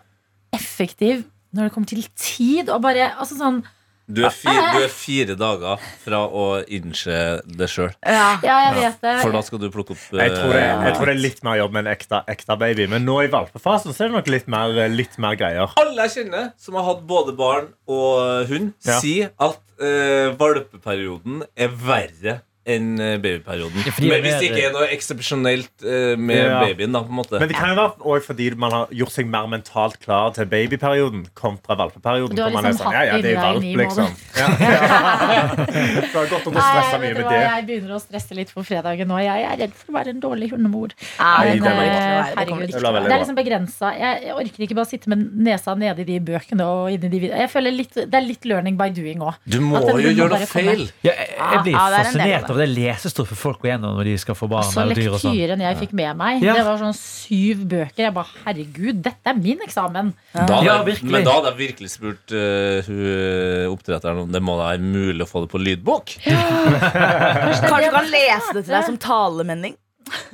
effektiv 0.52 1.24
når 1.56 1.70
det 1.70 1.74
kommer 1.76 1.88
til 1.88 2.04
tid, 2.20 2.68
og 2.74 2.82
bare 2.84 3.14
altså 3.16 3.38
sånn 3.40 3.62
du, 4.08 4.22
er 4.24 4.32
fire, 4.32 4.62
du 4.74 4.84
er 4.86 4.92
fire 4.94 5.36
dager 5.40 5.82
fra 6.04 6.22
å 6.26 6.46
innse 6.64 7.18
det 7.46 7.68
sjøl. 7.72 7.92
Ja. 8.08 8.38
Ja, 8.46 8.56
jeg 8.70 8.76
vet 8.80 9.02
det. 9.04 9.16
For 9.24 9.36
da 9.36 9.42
skal 9.44 9.60
du 9.62 9.68
plukke 9.74 9.96
opp 9.98 10.06
Jeg 10.16 10.32
tror, 10.32 10.54
det, 10.56 10.62
eh, 10.64 10.86
jeg 10.88 10.96
tror 10.98 11.12
det 11.12 11.16
er 11.18 11.22
litt 11.26 11.44
mer 11.44 11.60
jobb 11.60 11.76
med 11.76 11.86
en 11.86 11.92
ekte, 11.94 12.22
ekte 12.32 12.58
baby. 12.62 12.88
Men 12.92 13.06
nå 13.08 13.20
i 13.26 13.30
valpefasen 13.34 13.92
så 13.94 14.06
er 14.06 14.12
det 14.14 14.18
nok 14.22 14.32
litt 14.32 14.48
mer, 14.52 14.74
litt 14.94 15.20
mer 15.20 15.36
greier. 15.40 15.76
Alle 15.84 16.08
jeg 16.08 16.16
kjenner 16.22 16.52
som 16.62 16.80
har 16.80 16.88
hatt 16.94 17.04
både 17.10 17.36
barn 17.38 17.72
og 17.88 18.48
hund, 18.52 18.74
Ja. 18.88 19.00
sier 19.04 19.34
at 19.38 19.60
uh, 19.84 20.32
valpeperioden 20.40 21.44
er 21.56 21.74
verre 21.76 22.40
enn 22.68 23.00
eh, 23.00 23.16
babyperioden. 23.24 23.80
Ja, 23.88 23.94
Men 24.12 24.22
hvis 24.26 24.38
det 24.42 24.50
ikke 24.52 24.66
er 24.68 24.74
noe 24.76 24.88
eksepsjonelt 24.92 25.86
eh, 25.88 26.16
med 26.20 26.38
Ja. 26.38 26.60
babyen, 26.66 26.92
da, 26.92 27.00
på 27.08 27.14
en 27.14 27.20
måte. 27.22 27.40
Men 27.40 27.48
det 27.52 27.56
kan 27.58 27.72
jo 27.72 27.78
være 27.80 27.94
også 28.04 28.28
fordi 28.32 28.50
man 28.60 28.72
har 28.76 28.88
gjort 28.92 29.14
seg 29.16 29.30
mer 29.32 29.48
mentalt 29.52 29.96
klar 30.04 30.34
til 30.36 30.46
babyperioden 30.52 31.26
kontra 31.38 31.78
valpeperioden. 31.80 32.36
Du 32.36 32.44
har 32.44 32.52
liksom 32.52 32.78
sånn, 32.82 32.94
ja, 32.98 33.04
ja, 33.14 33.22
det 33.24 33.32
er 33.34 33.42
valp, 33.42 33.64
liksom. 33.82 34.12
Ja, 34.38 34.48
ja. 35.38 35.42
Du 35.58 36.18
har 36.18 36.28
gått 36.28 36.46
rundt 36.46 36.48
og 36.52 36.58
Nei, 36.58 36.66
stressa 36.68 37.00
mye 37.02 37.14
med 37.18 37.24
det. 37.32 37.40
jeg 37.42 37.66
begynner 37.70 37.96
å 37.98 38.02
stresse 38.04 38.38
litt 38.38 38.52
for 38.54 38.68
fredagen 38.68 39.08
nå. 39.12 39.18
Jeg 39.24 39.46
er 39.48 39.58
redd 39.64 39.74
for 39.78 39.94
å 39.94 39.98
være 39.98 40.14
en 40.16 40.22
dårlig 40.24 40.52
hundemor. 40.54 40.94
Nei, 41.20 41.56
det 41.56 41.62
Men, 41.64 41.82
eh. 41.82 41.88
Det 41.88 42.36
herregud. 42.38 42.76
være 42.78 42.94
veldig 42.98 43.08
Det 43.08 43.16
er 43.16 43.24
liksom 43.24 43.40
begrensa. 43.40 43.94
Jeg, 43.98 44.22
jeg 44.28 44.36
orker 44.42 44.68
ikke 44.68 44.78
bare 44.82 44.90
sitte 44.92 45.12
med 45.14 45.26
nesa 45.48 45.76
nede 45.80 46.04
i 46.04 46.08
de 46.12 46.20
bøkene. 46.32 46.68
Og 46.68 46.92
inni 46.96 47.10
de 47.12 47.20
videoene. 47.24 47.42
jeg 47.46 47.52
føler 47.54 47.72
litt, 47.78 47.94
Det 47.98 48.14
er 48.20 48.26
litt 48.28 48.46
learning 48.46 48.78
by 48.80 48.90
doing 48.96 49.24
òg. 49.24 49.40
Du 49.48 49.60
må 49.64 49.82
jo 50.02 50.12
gjøre 50.12 50.30
noe 50.36 50.50
feil. 50.50 50.86
jeg, 51.06 51.16
jeg 51.16 51.64
blir 51.64 51.74
Ja, 51.78 51.88
ja, 51.96 52.42
av 52.58 52.64
det. 52.64 52.68
lesestoffet 52.74 53.38
folk 53.40 53.62
går 53.62 53.70
gjennom 53.72 53.96
når 53.98 54.10
de 54.10 54.16
skal 54.22 54.38
få 54.38 54.50
barn 54.52 54.66
Altså, 54.66 54.82
eller 54.84 54.98
dyr. 55.00 55.10
og 55.14 55.22
sånn 55.22 55.36
lektyren 55.38 55.64
jeg 55.64 55.78
fikk 55.82 55.94
med 56.00 56.18
meg, 56.20 56.44
Ja. 56.44 56.56
det 56.58 56.66
var 56.68 56.82
sånn 56.82 56.98
syv 56.98 57.64
bøker. 57.70 58.04
Jeg 58.04 58.14
bare 58.16 58.44
herregud, 58.46 59.02
dette 59.06 59.32
er 59.32 59.40
min 59.40 59.64
eksamen. 59.66 60.14
Da 60.34 60.62
Ja, 60.66 60.78
det, 60.84 60.98
men 61.04 61.26
da 61.26 61.38
hadde 61.38 61.54
jeg 61.54 61.60
virkelig 61.64 61.92
spurt 61.94 62.34
uh, 62.36 62.82
hun 62.88 63.02
eh, 63.08 63.66
oppdretteren 63.72 64.24
om 64.26 64.32
det 64.32 64.42
må 64.44 64.58
være 64.60 64.82
mulig 64.82 65.26
å 65.26 65.30
få 65.30 65.46
det 65.46 65.52
på 65.54 65.62
lydbok. 65.62 66.18
Kanskje 66.26 67.68
du 67.68 67.92
kan 67.94 68.10
lese 68.12 68.56
det 68.56 68.64
til 68.66 68.74
deg 68.74 68.88
som 68.90 68.98
talemending? 69.02 69.78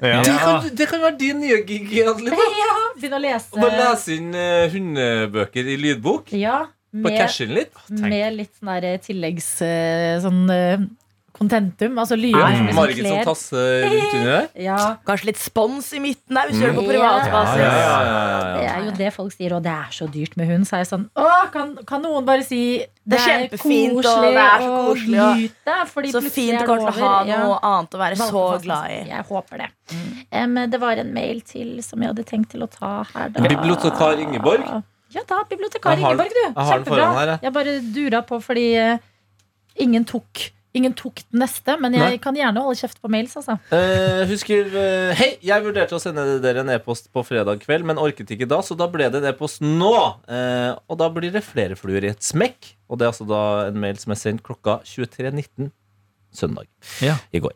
Ja. 0.04 0.22
Det, 0.22 0.34
kan, 0.38 0.68
det 0.78 0.88
kan 0.92 1.02
være 1.02 1.18
din 1.18 1.40
nye 1.42 1.62
gig. 1.66 1.90
Ja, 1.98 2.14
Begynne 2.14 3.18
å 3.18 3.24
lese. 3.24 3.58
Bare 3.58 3.78
lese 3.80 4.18
inn 4.20 4.34
uh, 4.38 4.70
hundebøker 4.70 5.70
i 5.74 5.78
lydbok. 5.82 6.34
Ja, 6.38 6.66
med, 6.94 7.18
litt. 7.50 7.80
med 7.90 8.36
litt 8.38 8.52
sånn 8.60 8.70
der 8.86 9.00
tilleggs 9.02 9.48
sånn 10.22 10.44
kontentum. 11.44 11.98
Altså 12.00 12.16
lyder 12.18 12.40
som 12.40 12.66
liksom 12.66 12.76
Margit 12.76 12.98
som 13.06 13.16
kler. 13.18 13.24
tasser 13.26 13.84
rundt 13.84 14.14
under 14.14 14.32
der? 14.32 14.48
Ja, 14.64 14.78
Kanskje 15.06 15.26
litt 15.30 15.38
spons 15.38 15.94
i 15.94 16.00
midten 16.00 16.34
der, 16.36 16.48
hvis 16.50 16.58
du 16.60 16.64
gjør 16.66 16.72
det 16.74 16.78
på 16.80 16.84
Mm. 16.84 16.92
privatbasis. 16.94 17.60
Ja, 17.60 17.72
ja, 17.78 18.02
ja, 18.04 18.58
det 18.58 18.64
ja. 18.64 18.74
er 18.74 18.86
jo 18.86 18.92
det 18.98 19.14
folk 19.14 19.32
sier, 19.34 19.54
og 19.54 19.64
det 19.64 19.72
er 19.72 19.90
så 19.92 20.08
dyrt 20.12 20.38
med 20.38 20.48
hund. 20.48 20.66
Så 20.66 20.74
er 20.74 20.84
jeg 20.84 20.88
sånn 20.94 21.10
Å, 21.16 21.52
kan, 21.52 21.76
kan 21.86 22.02
noen 22.02 22.26
bare 22.26 22.44
si 22.44 22.62
Det 23.06 23.20
er 23.20 23.28
kjempefint, 23.50 23.98
og 23.98 24.22
det 24.24 24.38
er 24.40 24.60
så 24.64 24.70
koselig, 24.88 25.20
og 25.20 25.38
nyt 25.38 25.52
det, 25.66 25.80
fordi 25.92 26.12
Så 26.14 26.22
plutselig 26.22 26.32
fint 26.32 26.54
er 26.54 26.60
det 26.60 26.68
kommer 26.68 26.92
til 26.94 27.04
å 27.04 27.08
ha 27.08 27.20
over. 27.22 27.28
Ja. 27.30 27.38
noe 27.44 27.60
annet 27.64 27.90
å 27.92 28.00
være 28.00 28.16
så 28.16 28.62
glad 28.64 28.92
i. 28.92 29.00
Jeg 29.10 29.26
håper 29.28 29.58
det. 29.58 29.70
Em, 30.32 30.56
det 30.70 30.80
var 30.80 30.92
en 30.98 31.14
mail 31.14 31.42
til 31.42 31.82
som 31.84 32.00
jeg 32.02 32.08
hadde 32.14 32.24
tenkt 32.26 32.50
til 32.52 32.62
å 32.64 32.70
ta 32.72 33.04
her. 33.14 33.30
Da. 33.30 33.42
Bibliotekar 33.44 34.18
Ingeborg. 34.24 34.84
Ja 35.14 35.22
da, 35.28 35.44
bibliotekar 35.50 35.92
Jeg 35.94 36.00
har- 36.02 36.14
Ingeborg, 36.16 36.30
du. 36.30 36.42
jeg 36.48 36.66
har 36.66 36.78
den 36.80 36.86
foran 36.86 37.14
her, 37.18 37.26
jeg. 37.28 37.40
Jeg 37.44 37.54
bare 37.54 37.80
dura 37.94 38.22
på 38.24 38.40
fordi 38.42 38.76
eh, 38.76 38.98
ingen 39.80 40.06
tok 40.06 40.50
Ingen 40.74 40.94
tok 40.98 41.22
den 41.30 41.44
neste, 41.44 41.76
men 41.78 41.94
jeg 41.94 42.02
Nei. 42.02 42.18
kan 42.22 42.34
gjerne 42.38 42.64
holde 42.66 42.80
kjeft 42.80 42.98
på 43.04 43.10
mails. 43.14 43.36
Altså. 43.38 43.60
Eh, 43.78 44.24
husker, 44.32 44.66
eh, 44.74 45.12
Hei, 45.20 45.28
jeg 45.46 45.64
vurderte 45.68 45.94
å 45.94 46.02
sende 46.02 46.40
dere 46.42 46.64
en 46.64 46.72
e-post 46.74 47.12
på 47.14 47.22
fredag 47.28 47.62
kveld, 47.62 47.86
men 47.86 48.02
orket 48.02 48.32
ikke 48.34 48.48
da, 48.50 48.58
så 48.66 48.74
da 48.80 48.88
ble 48.90 49.12
det 49.14 49.22
en 49.22 49.30
e-post 49.30 49.62
nå. 49.62 49.94
Eh, 50.26 50.72
og 50.90 50.98
da 50.98 51.12
blir 51.14 51.32
det 51.36 51.44
flere 51.46 51.78
fluer 51.78 52.04
i 52.08 52.10
et 52.16 52.26
smekk. 52.26 52.74
Og 52.90 52.98
det 52.98 53.06
er 53.06 53.14
altså 53.14 53.28
da 53.30 53.44
en 53.70 53.80
mail 53.86 54.02
som 54.02 54.16
er 54.16 54.22
sendt 54.24 54.42
klokka 54.46 54.80
23.19 54.90 55.70
søndag 56.34 56.66
Ja. 57.06 57.20
i 57.32 57.38
går. 57.38 57.54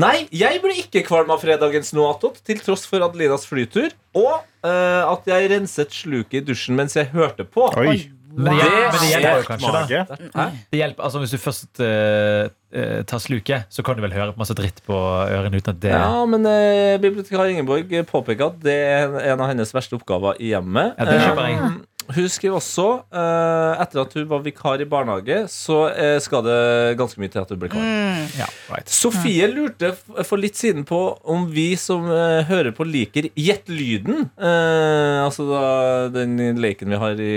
Nei, 0.00 0.26
jeg 0.32 0.62
ble 0.64 0.72
ikke 0.80 1.02
kvalm 1.04 1.28
av 1.34 1.42
fredagens 1.44 1.92
Noatot, 1.92 2.38
til 2.48 2.56
tross 2.64 2.86
for 2.88 3.04
Adelinas 3.04 3.44
flytur, 3.44 3.92
og 4.16 4.40
eh, 4.64 5.02
at 5.04 5.28
jeg 5.28 5.50
renset 5.52 5.92
sluket 5.92 6.40
i 6.40 6.44
dusjen 6.48 6.76
mens 6.80 6.96
jeg 6.96 7.12
hørte 7.12 7.44
på. 7.44 7.68
Oi. 7.76 7.98
Men 8.34 8.58
det, 8.58 8.64
Wow. 8.64 8.90
men 8.90 9.00
det 9.00 9.08
hjelper 9.12 9.38
jo 9.38 9.46
kanskje, 9.46 10.02
da. 10.34 10.44
Det 10.72 10.78
hjelper, 10.80 11.04
altså 11.06 11.20
Hvis 11.22 11.34
du 11.34 11.38
først 11.38 11.80
eh, 11.84 13.02
tar 13.06 13.22
sluket, 13.22 13.68
så 13.70 13.84
kan 13.86 13.94
du 13.94 14.02
vel 14.02 14.14
høre 14.16 14.34
på 14.34 14.42
masse 14.42 14.56
dritt 14.58 14.80
på 14.86 14.96
ørene 14.98 15.60
uten 15.60 15.70
at 15.76 15.80
det 15.84 15.92
Ja, 15.94 16.24
men 16.26 16.42
uh, 16.48 16.96
bibliotekar 17.02 17.46
Ingeborg 17.52 17.92
påpeker 18.10 18.50
at 18.50 18.58
det 18.64 18.74
er 18.74 19.18
en 19.32 19.40
av 19.44 19.52
hennes 19.52 19.70
verste 19.74 19.94
oppgaver 19.98 20.40
i 20.42 20.50
hjemmet. 20.50 20.96
Ja, 20.98 21.06
det 21.06 21.20
kjøper 21.22 21.46
jeg. 21.46 21.60
Eh, 21.60 21.76
hun 22.12 22.28
skriver 22.28 22.58
også, 22.58 22.86
uh, 23.14 23.80
etter 23.82 24.02
at 24.02 24.16
hun 24.18 24.26
var 24.30 24.42
vikar 24.44 24.82
i 24.82 24.88
barnehage, 24.88 25.44
så 25.52 25.78
uh, 25.88 26.18
skal 26.22 26.44
det 26.46 26.58
ganske 27.00 27.22
mye 27.22 27.32
til 27.32 27.42
at 27.42 27.52
hun 27.54 27.62
blir 27.62 27.72
kvalm. 27.72 27.86
Mm. 27.88 28.28
Ja, 28.38 28.48
right. 28.68 28.90
Sofie 28.92 29.48
lurte 29.52 29.94
for 30.26 30.40
litt 30.40 30.58
siden 30.60 30.84
på 30.88 31.00
om 31.24 31.48
vi 31.52 31.70
som 31.80 32.06
uh, 32.10 32.42
hører 32.48 32.74
på, 32.76 32.84
liker 32.84 33.30
Gjett 33.38 33.68
lyden. 33.72 34.28
Eh, 34.38 35.18
altså 35.24 35.46
da, 35.48 35.64
den 36.12 36.36
leken 36.60 36.90
vi 36.92 36.98
har 37.00 37.20
i, 37.20 37.34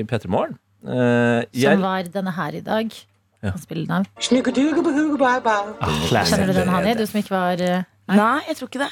i 0.00 0.04
P3 0.08 0.30
Morgen. 0.32 0.56
Eh, 0.86 1.44
Som 1.74 1.84
var 1.84 2.08
denne 2.14 2.32
her 2.36 2.56
i 2.58 2.62
dag. 2.64 2.94
Ja. 3.42 3.52
Spiller 3.60 3.86
den 3.86 3.94
av. 4.00 4.08
Ah. 5.80 6.00
Kjenner 6.26 6.50
du 6.50 6.56
den, 6.56 6.68
Hani? 6.72 6.94
Du 6.98 7.04
som 7.06 7.20
ikke 7.20 7.34
var 7.34 7.62
eh, 7.62 7.86
Nei, 8.10 8.40
jeg 8.48 8.58
tror 8.58 8.70
ikke 8.70 8.82
det. 8.82 8.90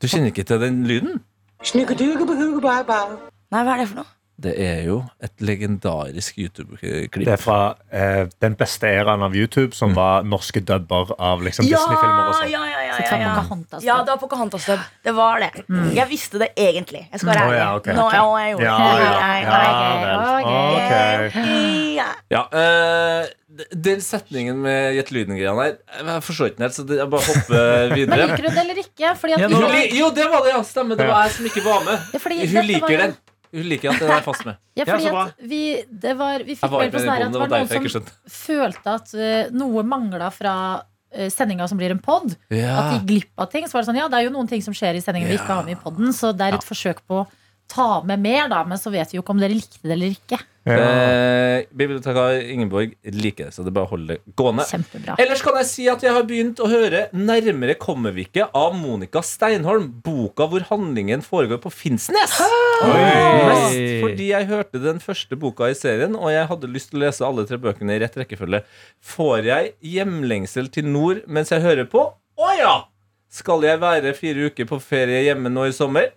du 0.00 0.06
kjenner 0.08 0.30
ikke 0.32 0.46
til 0.46 0.60
den 0.62 0.84
lyden? 0.86 1.20
Nei, 3.50 3.62
hva 3.66 3.74
er 3.74 3.82
det 3.82 3.88
for 3.90 4.02
noe? 4.02 4.10
Det 4.40 4.54
er 4.56 4.78
jo 4.86 4.94
et 5.20 5.32
legendarisk 5.44 6.38
YouTube-klipp. 6.40 7.26
Det 7.26 7.32
er 7.34 7.40
fra 7.40 7.58
eh, 7.92 8.22
den 8.40 8.54
beste 8.56 8.88
æraen 8.88 9.20
av 9.26 9.34
YouTube, 9.36 9.74
som 9.76 9.92
var 9.96 10.22
norske 10.24 10.62
dubber 10.64 11.12
av 11.20 11.42
liksom, 11.44 11.66
Disney-filmer 11.68 12.30
og 12.30 12.38
sånn. 12.38 12.48
ja, 12.54 12.62
ja, 12.70 12.78
ja, 12.86 12.94
ja, 13.02 13.18
ja. 13.20 13.80
Ja, 13.84 13.96
det 14.06 14.14
var 14.14 14.20
Pocahontas-dubb. 14.22 14.80
Det 15.04 15.12
var 15.18 15.44
det. 15.44 15.50
Jeg 15.96 16.08
visste 16.08 16.40
det 16.40 16.48
egentlig. 16.56 17.02
Jeg 17.12 17.20
skal 17.20 17.34
være 17.34 17.42
ærlig. 17.44 17.52
Oh, 17.52 17.60
ja, 17.60 17.68
okay. 17.76 17.98
Nå, 17.98 18.06
ja, 18.16 18.24
jeg 18.40 18.54
gjorde 18.54 18.64
Ja, 18.64 18.78
det. 18.80 19.04
ja. 19.04 19.20
Ja 19.44 20.00
vel. 20.00 20.40
Ok. 20.40 21.36
Ja. 22.00 22.08
Ja, 22.30 22.42
eh, 22.56 23.26
Den 23.76 24.00
setningen 24.00 24.60
med 24.62 24.94
Gjett 24.96 25.10
lyden-greiene 25.12 25.64
her 25.66 25.74
Jeg 26.06 26.22
forstår 26.24 26.46
ikke 26.52 26.60
den 26.60 26.64
helt, 26.68 26.76
så 26.78 26.84
jeg 26.86 27.08
bare 27.12 27.26
hopper 27.26 27.94
videre. 27.98 28.14
Men 28.14 28.22
liker 28.30 28.46
du 28.46 28.48
det 28.54 28.62
eller 28.62 28.78
ikke? 28.84 29.10
Fordi 29.20 29.34
at 29.36 29.42
Ja, 29.42 29.48
Hun 29.50 29.98
jo, 30.00 30.10
det 30.16 30.28
var 30.32 30.46
det, 30.46 30.54
ja. 30.54 30.62
Stemmer. 30.70 30.96
Det 30.96 31.08
var 31.10 31.26
jeg 31.26 31.34
som 31.36 31.50
ikke 31.50 31.64
var 31.66 31.84
med. 31.84 32.06
Ja, 32.14 32.22
fordi 32.22 32.38
Hun 32.46 32.54
var 32.56 32.68
liker 32.70 33.02
den. 33.04 33.16
Hun 33.52 33.66
liker 33.66 33.90
at 33.90 33.98
det 34.02 34.10
er 34.14 34.22
fast 34.22 34.44
med. 34.46 34.60
Ja, 34.78 34.84
Ja, 34.84 34.94
fordi 34.94 35.08
at 35.10 35.48
vi, 35.50 35.62
det 35.90 36.12
var, 36.16 36.44
vi 36.46 36.54
fikk 36.54 36.70
vel 36.70 36.92
på 36.92 37.00
sånn 37.02 37.10
her 37.10 37.24
at 37.26 37.32
det 37.34 37.40
var 37.42 37.50
noen 37.50 37.90
som 37.90 38.06
følte 38.30 38.94
at 38.94 39.12
uh, 39.16 39.50
noe 39.52 39.82
mangla 39.82 40.30
fra 40.34 40.54
uh, 40.80 41.28
sendinga 41.34 41.66
som 41.68 41.80
blir 41.80 41.90
en 41.90 41.98
pod. 42.02 42.30
At 42.30 42.54
de 42.54 42.60
Ja. 42.62 42.86
gikk 42.94 43.06
glipp 43.10 43.42
av 43.42 43.50
ting. 43.50 43.66
Så 43.66 43.74
var 43.74 43.82
det 43.82 43.90
sånn, 43.90 43.98
ja, 43.98 44.08
det 44.08 44.20
er 44.20 44.28
jo 44.28 44.34
noen 44.36 44.48
ting 44.48 44.62
som 44.62 44.76
skjer 44.76 44.94
i 44.94 45.02
sendingen 45.02 45.28
vi 45.28 45.36
ikke 45.40 45.50
har 45.58 45.66
med 45.66 45.76
i 45.76 45.80
poden, 45.82 46.12
så 46.14 46.30
det 46.36 46.46
er 46.46 46.58
et 46.60 46.66
forsøk 46.66 47.02
på 47.10 47.26
ta 47.70 48.02
med 48.06 48.22
mer, 48.22 48.48
da. 48.50 48.64
Men 48.68 48.80
så 48.80 48.92
vet 48.92 49.12
vi 49.12 49.18
jo 49.18 49.24
ikke 49.24 49.36
om 49.36 49.42
dere 49.42 49.56
likte 49.56 49.80
det 49.84 49.94
eller 49.96 50.16
ikke. 50.16 50.40
Ja. 50.68 50.76
Eh, 50.76 51.62
bibliotekar 51.72 52.34
Ingeborg 52.52 52.92
liker 53.02 53.48
det, 53.48 53.54
så 53.54 53.64
det 53.64 53.70
er 53.70 53.76
bare 53.78 53.88
å 53.88 53.92
holde 53.94 54.16
det 54.18 54.34
gående. 54.36 54.66
Kjempebra. 54.68 55.14
Ellers 55.22 55.40
kan 55.44 55.56
jeg 55.56 55.68
si 55.70 55.86
at 55.88 56.04
jeg 56.04 56.12
har 56.12 56.26
begynt 56.28 56.60
å 56.60 56.68
høre 56.68 57.06
Nærmere 57.16 57.78
kommer 57.80 58.12
vi 58.12 58.26
ikke 58.26 58.50
av 58.56 58.76
Monica 58.76 59.22
Steinholm. 59.24 59.88
Boka 60.04 60.44
hvor 60.50 60.66
handlingen 60.68 61.24
foregår 61.24 61.62
på 61.64 61.72
Finnsnes. 61.72 62.36
Mest 62.84 63.80
fordi 64.04 64.30
jeg 64.34 64.48
hørte 64.50 64.82
den 64.84 65.00
første 65.02 65.36
boka 65.40 65.70
i 65.70 65.76
serien, 65.78 66.14
og 66.16 66.28
jeg 66.32 66.48
hadde 66.52 66.72
lyst 66.72 66.92
til 66.92 67.00
å 67.00 67.06
lese 67.06 67.24
alle 67.26 67.46
tre 67.48 67.60
bøkene 67.60 67.96
i 67.96 68.04
rett 68.04 68.20
rekkefølge. 68.20 68.62
Får 69.16 69.48
jeg 69.48 69.74
hjemlengsel 69.96 70.68
til 70.72 70.88
nord 70.92 71.24
mens 71.26 71.52
jeg 71.54 71.64
hører 71.64 71.88
på? 71.88 72.04
Å 72.40 72.54
ja! 72.58 72.76
Skal 73.30 73.62
jeg 73.62 73.78
være 73.78 74.12
fire 74.18 74.50
uker 74.50 74.66
på 74.66 74.80
ferie 74.82 75.20
hjemme 75.22 75.52
nå 75.52 75.68
i 75.70 75.74
sommer? 75.74 76.10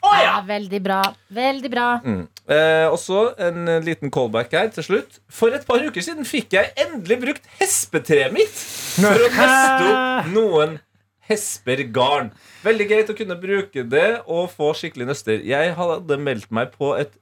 Å 0.00 0.12
ja! 0.16 0.26
Ja, 0.30 0.36
veldig 0.46 0.80
bra. 0.84 1.00
Veldig 1.34 1.70
bra. 1.72 1.88
Mm. 2.04 2.22
Eh, 2.50 2.86
og 2.88 2.96
så 3.00 3.24
en 3.40 3.68
eh, 3.68 3.80
liten 3.84 4.12
callback 4.12 4.54
her 4.56 4.70
til 4.74 4.86
slutt. 4.86 5.18
For 5.32 5.52
et 5.56 5.66
par 5.68 5.82
uker 5.82 6.04
siden 6.04 6.28
fikk 6.28 6.56
jeg 6.56 6.72
endelig 6.80 7.18
brukt 7.24 7.50
hespetreet 7.60 8.32
mitt 8.34 8.54
for 8.96 9.26
å 9.26 9.32
teste 9.34 9.90
opp 9.90 10.30
noen 10.36 10.78
hespergarn. 11.30 12.32
Veldig 12.64 12.86
greit 12.90 13.12
å 13.12 13.16
kunne 13.18 13.38
bruke 13.40 13.84
det 13.86 14.08
og 14.24 14.50
få 14.54 14.72
skikkelig 14.78 15.10
nøster. 15.12 15.42
Jeg 15.46 15.74
hadde 15.78 16.20
meldt 16.20 16.50
meg 16.54 16.72
på 16.74 16.94
et 16.98 17.12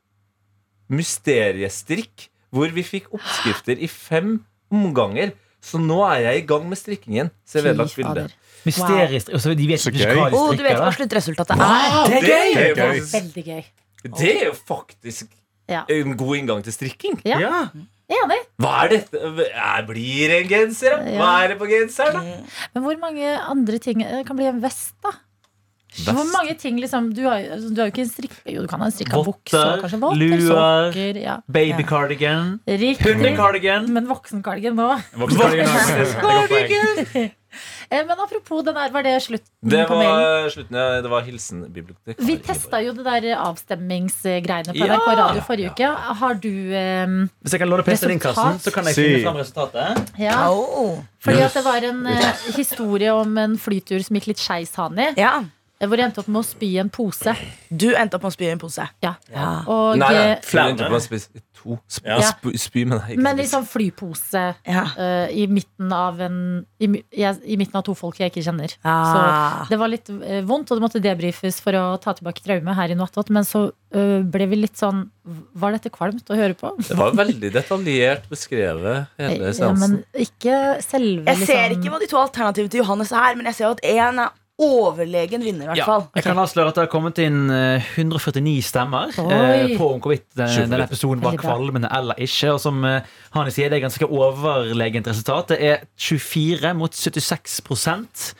mysteriestrikk 0.88 2.28
hvor 2.54 2.72
vi 2.72 2.84
fikk 2.86 3.10
oppskrifter 3.12 3.80
i 3.80 3.90
fem 3.92 4.38
omganger. 4.72 5.34
Så 5.60 5.80
nå 5.82 5.98
er 6.06 6.28
jeg 6.28 6.42
i 6.42 6.46
gang 6.48 6.68
med 6.70 6.78
strikkingen. 6.80 7.32
Se 7.44 7.60
vedlagt 7.64 7.96
bilde. 7.98 8.28
Mysterisk. 8.66 9.28
Og 9.34 9.40
så 9.40 9.54
de 9.56 9.66
vet 9.68 9.80
Så 9.80 9.90
ikke 9.92 10.04
gøy. 10.08 10.14
hva 10.18 10.30
de 10.30 10.34
Oh, 10.36 10.54
du 10.56 10.62
vet 10.62 10.76
hva 10.78 10.90
sluttresultatet 10.96 11.56
er. 11.58 11.60
det 12.08 12.16
er 12.16 12.18
Det 12.18 12.20
er 12.32 12.44
gøy! 12.74 12.76
gøy. 12.80 13.00
Veldig 13.12 13.44
gøy. 13.44 13.62
Det 14.18 14.32
er 14.42 14.46
jo 14.46 14.52
faktisk 14.66 15.26
Ja. 15.68 15.82
en 15.90 16.16
god 16.16 16.36
inngang 16.36 16.62
til 16.64 16.72
strikking. 16.72 17.20
Ja. 17.24 17.38
Ja. 17.38 17.68
Enig. 18.08 18.38
Hva 18.58 18.84
er 18.84 18.88
dette? 18.88 19.18
Jeg 19.52 19.86
blir 19.86 20.30
en 20.40 20.48
genser, 20.48 20.90
da? 20.96 21.02
Hva 21.20 21.42
er 21.44 21.48
det 21.52 21.58
på 21.60 21.66
genseren, 21.68 22.14
da? 22.14 22.20
Men 22.74 22.82
hvor 22.82 22.96
mange 22.98 23.38
andre 23.50 23.78
ting 23.78 23.98
Det 24.00 24.26
kan 24.26 24.36
bli 24.36 24.46
en 24.48 24.60
vest, 24.62 24.94
da? 25.04 25.10
Hvor 26.06 26.24
mange 26.32 26.54
ting 26.58 26.78
liksom 26.80 27.12
Du 27.14 27.22
har, 27.24 27.36
altså, 27.52 27.68
du 27.74 27.80
har 27.80 27.86
jo 27.88 27.92
ikke 27.92 28.02
en 28.04 28.08
strikk... 28.10 28.30
Jo, 28.46 28.60
du 28.62 28.66
kan 28.68 28.78
ha 28.80 28.86
en 28.86 28.92
strikka 28.92 29.22
bukse 29.24 29.58
luer. 30.16 31.16
ja. 31.20 31.36
Babycardigan. 31.52 32.60
Hundecardigan. 32.66 33.90
Men 33.92 34.06
voksencardigan 34.08 34.74
nå. 34.76 34.98
Voksencardigan. 35.16 37.30
Eh, 37.90 38.04
Men 38.06 38.18
apropos 38.20 38.62
den 38.64 38.74
der, 38.76 38.90
var 38.92 39.02
det 39.02 39.14
slutten 39.22 39.48
Det 39.72 39.86
på 39.88 39.96
mailen? 39.96 40.20
var 40.44 40.50
slutten, 40.52 40.76
ja. 40.76 41.00
Det 41.02 41.10
var 41.10 41.22
hilsen 41.24 41.62
bibliotekar. 41.72 42.24
Vi 42.26 42.36
testa 42.44 42.82
jo 42.84 42.92
det 42.92 43.04
der 43.04 43.36
avstemmingsgreiene 43.40 44.74
på 44.74 44.86
Ja. 44.86 44.98
Radio 45.16 45.40
forrige 45.46 45.70
uke. 45.72 45.88
Har 46.20 46.34
du 46.34 46.48
eh, 46.74 47.06
Hvis 47.42 47.52
jeg 47.52 47.60
kan 47.60 47.68
låne 47.68 47.82
PC-en 47.86 48.08
din, 48.10 48.20
Karsten, 48.20 48.58
så 48.60 48.70
kan 48.74 48.84
jeg 48.84 48.94
Si. 48.94 49.02
finne 49.02 49.22
fram 49.24 49.36
resultatet. 49.36 50.12
Ja, 50.18 50.50
Oh. 50.50 50.98
fordi 51.20 51.40
at 51.42 51.54
det 51.54 51.64
var 51.64 51.76
en 51.84 52.06
eh, 52.06 52.32
historie 52.56 53.10
om 53.14 53.38
en 53.38 53.56
flytur 53.58 54.02
som 54.04 54.16
gikk 54.16 54.26
litt 54.34 54.38
skeis, 54.38 54.74
Hani. 54.76 55.14
Ja. 55.16 55.38
eh, 55.80 55.86
Hvor 55.86 55.96
jeg 55.96 56.04
endte 56.10 56.18
opp 56.18 56.28
med 56.28 56.42
å 56.42 56.44
spy 56.44 56.74
i 56.74 56.78
en 56.78 56.90
pose. 56.90 57.36
Du 57.70 57.94
endte 57.94 58.14
opp 58.16 58.22
med 58.22 58.32
å 58.32 58.36
spy 58.36 58.44
i 58.44 58.50
en 58.50 58.58
pose. 58.58 58.88
Ja. 59.02 59.14
Ja. 59.32 59.62
Og, 59.66 59.96
Nei, 59.96 60.12
nei, 60.12 60.24
eh, 60.32 60.40
flere. 60.42 60.74
To. 61.58 61.78
Sp 61.90 62.04
Ja. 62.06 62.18
sp 62.22 62.52
spy 62.58 62.84
med 62.86 63.00
deg. 63.02 63.18
Men 63.22 63.38
i 63.40 63.46
sånn 63.48 63.66
flypose 63.66 64.42
Ja. 64.66 64.84
uh, 64.98 65.26
i, 65.30 65.46
midten 65.50 65.92
av 65.92 66.20
en, 66.20 66.64
i, 66.80 66.86
jeg, 67.10 67.38
I 67.44 67.56
midten 67.60 67.76
av 67.80 67.84
to 67.86 67.94
folk 67.98 68.18
jeg 68.20 68.30
ikke 68.32 68.44
kjenner. 68.46 68.74
Ah. 68.84 69.64
Så 69.64 69.72
det 69.72 69.78
var 69.80 69.90
litt 69.92 70.08
uh, 70.10 70.40
vondt, 70.48 70.70
og 70.70 70.78
det 70.78 70.84
måtte 70.86 71.02
debrifes 71.02 71.60
for 71.64 71.72
å 71.78 71.84
ta 72.02 72.14
tilbake 72.18 72.44
traume 72.44 72.74
her 72.78 72.94
i 72.94 72.98
noe. 72.98 73.24
Men 73.34 73.44
så 73.48 73.68
uh, 73.72 74.20
ble 74.22 74.46
vi 74.50 74.62
litt 74.64 74.78
sånn 74.78 75.06
Var 75.58 75.74
dette 75.76 75.90
kvalmt 75.92 76.30
å 76.32 76.36
høre 76.38 76.54
på? 76.56 76.70
Det 76.80 76.96
var 76.96 77.12
veldig 77.18 77.50
detaljert 77.52 78.28
beskrevet, 78.30 79.10
hele 79.20 79.50
Ja, 79.52 79.72
men 79.76 79.98
ikke 80.16 80.78
selve 80.84 81.26
Jeg 81.28 81.46
ser 81.46 81.68
liksom- 81.68 81.82
ikke 81.82 81.92
hva 81.92 82.00
de 82.00 82.06
to 82.08 82.16
alternativene 82.22 82.70
til 82.72 82.80
Johannes 82.80 83.12
er, 83.12 83.34
men 83.36 83.44
jeg 83.50 83.58
ser 83.58 83.64
jo 83.66 83.74
at 83.76 83.82
én 83.84 84.22
er 84.24 84.30
overlegen 84.58 85.42
vinner, 85.46 85.64
i 85.64 85.68
hvert 85.70 85.78
Ja, 85.78 85.84
fall. 85.86 86.04
jeg 86.18 86.24
kan 86.24 86.38
avsløre 86.42 86.72
at 86.72 86.74
det 86.74 86.82
har 86.82 86.90
kommet 86.90 87.18
inn 87.22 87.44
eh, 87.54 87.84
149 87.94 88.56
stemmer 88.66 89.12
Oi. 89.22 89.28
eh, 89.36 89.74
på 89.78 89.86
om 89.94 90.00
hvorvidt 90.02 90.26
eh, 90.34 90.56
denne 90.64 90.80
episoden 90.82 91.22
var 91.22 91.36
kvalmende 91.38 91.90
eller 91.94 92.18
ikke. 92.18 92.50
Og 92.56 92.60
som 92.64 92.82
eh, 92.84 93.06
Hani 93.36 93.52
sier, 93.54 93.70
det 93.70 93.78
er 93.78 93.84
ganske 93.86 94.08
overlegent 94.10 95.06
resultat. 95.06 95.52
Det 95.54 95.60
er 95.62 95.84
24 96.00 96.74
mot 96.74 96.90
76% 96.90 98.32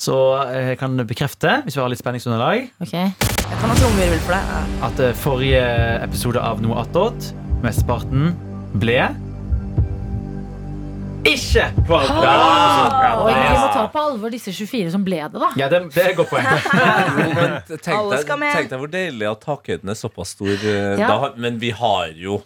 Så 0.00 0.16
eh, 0.48 0.72
jeg 0.72 0.78
kan 0.82 0.96
bekrefte, 1.06 1.60
hvis 1.64 1.76
vi 1.78 1.82
har 1.84 1.92
litt 1.92 2.02
spenningsunderlag, 2.02 2.66
Ok. 2.82 2.92
Jeg 2.96 3.58
kan 3.62 3.70
ha 3.70 3.78
trommevirvel 3.78 4.20
for 4.26 4.34
det. 4.34 4.60
At 4.90 5.00
eh, 5.06 5.14
forrige 5.22 5.64
episode 6.02 6.42
av 6.42 6.62
Noe 6.66 6.82
attåt, 6.82 7.30
mesteparten, 7.62 8.32
ble 8.80 9.02
ikke 11.26 11.64
kvalmt. 11.86 12.10
Og 12.10 13.26
vi 13.28 13.34
må 13.34 13.66
ta 13.74 13.82
på 13.92 13.98
alvor 14.00 14.30
disse 14.32 14.52
24 14.56 14.90
som 14.94 15.02
ble 15.06 15.16
det, 15.28 15.40
da. 15.42 15.48
ja, 15.58 15.66
det, 15.72 15.78
det 15.94 16.02
er 16.04 16.08
et 16.14 16.18
godt 16.20 16.30
poeng. 16.32 16.46
Men 17.36 17.48
tenk 17.84 18.00
deg, 18.14 18.22
tenk 18.30 18.68
deg 18.72 18.78
hvor 18.80 18.90
deilig 18.92 19.26
at 19.30 19.40
takhøyden 19.44 19.88
er 19.92 19.96
såpass 20.00 20.28
stor. 20.36 20.54
eh, 20.54 20.98
Ja. 21.00 21.06
Da, 21.10 21.14
har- 21.26 21.36
men 21.36 21.58
vi 21.60 21.70
har 21.76 22.06
jo 22.16 22.40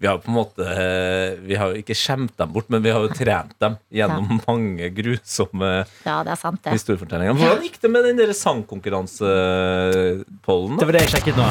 vi 0.00 0.06
har 0.08 0.16
på 0.16 0.28
en 0.30 0.34
måte 0.38 0.64
eh, 0.64 1.34
Vi 1.44 1.54
har 1.60 1.68
jo 1.74 1.78
ikke 1.82 1.92
skjemt 1.98 2.32
dem 2.40 2.52
bort, 2.54 2.70
men 2.72 2.80
vi 2.82 2.88
har 2.94 3.00
jo 3.04 3.08
trent 3.12 3.52
dem 3.60 3.74
gjennom 3.92 4.40
mange 4.46 4.88
grusomme 4.96 5.72
Ja, 6.06 6.22
det 6.24 6.32
er 6.32 6.36
sant, 6.40 6.62
det. 6.64 6.72
historiefortellinger. 6.72 7.34
Hvordan 7.36 7.60
gikk 7.66 7.76
det 7.82 7.90
med 7.92 8.04
den 8.08 8.16
der 8.22 8.32
sangkonkurransepollen? 8.32 10.78
Det 10.80 10.86
var 10.88 10.92
det 10.96 11.02
jeg 11.04 11.12
sjekket 11.18 11.36
nå. 11.36 11.44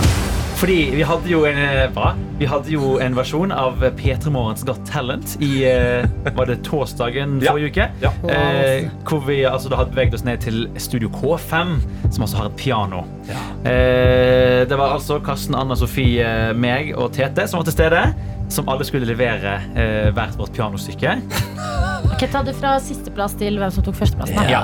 Fordi 0.59 0.89
vi 0.91 1.03
hadde 1.07 1.29
jo 1.31 1.45
en, 1.47 1.57
eh, 1.57 1.85
hva? 1.95 2.09
Vi 2.39 2.47
hadde 2.49 2.71
jo 2.73 2.97
en 2.99 3.13
versjon 3.15 3.51
av 3.55 3.79
P3 3.95 4.31
Morgens 4.33 4.65
Got 4.67 4.81
Talent 4.89 5.37
i 5.43 5.63
eh, 5.69 6.03
Var 6.35 6.49
det 6.49 6.57
torsdagen 6.67 7.37
Ja. 7.43 7.53
forrige 7.53 7.69
uke? 7.71 7.85
Ja. 8.03 8.11
Eh, 8.27 8.89
hvor 9.07 9.23
vi 9.27 9.37
altså, 9.47 9.69
da 9.71 9.79
hadde 9.79 9.93
beveget 9.95 10.17
oss 10.19 10.25
ned 10.27 10.41
til 10.43 10.65
Studio 10.77 11.07
K5, 11.15 11.77
som 12.11 12.25
altså 12.25 12.37
har 12.41 12.49
et 12.51 12.57
piano. 12.59 13.05
Eh, 13.63 14.65
det 14.67 14.75
var 14.77 14.97
altså 14.97 15.19
Karsten, 15.23 15.55
Anna 15.55 15.75
Sofie, 15.79 16.27
meg 16.55 16.91
og 16.97 17.13
Tete 17.15 17.47
som 17.47 17.59
var 17.61 17.69
til 17.69 17.77
stede. 17.77 18.03
Som 18.49 18.67
alle 18.67 18.83
skulle 18.83 19.05
levere 19.05 19.59
eh, 19.77 20.09
hvert 20.11 20.35
vårt 20.39 20.51
pianostykke. 20.57 21.19
Ok, 22.09 22.23
Ta 22.33 22.41
det 22.43 22.55
fra 22.57 22.79
sisteplass 22.81 23.35
til 23.37 23.59
hvem 23.61 23.71
som 23.71 23.83
tok 23.85 23.95
førsteplassen. 23.99 24.35
da. 24.35 24.49
Ja. 24.49 24.63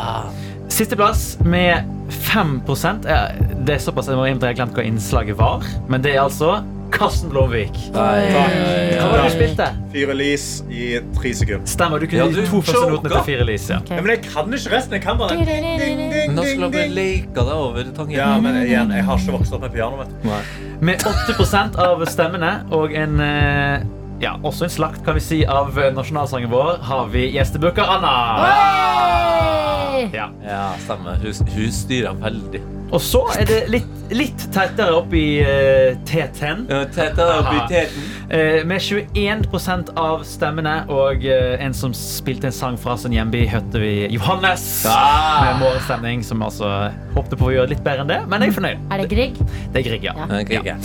Sisteplass 0.76 1.38
med 1.40 1.84
5 2.10 2.62
ja, 3.08 3.30
Det 3.64 3.78
er 3.78 3.80
såpass 3.80 4.10
jeg 4.12 4.18
må 4.20 4.26
innta 4.28 4.50
jeg 4.50 4.58
har 4.58 4.66
glemt 4.66 4.76
hva 4.76 4.84
innslaget 4.84 5.38
var. 5.40 5.64
Men 5.88 6.04
det 6.04 6.18
er 6.18 6.26
altså 6.26 6.58
Karsten 6.92 7.32
Blomvik. 7.32 7.78
Hva 7.96 8.04
var 8.20 9.16
det 9.16 9.22
du 9.24 9.32
spilte? 9.38 9.70
Fire 9.94 10.18
lys 10.20 10.50
i 10.68 10.90
tre 11.16 11.32
sekunder. 11.32 11.64
Stemmer, 11.72 12.04
du 12.04 12.10
kunne 12.12 12.26
Ja, 12.26 12.28
de 12.28 12.44
du 12.44 12.52
to 12.52 12.60
første 12.60 12.92
notene 12.92 13.14
til 13.14 13.24
fire 13.30 13.48
lys. 13.48 13.70
Ja. 13.72 13.80
Ja, 13.88 14.02
men 14.04 14.18
jeg 14.18 14.26
kan 14.28 14.52
ikke 14.52 14.76
resten. 14.76 15.00
Jeg 15.00 15.06
kan 15.08 15.24
bare 15.24 15.40
ding, 15.40 15.48
ding, 15.48 16.04
ding, 16.12 16.36
Nå 16.36 16.44
ding, 16.44 16.52
skulle 16.60 16.84
jeg 16.84 16.96
leke 17.00 17.40
deg 17.40 17.56
over 17.56 17.92
tangen. 17.96 18.16
Ja, 18.20 18.34
men 18.44 18.60
igjen, 18.66 18.92
jeg 19.00 19.08
har 19.08 19.24
ikke 19.24 19.40
vokst 19.40 19.56
opp 19.56 19.64
med 19.64 19.78
piano. 19.80 20.04
vet 20.04 20.12
du. 20.12 20.84
Med 20.92 21.08
8% 21.08 21.80
av 21.88 22.04
stemmene 22.12 22.56
og 22.76 23.00
en 23.00 23.24
eh, 23.24 23.88
ja, 24.24 24.36
også 24.44 24.68
en 24.68 24.72
slakt 24.72 25.04
kan 25.06 25.18
vi 25.18 25.24
si 25.24 25.42
av 25.50 25.76
nasjonalsangen 25.96 26.52
vår 26.52 26.80
har 26.88 27.10
vi 27.12 27.28
gjestebooker 27.36 27.96
Anna. 27.98 28.14
Hey! 28.46 30.10
Ja. 30.14 30.30
Ja, 30.44 30.72
stemmer. 30.84 31.20
Hun, 31.24 31.34
hun 31.56 31.72
styrer 31.72 32.16
veldig. 32.22 32.62
Og 32.94 33.02
så 33.02 33.22
er 33.34 33.48
det 33.50 33.58
litt, 33.74 33.88
litt 34.14 34.44
tettere 34.54 34.94
opp 35.00 35.14
i 35.18 35.42
uh, 35.42 35.96
T10. 36.08 36.66
Ja, 36.70 36.84
oppe 36.86 37.56
i 37.56 37.64
teten. 37.72 38.06
Eh, 38.30 38.60
med 38.68 38.84
21% 38.84 39.92
av 40.00 40.24
stemmene 40.28 40.76
og 40.94 41.26
uh, 41.26 41.56
en 41.62 41.76
som 41.76 41.96
spilte 41.98 42.52
en 42.52 42.56
sang 42.56 42.78
fra 42.80 42.96
sin 43.02 43.16
hjemby, 43.16 43.46
hørte 43.52 43.82
vi 43.82 43.94
Johannes. 44.14 44.68
Ah! 44.90 45.42
Med 45.48 45.66
morgenstemning, 45.66 46.24
som 46.26 46.46
altså 46.46 46.70
håpte 47.18 47.40
på 47.40 47.50
å 47.50 47.56
gjøre 47.58 47.74
litt 47.74 47.84
bedre 47.86 48.06
enn 48.06 48.14
det. 48.14 48.22
Men 48.30 48.46
jeg 48.46 48.54
er 48.54 48.60
fornøyd. 48.62 48.86
Er 48.92 49.04
det 49.04 49.10
Grieg? 49.16 49.42
Det 49.74 49.82
er 49.82 49.90
Grieg, 49.90 50.08
ja. 50.08 50.72
ja. 50.72 50.78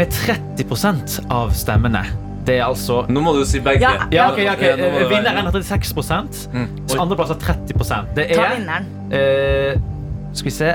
med 0.00 0.18
30% 0.24 1.20
av 1.28 1.54
stemmene. 1.58 2.29
Det 2.46 2.56
er 2.56 2.66
altså 2.66 3.02
Nå 3.12 3.22
må 3.24 3.34
du 3.36 3.42
si 3.48 3.60
begge. 3.62 3.84
Ja, 3.84 4.06
ja, 4.12 4.28
ok, 4.32 4.40
ja, 4.42 4.54
ok. 4.56 4.64
Ja, 4.64 4.76
må 4.80 5.08
Vinneren 5.10 5.48
har 5.48 5.56
36 5.56 6.46
mm. 6.52 6.68
andreplass 6.96 7.34
har 7.34 7.40
30 7.42 8.14
Det 8.16 8.28
Ta 8.32 8.46
er 8.46 8.54
vinneren. 8.56 8.88
Uh, 9.10 10.34
Skal 10.36 10.50
vi 10.50 10.54
se 10.56 10.70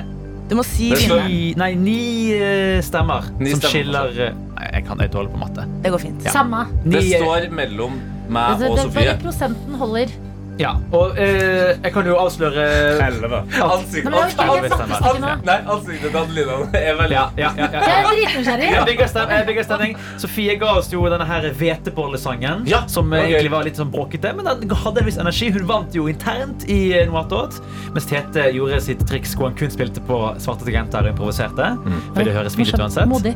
Du 0.50 0.56
må 0.60 0.66
si 0.68 0.92
vinneren. 0.94 1.56
Nei, 1.62 1.72
ni 1.80 2.00
eh, 2.36 2.82
stemmer 2.86 3.32
Ni 3.40 3.56
som 3.56 3.64
stemmer, 3.64 3.72
skiller 3.72 4.20
eh, 4.28 4.36
Nei, 4.56 4.68
jeg 4.78 4.86
kan 4.88 5.02
ikke 5.04 5.20
holde 5.20 5.34
på 5.34 5.42
matte. 5.42 5.66
Det 5.84 5.92
går 5.92 6.04
fint. 6.06 6.28
Samme. 6.32 6.66
Ni, 6.84 6.94
Det 6.96 7.02
eh, 7.18 7.24
står 7.24 7.50
mellom 7.56 7.98
meg 8.32 8.56
og 8.56 8.72
og 8.72 8.78
det, 8.78 8.86
Sofie. 8.88 9.02
bare 9.02 9.18
prosenten 9.22 9.76
holder. 9.82 10.14
Ja, 10.56 10.70
og 10.96 11.18
eh, 11.20 11.74
jeg 11.84 11.92
kan 11.92 12.06
jo 12.08 12.14
avsløre 12.16 12.64
Elleve. 13.04 13.42
Ansikt, 13.76 14.06
Nei, 14.08 14.12
men 14.14 14.22
jeg, 14.22 14.36
jeg, 14.40 14.62
jeg 14.64 14.70
fatter 14.72 15.10
ikke 15.10 15.24
nå. 15.26 15.32
Nei, 15.50 15.56
ansiktet 15.74 16.06
til 16.14 16.20
Adelina 16.22 16.60
er 16.80 17.00
veldig 17.02 17.18
Ja, 17.18 17.24
ja, 17.36 17.50
ja, 17.60 17.66
ja, 17.74 17.82
Jeg 17.84 17.90
ja. 17.92 17.98
er 17.98 18.08
dritnysgjerrig. 18.22 18.70
Jeg 18.72 18.86
bygger 18.90 19.10
stem- 19.12 19.34
jeg 19.36 19.48
bygger 19.50 19.68
stemning. 19.68 19.98
Sofie 20.24 20.56
ga 20.62 20.70
oss 20.80 20.88
jo 20.94 21.02
denne 21.12 21.28
her 21.28 21.50
hvetebollsangen, 21.60 22.64
Ja, 22.72 22.80
som 22.88 23.12
eh, 23.12 23.26
ok. 23.26 23.34
egentlig 23.34 23.52
var 23.56 23.68
litt 23.68 23.82
sånn 23.82 23.92
bråkete, 23.92 24.32
men 24.38 24.48
den 24.64 24.72
hadde 24.86 25.04
en 25.04 25.10
viss 25.10 25.20
energi. 25.26 25.50
Hun 25.58 25.68
vant 25.68 25.98
jo 26.00 26.08
internt 26.12 26.64
i 26.72 26.80
eh, 27.02 27.04
Noe 27.12 27.26
attåt, 27.26 27.60
mens 27.92 28.08
Tete 28.08 28.48
gjorde 28.56 28.80
sitt 28.86 29.04
triks 29.10 29.36
hvor 29.36 29.50
han 29.52 29.58
kun 29.60 29.74
spilte 29.76 30.04
på 30.08 30.22
svarte 30.40 30.64
tangenter 30.70 31.04
og 31.10 31.12
improviserte. 31.18 31.74
For 32.16 32.24
det 32.24 32.38
høres 32.38 32.56
fint 32.56 32.72
ut 32.72 32.80
uansett. 32.86 33.12
Modig. 33.12 33.36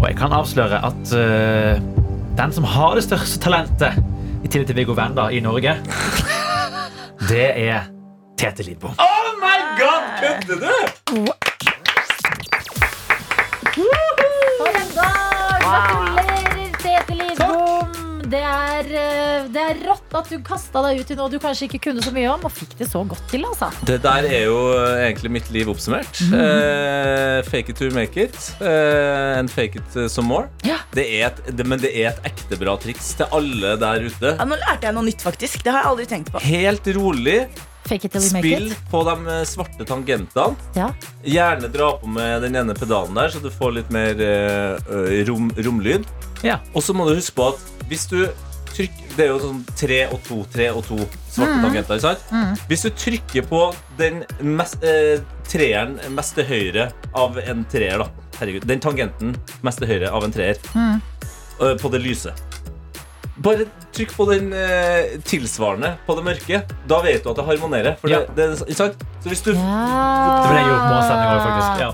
Og 0.00 0.08
jeg 0.08 0.16
kan 0.18 0.32
avsløre 0.34 0.80
at 0.88 1.12
eh, 1.14 1.76
den 2.40 2.56
som 2.56 2.64
har 2.66 2.96
det 2.96 3.04
største 3.04 3.38
talentet, 3.44 4.00
i 4.44 4.48
tillegg 4.48 4.66
til 4.66 4.76
Viggo 4.76 4.94
Venda 4.98 5.28
i 5.28 5.40
Norge, 5.40 5.76
det 7.28 7.48
er 7.68 7.80
Tete 8.38 8.62
Lidbom. 8.66 8.90
Oh 8.98 9.28
my 9.42 9.58
god, 9.78 10.02
kødder 10.20 10.58
du? 10.66 10.72
For 14.58 14.68
en 14.68 14.90
dag! 14.96 15.60
Gratulerer! 15.62 16.31
Det 18.32 18.40
er, 18.40 18.86
eh, 18.96 19.48
det 19.52 19.60
er 19.60 19.80
rått 19.84 20.14
at 20.16 20.30
du 20.32 20.38
kasta 20.44 20.80
deg 20.86 21.02
ut 21.02 21.10
i 21.12 21.16
noe 21.18 21.28
du 21.28 21.36
kanskje 21.42 21.66
ikke 21.68 21.80
kunne 21.88 22.04
så 22.04 22.12
mye 22.14 22.30
om, 22.32 22.46
og 22.48 22.52
fikk 22.54 22.72
det 22.78 22.88
så 22.88 23.02
godt 23.08 23.26
til. 23.28 23.44
altså 23.44 23.68
Det 23.84 23.98
der 24.04 24.28
er 24.28 24.46
jo 24.46 24.58
egentlig 24.94 25.32
mitt 25.36 25.50
liv 25.52 25.68
oppsummert. 25.72 26.22
Eh, 26.32 27.42
fake 27.50 27.74
it 27.74 27.76
to 27.76 27.90
make 27.92 28.16
it. 28.16 28.38
Eh, 28.60 29.38
and 29.38 29.52
fake 29.52 29.76
it 29.82 29.96
eh, 29.96 30.08
some 30.08 30.28
more. 30.28 30.48
Ja. 30.64 30.78
Det 30.96 31.04
er 31.18 31.28
et, 31.28 31.42
det, 31.58 31.66
men 31.68 31.82
det 31.82 31.92
er 31.92 32.12
et 32.14 32.30
ekte 32.32 32.56
bra 32.60 32.78
triks 32.80 33.12
til 33.20 33.28
alle 33.36 33.76
der 33.80 34.08
ute. 34.08 34.32
Ja, 34.38 34.48
nå 34.48 34.56
lærte 34.62 34.88
jeg 34.88 34.96
noe 34.96 35.06
nytt, 35.10 35.24
faktisk. 35.24 35.60
Det 35.66 35.74
har 35.74 35.84
jeg 35.84 35.92
aldri 35.92 36.08
tenkt 36.14 36.32
på. 36.32 36.42
Helt 36.46 36.88
rolig. 36.96 37.38
Fake 37.86 38.04
it 38.06 38.12
till 38.12 38.22
you 38.22 38.32
make 38.32 38.44
Spill 38.46 38.72
it. 38.72 38.78
på 38.90 39.02
de 39.04 39.26
eh, 39.28 39.42
svarte 39.48 39.84
tangentene. 39.88 40.54
Ja. 40.78 40.92
Gjerne 41.24 41.68
dra 41.72 41.90
på 41.98 42.06
med 42.08 42.42
den 42.46 42.56
ene 42.56 42.74
pedalen 42.78 43.14
der, 43.18 43.28
så 43.34 43.42
du 43.42 43.50
får 43.50 43.72
litt 43.80 43.90
mer 43.94 44.20
eh, 44.22 44.78
eh, 44.78 45.18
rom, 45.28 45.50
romlyd. 45.56 46.06
Ja. 46.46 46.60
Og 46.74 46.82
så 46.82 46.94
må 46.94 47.08
du 47.08 47.14
huske 47.18 47.36
på 47.38 47.48
at 47.52 47.68
hvis 47.90 48.06
du 48.10 48.22
trykker 48.72 49.10
Det 49.18 49.24
er 49.26 49.28
jo 49.34 49.40
sånn 49.42 49.58
tre 49.76 49.98
og 50.08 50.22
to, 50.24 50.38
tre 50.48 50.70
og 50.72 50.78
to 50.86 50.96
svarte 51.28 51.58
tangenter. 51.60 51.98
ikke 51.98 52.14
sant? 52.14 52.62
Hvis 52.70 52.86
du 52.86 52.88
trykker 52.96 53.44
på 53.44 53.58
den 53.98 54.22
mest, 54.40 54.78
eh, 54.88 55.20
treeren 55.44 55.98
mest 56.16 56.38
til 56.38 56.46
høyre 56.48 56.86
av 57.12 57.36
en 57.42 57.66
treer, 57.68 58.00
da 58.00 58.08
Herregud, 58.38 58.64
den 58.66 58.80
tangenten 58.80 59.34
mest 59.62 59.82
til 59.82 59.90
høyre 59.92 60.08
av 60.16 60.24
en 60.24 60.32
treer 60.32 60.56
eh, 60.56 61.76
på 61.82 61.90
det 61.92 62.00
lyse 62.00 62.32
bare 63.40 63.64
trykk 63.96 64.12
på 64.16 64.26
den 64.28 64.52
eh, 64.52 65.16
tilsvarende 65.24 65.94
på 66.06 66.16
det 66.18 66.24
mørke. 66.26 66.62
Da 66.88 66.98
vet 67.04 67.24
du 67.24 67.30
at 67.32 67.36
det 67.40 67.44
harmonerer. 67.48 67.96
For 68.00 68.08
Ja. 68.12 68.20
det, 68.28 68.36
det, 68.36 68.60
ikke 68.68 68.76
sant? 68.76 69.04
Så 69.22 69.28
hvis 69.32 69.40
du 69.46 69.52
Det 69.52 69.60
ble 70.48 70.58
jeg 70.58 70.66
gjort 70.68 70.84
på 70.88 70.98
sendinga, 71.08 71.38
faktisk. 71.46 71.80
Ja. 71.80 71.90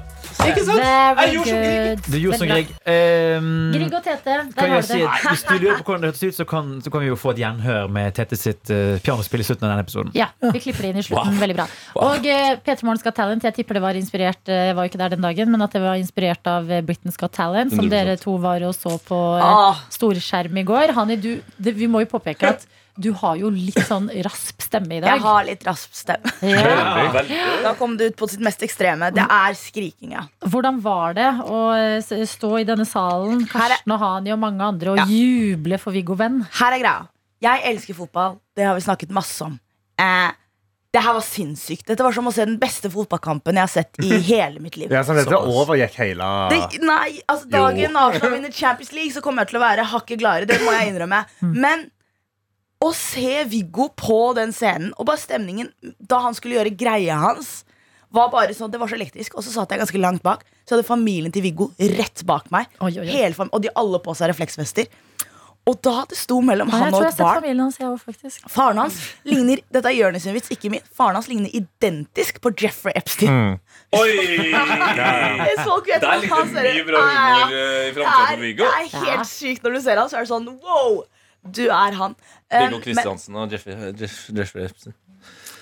Ikke 0.47 0.65
sant? 0.67 0.83
Very 1.19 1.27
Jeg 1.27 1.35
gjorde 1.35 1.49
som 1.49 1.59
Grieg. 1.59 1.89
good. 1.89 2.13
Du 2.13 2.19
gjorde 2.19 2.39
som 2.39 2.51
Grieg. 2.51 2.71
Um. 2.87 3.49
Grieg 3.75 3.97
og 3.99 4.05
Tete, 4.05 4.37
der 4.55 4.73
har 4.73 4.83
du 4.83 4.87
si, 4.87 4.99
det. 5.03 5.11
hvis 5.29 5.45
du 5.49 5.55
lurer 5.57 5.81
på 5.81 5.89
hvordan 5.89 6.05
det 6.05 6.11
hørtes 6.13 6.23
ut, 6.23 6.39
så 6.39 6.47
kan, 6.49 6.71
så 6.85 6.93
kan 6.95 7.05
vi 7.05 7.11
jo 7.11 7.19
få 7.19 7.35
et 7.35 7.43
gjenhør 7.43 7.91
med 7.99 8.17
Tete 8.17 8.39
sitt 8.39 8.73
uh, 8.73 8.97
pianospill 9.05 9.45
i 9.45 9.49
slutten 9.49 9.69
av 9.69 9.75
denne 9.75 9.87
episoden. 9.87 10.13
Ja, 10.17 10.31
vi 10.45 10.63
klipper 10.63 10.87
det 10.87 10.95
inn 10.95 11.03
i 11.03 11.07
slutten. 11.07 11.39
Veldig 11.43 11.59
bra. 11.59 11.69
Og 12.05 12.29
uh, 12.31 12.51
Peter 12.65 12.89
Morgens 12.89 13.05
Got 13.07 13.19
Talent, 13.19 13.47
jeg 13.49 13.59
tipper 13.59 13.79
det 13.79 13.85
var 13.85 13.99
inspirert 13.99 14.43
uh, 14.51 14.57
Jeg 14.71 14.79
var 14.79 14.87
jo 14.87 14.93
ikke 14.93 15.03
der 15.03 15.15
den 15.17 15.29
dagen, 15.29 15.53
men 15.55 15.67
at 15.67 15.77
det 15.77 15.85
var 15.85 16.01
inspirert 16.01 16.51
av 16.51 16.71
Britain's 16.89 17.19
Got 17.21 17.35
Talent, 17.39 17.75
som 17.75 17.87
100%. 17.87 17.95
dere 17.97 18.19
to 18.21 18.37
var 18.43 18.63
og 18.69 18.75
så 18.77 18.97
på 19.09 19.23
uh, 19.43 19.87
storskjerm 19.95 20.63
i 20.63 20.67
går. 20.69 20.95
Hani, 20.97 21.19
du, 21.21 21.33
det, 21.59 21.75
vi 21.79 21.91
må 21.91 22.05
jo 22.05 22.13
påpeke 22.15 22.55
at 22.55 22.69
du 22.99 23.13
har 23.21 23.37
jo 23.39 23.49
litt 23.55 23.79
sånn 23.87 24.09
rasp 24.27 24.63
stemme 24.65 24.97
i 24.97 25.01
dag. 25.01 25.13
Jeg 25.15 25.23
har 25.23 25.45
litt 25.47 25.63
rasp 25.69 25.95
stemme. 25.95 26.33
Ja. 26.43 27.23
Da 27.63 27.75
kom 27.79 27.97
det 27.99 28.11
ut 28.13 28.17
på 28.19 28.29
sitt 28.31 28.43
mest 28.45 28.63
ekstreme. 28.67 29.13
Det 29.15 29.25
er 29.25 29.55
skrikinga. 29.59 30.25
Hvordan 30.51 30.81
var 30.85 31.15
det 31.19 31.29
å 31.47 31.61
eh, 31.77 32.25
stå 32.27 32.51
i 32.61 32.67
denne 32.69 32.87
salen, 32.89 33.45
Karsten 33.51 33.95
og 33.95 34.03
Hani 34.03 34.35
og 34.35 34.43
mange 34.43 34.67
andre, 34.67 34.93
og 34.97 34.99
Ja. 35.03 35.07
juble 35.07 35.79
for 35.79 35.95
Viggo 35.95 36.15
Venn? 36.19 36.43
Her 36.59 36.75
er 36.75 36.83
greia. 36.83 37.07
Jeg 37.45 37.63
elsker 37.71 37.95
fotball. 37.95 38.41
Det 38.59 38.67
har 38.67 38.75
vi 38.75 38.83
snakket 38.83 39.11
masse 39.15 39.41
om. 39.47 39.59
Eh, 39.99 40.31
det 40.91 41.03
her 41.05 41.13
var 41.13 41.23
sinnssykt. 41.23 41.85
Dette 41.87 42.03
var 42.03 42.15
som 42.17 42.27
å 42.27 42.33
se 42.33 42.45
den 42.49 42.57
beste 42.59 42.89
fotballkampen 42.91 43.55
jeg 43.61 43.61
har 43.67 43.71
sett 43.71 43.99
i 44.03 44.19
hele 44.33 44.59
mitt 44.65 44.77
liv. 44.81 44.91
Ja, 44.91 45.03
så 45.07 45.15
dette 45.15 45.37
overgikk 45.37 45.95
hele 46.01 46.25
Det, 46.51 46.81
nei, 46.83 47.21
altså 47.29 47.47
Dagen 47.53 47.95
Arsenal 48.01 48.33
vinner 48.39 48.51
Champions 48.57 48.91
League, 48.97 49.13
så 49.15 49.21
kommer 49.23 49.45
jeg 49.45 49.53
til 49.53 49.61
å 49.61 49.65
være 49.67 49.85
hakket 49.93 50.19
gladere. 50.23 50.49
Det 50.49 50.59
må 50.65 50.73
jeg 50.75 50.91
innrømme. 50.95 51.21
Men 51.45 51.87
å 52.85 52.93
se 52.95 53.43
Viggo 53.51 53.89
på 53.99 54.21
den 54.39 54.53
scenen, 54.55 54.93
og 54.97 55.09
bare 55.09 55.21
stemningen 55.23 55.73
da 55.99 56.21
han 56.29 56.37
skulle 56.37 56.61
gjøre 56.61 56.77
greia 56.79 57.19
hans, 57.23 57.63
var 58.15 58.31
bare 58.33 58.55
sånn, 58.57 58.71
det 58.73 58.81
var 58.81 58.89
så 58.89 58.97
elektrisk. 58.97 59.35
Og 59.37 59.45
så 59.45 59.53
satt 59.53 59.75
jeg 59.75 59.83
ganske 59.83 60.01
langt 60.01 60.23
bak. 60.25 60.47
Så 60.65 60.75
hadde 60.77 60.87
familien 60.89 61.33
til 61.35 61.45
Viggo 61.45 61.67
rett 61.99 62.23
bak 62.29 62.49
meg. 62.55 62.71
Oi, 62.81 62.95
oi, 62.95 63.03
oi. 63.05 63.11
Hele 63.11 63.37
fam 63.37 63.51
og 63.53 63.61
de 63.65 63.73
alle 63.77 64.01
på 64.01 64.15
seg 64.17 64.31
refleksvester. 64.33 64.89
Og 65.69 65.77
da 65.85 66.07
det 66.09 66.17
sto 66.17 66.39
mellom 66.41 66.71
han 66.73 66.95
og 66.97 67.05
et 67.05 67.19
barn 67.21 67.59
hans, 67.61 67.77
jeg 67.77 67.99
faktisk. 68.01 68.47
Faren 68.49 68.79
hans 68.81 68.97
ligner 69.29 69.61
Dette 69.69 69.91
er 69.91 69.99
Jonis 69.99 70.25
vits, 70.33 70.49
ikke 70.55 70.71
min. 70.73 70.87
Faren 70.97 71.19
hans 71.19 71.29
ligner 71.29 71.53
identisk 71.53 72.41
på 72.41 72.55
Jeffrey 72.57 72.97
Epstein. 72.97 73.59
Oi! 74.01 74.15
Det 74.49 75.59
folk 75.67 75.91
vet 75.91 76.01
Der 76.01 76.25
det 76.25 76.31
ser 76.55 76.71
mye 76.71 76.87
bra 76.89 77.05
humor 77.05 77.53
eh, 77.53 77.85
i 77.91 77.93
framtida 77.99 78.33
er, 78.33 78.41
Viggo. 78.41 78.65
det 78.65 78.81
er 78.81 79.07
helt 79.11 79.29
sykt 79.29 79.65
når 79.65 79.77
du 79.77 79.81
ser 79.85 80.01
han, 80.01 80.09
så 80.09 80.21
er 80.21 80.25
det 80.25 80.33
sånn 80.33 80.49
wow! 80.65 81.03
Du 81.45 81.67
er 81.69 81.95
han. 81.99 82.17
Um, 82.51 82.63
Viggo 82.65 82.81
Kristiansen 82.85 83.37
og 83.39 83.53
Jeffrey, 83.53 83.77
Jeff, 84.01 84.29
Jeffrey 84.35 84.65
Epstein. 84.69 84.95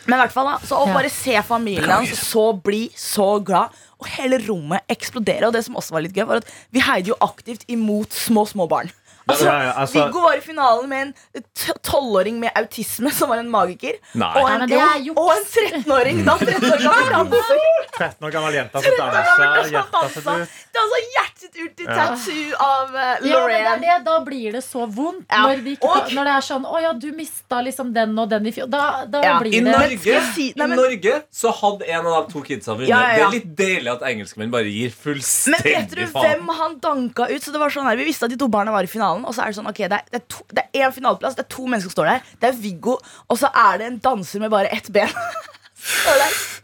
men 0.06 0.14
i 0.16 0.20
hvert 0.22 0.32
fall 0.34 0.46
da 0.46 0.58
Så 0.62 0.78
å 0.78 0.86
bare 0.94 1.10
se 1.10 1.34
familien 1.42 1.90
hans 1.90 2.12
så 2.28 2.52
blid, 2.62 2.94
så 2.96 3.40
glad, 3.44 3.74
og 3.98 4.06
hele 4.16 4.38
rommet 4.46 4.86
eksplodere. 4.92 5.48
Og 5.48 5.56
det 5.56 5.64
som 5.66 5.76
også 5.76 5.96
var 5.96 6.04
litt 6.06 6.14
gøy, 6.16 6.26
var 6.28 6.42
at 6.42 6.52
vi 6.70 6.84
heide 6.84 7.10
jo 7.12 7.18
aktivt 7.24 7.64
imot 7.72 8.14
små, 8.14 8.46
små 8.46 8.68
barn. 8.70 8.92
Altså, 9.28 9.44
Ja, 9.46 9.62
ja, 9.64 9.72
altså- 9.82 10.04
Viggo 10.06 10.20
var 10.22 10.36
i 10.36 10.40
finalen 10.40 10.88
med 10.88 11.00
en 11.34 11.42
tolvåring 11.82 12.38
med 12.38 12.50
autisme, 12.54 13.10
som 13.10 13.28
var 13.28 13.38
en 13.38 13.48
magiker. 13.50 13.96
Nei. 14.14 14.28
Og 14.38 14.50
en, 14.50 14.60
men 14.68 15.10
og 15.18 15.30
en 15.34 15.44
13-åring. 15.50 16.20
Da 16.24 16.36
13 16.38 16.86
år 16.86 17.10
gammel 17.10 17.40
danser. 17.42 17.62
13 17.96 18.26
år 18.28 18.30
gammel 18.36 18.54
jente 18.54 18.72
som 18.72 18.86
Det 18.86 18.98
danser. 19.00 19.70
Hjertet 19.72 20.16
ut. 20.16 20.48
altså 20.76 21.00
hjertet 21.16 21.58
ut 21.64 21.76
til 21.76 21.86
tattoo 21.86 22.60
av 22.60 22.94
uh, 22.94 23.00
Ja, 23.00 23.16
men 23.16 23.22
det 23.22 23.32
er 23.32 23.40
Lorraine. 23.40 23.86
Ja, 23.90 23.98
Da 24.06 24.16
blir 24.24 24.52
det 24.52 24.62
så 24.64 24.86
vondt 24.86 25.26
Ja. 25.30 25.42
når, 25.46 25.62
vi 25.64 25.74
ikke, 25.76 25.88
Og- 25.90 26.12
når 26.14 26.24
det 26.30 26.34
er 26.36 26.44
sånn 26.46 26.64
Å 26.66 26.82
ja, 26.82 26.92
du 26.92 27.08
mista 27.16 27.60
liksom 27.66 27.92
den 27.94 28.18
og 28.18 28.28
den 28.30 28.46
i 28.46 28.52
fjor. 28.52 28.70
Da, 28.70 29.04
da 29.10 29.22
Ja, 29.22 29.38
blir 29.40 29.54
I 29.54 29.60
det 29.60 29.72
Norge, 29.74 30.22
si- 30.34 30.52
Nei, 30.56 30.66
I 30.66 30.76
Norge 30.76 31.22
så 31.32 31.52
hadde 31.52 31.88
en 31.88 32.06
av 32.06 32.26
de 32.28 32.32
to 32.32 32.42
kidsa 32.46 32.76
vunnet. 32.76 32.88
Ja, 32.88 33.00
ja, 33.00 33.08
ja. 33.08 33.16
Det 33.16 33.26
er 33.26 33.30
litt 33.40 33.56
deilig 33.56 33.92
at 33.96 34.02
engelskmenn 34.02 34.50
bare 34.54 34.70
gir 34.70 34.92
Men 35.50 35.60
vet 35.64 35.90
du 35.90 36.06
faen. 36.06 36.22
hvem 36.22 36.48
han 36.60 36.78
danka 36.80 37.28
ut? 37.30 37.42
Så 37.42 37.50
det 37.52 37.58
var 37.60 37.70
sånn 37.70 37.84
her, 37.84 37.96
Vi 37.96 38.04
visste 38.04 38.24
at 38.24 38.30
de 38.30 38.36
to 38.36 38.48
barna 38.48 38.70
var 38.70 38.82
i 38.82 38.86
finalen. 38.86 39.15
Og 39.24 39.34
så 39.34 39.42
er 39.42 39.46
det 39.46 39.56
sånn, 39.56 39.66
ok, 39.70 39.76
det 39.88 39.92
er, 39.92 40.04
det 40.12 40.20
er, 40.20 40.26
to, 40.28 40.44
det 40.52 40.64
er 40.74 40.86
en 40.86 40.92
finaleplass, 40.92 41.34
det 41.38 41.44
er 41.46 41.48
to 41.56 41.66
mennesker 41.66 41.88
som 41.90 41.96
står 41.96 42.06
der. 42.12 42.20
Det 42.40 42.48
er 42.50 42.56
Viggo, 42.60 42.98
og 43.28 43.38
så 43.38 43.48
er 43.54 43.78
det 43.78 43.86
en 43.86 43.98
danser 43.98 44.40
med 44.40 44.50
bare 44.50 44.68
ett 44.68 44.90
ben. 44.92 45.08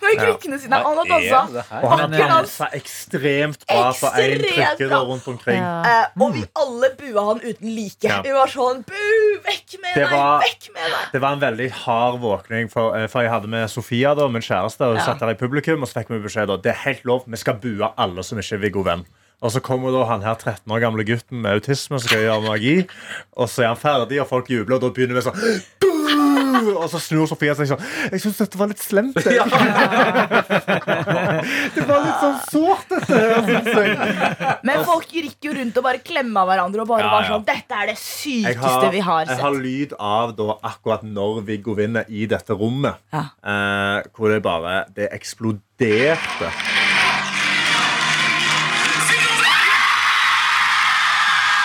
Med 0.02 0.16
krykkene 0.18 0.56
sine. 0.58 0.78
Han 0.82 0.96
har 0.98 1.06
dansa. 1.06 1.62
Og 1.78 1.90
han 1.92 2.00
har 2.00 2.30
dansa 2.32 2.66
ekstremt 2.74 3.62
bra 3.68 3.92
på 3.94 4.08
én 4.18 4.42
krykke 4.42 4.88
rundt 4.90 5.28
omkring. 5.30 5.60
ja. 5.60 6.00
Eh, 6.02 6.22
og 6.24 6.32
vi 6.34 6.42
alle 6.58 6.88
bua 6.98 7.26
han 7.28 7.42
uten 7.44 7.70
like. 7.76 8.08
Ja. 8.08 8.18
Vi 8.24 8.32
var 8.34 8.50
sånn 8.50 8.82
Bu! 8.88 8.96
Vekk 9.46 9.76
med 9.82 9.94
Det 9.94 10.02
deg! 10.08 10.10
var- 10.16 10.42
Vekk 10.42 10.68
med 10.74 10.90
deg! 10.90 11.06
Det 11.12 11.20
var 11.22 11.32
en 11.36 11.40
veldig 11.44 11.70
hard 11.84 12.18
våkning, 12.24 12.70
for, 12.72 12.96
eh, 12.98 13.06
for 13.06 13.22
jeg 13.22 13.30
hadde 13.30 13.48
med 13.48 13.70
Sofia, 13.70 14.14
da, 14.18 14.26
min 14.28 14.42
kjæreste, 14.42 14.80
og 14.82 14.96
hun 14.96 14.96
Ja. 14.96 15.04
satt 15.04 15.20
der 15.20 15.30
i 15.30 15.34
publikum, 15.38 15.82
og 15.82 15.88
så 15.88 16.00
fikk 16.02 16.08
vi 16.10 16.18
beskjed 16.26 16.48
da, 16.48 16.56
det 16.56 16.72
er 16.72 16.80
helt 16.90 17.04
lov, 17.04 17.22
vi 17.28 17.36
skal 17.36 17.54
bue 17.62 17.92
alle 17.96 18.22
som 18.24 18.38
ikke 18.38 18.54
er 18.54 18.58
Viggo 18.58 18.82
Venn. 18.82 19.06
Og 19.42 19.50
så 19.50 19.58
kommer 19.64 19.90
da 19.94 20.04
han 20.06 20.22
her 20.22 20.36
13 20.38 20.70
år 20.70 20.80
gamle 20.84 21.02
gutten 21.06 21.40
med 21.42 21.52
autisme 21.58 21.98
som 21.98 22.06
skal 22.06 22.22
gjøre 22.26 22.42
magi, 22.46 22.76
og 23.34 23.48
så 23.50 23.62
er 23.64 23.68
han 23.72 23.80
ferdig, 23.80 24.20
og 24.22 24.28
folk 24.30 24.46
jubler, 24.52 24.76
og 24.78 24.82
da 24.84 24.88
begynner 24.94 25.16
vi 25.18 25.22
sånn 25.26 25.38
Og 26.62 26.86
så 26.92 26.98
snur 27.00 27.26
Sofia 27.30 27.54
seg 27.56 27.66
sånn 27.70 27.82
Jeg 28.12 28.20
syns 28.22 28.38
dette 28.42 28.58
var 28.60 28.68
litt 28.70 28.82
slemt. 28.82 29.16
jeg.» 29.18 29.24
det 31.74 31.82
var 31.88 31.98
litt 32.04 32.20
sånn 32.22 32.38
sårt, 32.52 32.86
dette 32.92 33.12
her, 33.16 33.28
jeg. 33.82 33.96
Men 34.68 34.76
folk 34.86 35.08
gikk 35.10 35.40
jo 35.48 35.52
rundt 35.56 35.76
og 35.80 35.84
bare 35.86 36.00
klemma 36.04 36.42
hverandre 36.48 36.80
og 36.84 36.88
bare 36.92 37.04
Ja, 37.06 37.10
var 37.16 37.22
sånn 37.30 37.46
Dette 37.48 37.72
er 37.82 37.86
det 37.90 37.98
sykeste 37.98 38.62
har, 38.62 38.90
vi 38.92 39.00
har 39.02 39.22
jeg 39.32 39.40
har 39.40 39.54
lyd 39.56 39.92
av 39.98 40.34
da 40.38 40.48
akkurat 40.68 41.02
når 41.06 41.42
Viggo 41.48 41.72
vinner 41.78 42.04
i 42.12 42.26
dette 42.30 42.52
rommet. 42.58 42.94
Ja. 43.14 43.22
Eh, 43.42 43.98
hvor 44.14 44.26
det 44.32 44.42
bare 44.44 44.74
Det 44.94 45.06
eksploderte. 45.14 46.48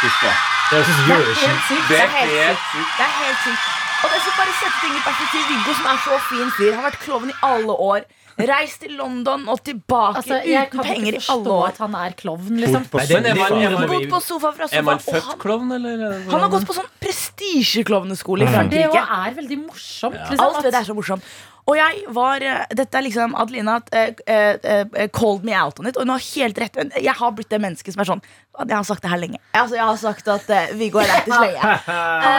Det 0.01 0.77
er 0.77 0.83
sånn 0.83 0.97
som 0.99 1.11
Eurovision. 1.15 1.49
Helt 1.49 1.65
sykt. 1.67 1.87
Det 1.89 1.97
Det 1.97 1.97
er 1.97 2.07
er 2.07 2.37
helt 2.37 2.63
sykt. 2.71 2.93
Det 2.97 3.05
er 3.07 3.13
helt 3.23 3.41
sykt. 3.47 3.73
Og 3.97 4.11
det 4.13 4.19
skal 4.21 4.33
bare 4.37 4.53
sette 4.61 4.77
ting 4.83 4.93
i 4.93 5.01
perspektiv. 5.07 5.41
Viggo, 5.49 5.73
som 5.73 5.87
er 5.89 5.97
så 6.05 6.17
fin 6.29 6.51
fyr, 6.57 6.73
har 6.77 6.83
vært 6.91 6.99
klovn 7.01 7.29
i 7.33 7.37
alle 7.47 7.73
år. 7.87 8.03
Reist 8.37 8.81
til 8.83 8.91
London 8.93 9.47
og 9.49 9.63
tilbake 9.65 10.19
Altså, 10.21 10.37
uten 10.45 10.83
penger 10.85 11.15
i 11.17 11.21
alle 11.33 11.49
år. 11.49 11.67
at 11.71 11.77
han 11.81 11.95
er 11.97 12.11
klovn, 12.19 12.59
liksom. 12.61 12.83
På 12.91 12.99
Nei, 13.01 13.05
er 13.09 13.33
man- 13.33 13.57
er 13.57 13.69
man- 13.73 13.87
Bodd 13.89 14.09
på 14.11 14.21
sofa 14.21 14.51
fra 14.53 14.67
sofa. 14.67 14.77
Er 14.77 14.83
man 14.83 14.99
født 14.99 15.23
han, 15.23 15.39
klovn, 15.39 15.71
eller? 15.71 15.89
er 16.13 16.29
han 16.29 16.39
har 16.41 16.49
gått 16.49 16.67
på 16.67 16.75
sånn 16.77 16.91
prestisjeklovneskole 17.01 18.43
i 18.43 18.45
Det 18.45 18.53
Frankrike. 18.53 18.91
Det 18.93 19.07
er 19.09 19.31
veldig 19.41 19.57
morsomt. 19.65 20.29
Liksom, 20.29 20.45
Alt 20.45 20.63
ved 20.63 20.71
det 20.73 20.81
er 20.81 20.93
så 20.93 20.95
morsomt. 20.95 21.23
Og 21.67 21.75
jeg 21.75 22.03
var 22.15 22.43
eh, 22.47 22.63
Dette 22.79 22.97
er 22.97 23.03
liksom 23.03 23.35
Adelina 23.35 23.75
uh, 23.83 24.11
uh, 24.31 25.07
called 25.11 25.43
me 25.47 25.53
out 25.55 25.79
on 25.79 25.87
it. 25.89 25.97
Og 25.97 26.01
hun 26.05 26.13
har 26.15 26.23
helt 26.23 26.57
rett. 26.63 26.75
Jeg 26.95 27.15
har 27.19 27.31
blitt 27.35 27.51
det 27.51 27.59
mennesket 27.63 27.93
som 27.95 28.01
er 28.03 28.07
sånn 28.07 28.23
Jeg 28.63 28.73
har 28.73 28.85
sagt 28.87 29.03
det 29.03 29.11
her 29.11 29.19
lenge. 29.21 29.39
Altså, 29.51 29.75
jeg 29.75 29.85
har 29.89 29.99
sagt 29.99 30.27
at 30.31 30.47
uh, 30.47 30.77
Viggo 30.79 31.01
er 31.03 31.07
lættis 31.11 31.35
lenge. 31.35 31.61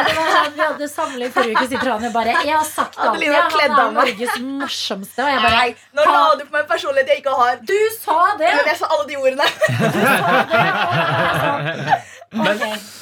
Det 0.09 0.15
han 0.39 0.53
vi 0.57 0.63
hadde 0.65 0.89
samling 0.93 1.31
forrige 1.35 1.55
uke. 1.59 1.67
Sitter 1.69 1.93
han 1.93 2.09
og 2.09 2.13
bare 2.17 2.33
Jeg 2.39 2.55
har 2.57 2.69
sagt 2.69 2.97
det. 2.97 3.05
Adelina 3.11 3.37
jeg, 3.37 3.45
kledde 3.53 3.77
han 3.77 3.83
av 3.83 3.89
er 3.89 3.93
meg. 3.99 4.03
Norges 4.15 4.35
morsomste. 4.63 5.21
Og 5.27 5.31
jeg 5.35 5.41
bare 5.45 5.57
Nei, 5.59 5.71
nå 5.99 6.01
la 6.09 6.23
du 6.39 6.45
på 6.47 6.53
meg 6.55 6.63
en 6.65 6.71
personlighet 6.73 7.09
jeg 7.13 7.19
ikke 7.25 7.37
har. 7.43 7.53
Du 7.69 7.81
sa 7.99 8.19
det! 8.41 8.53
Men 8.55 8.73
jeg 8.73 8.79
sa 8.81 8.87
alle 8.95 9.07
de 9.11 9.17
ordene. 9.21 9.47
Men, 12.31 12.59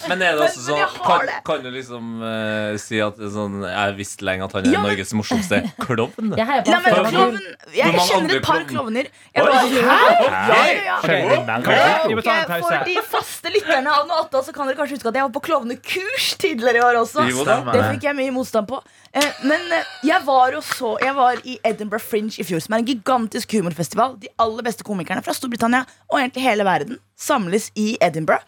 men 0.09 0.21
er 0.23 0.37
det 0.39 0.43
også 0.47 0.61
sånn 0.63 1.01
Kan, 1.03 1.31
kan 1.49 1.63
du 1.65 1.67
liksom 1.75 2.21
uh, 2.23 2.77
si 2.79 3.01
at 3.03 3.17
sånn, 3.35 3.57
jeg 3.67 3.95
visste 3.99 4.23
lenge 4.29 4.47
at 4.47 4.53
han 4.55 4.69
er 4.69 4.71
Ja, 4.71 4.83
men- 4.85 4.93
Norges 4.93 5.11
morsomste 5.19 5.59
klovn? 5.83 6.31
Jeg 6.39 6.47
han 6.47 6.63
klovn- 7.11 7.41
Jeg 7.75 7.99
kjenner 8.07 8.37
et 8.37 8.47
par 8.47 8.63
klovner. 8.71 9.09
Ja, 9.35 9.43
ja, 9.51 9.57
ja. 10.87 11.01
For 12.63 12.85
de 12.87 12.97
faste 13.11 13.51
lytterne 13.53 13.91
av 13.93 14.07
noe 14.09 14.21
annet, 14.23 14.39
så 14.47 14.55
kan 14.55 14.69
dere 14.71 14.79
kanskje 14.79 14.97
huske 14.99 15.11
at 15.11 15.19
jeg 15.19 15.27
var 15.27 15.35
på 15.35 15.43
klovnekurs 15.49 16.29
tidligere 16.41 16.81
i 16.81 16.85
år 16.87 17.01
også. 17.03 17.27
Det 17.27 17.83
fikk 17.91 18.07
jeg 18.09 18.19
mye 18.21 18.35
motstand 18.35 18.69
på. 18.71 18.81
Eh, 19.17 19.31
Men 19.47 19.61
eh, 19.73 19.85
jeg 20.05 20.23
var 20.27 20.53
jo 20.53 20.61
så 20.61 20.91
Jeg 21.01 21.15
var 21.17 21.39
i 21.45 21.59
Edinburgh 21.65 22.03
Fringe 22.05 22.39
i 22.41 22.45
fjor, 22.47 22.61
som 22.63 22.75
er 22.77 22.83
en 22.85 22.89
gigantisk 22.91 23.53
humorfestival. 23.57 24.17
De 24.23 24.29
aller 24.43 24.63
beste 24.67 24.85
komikerne 24.87 25.23
fra 25.25 25.35
Storbritannia 25.37 25.85
og 26.11 26.21
egentlig 26.21 26.43
hele 26.47 26.65
verden 26.67 26.99
samles 27.17 27.71
i 27.75 27.97
Edinburgh. 28.03 28.45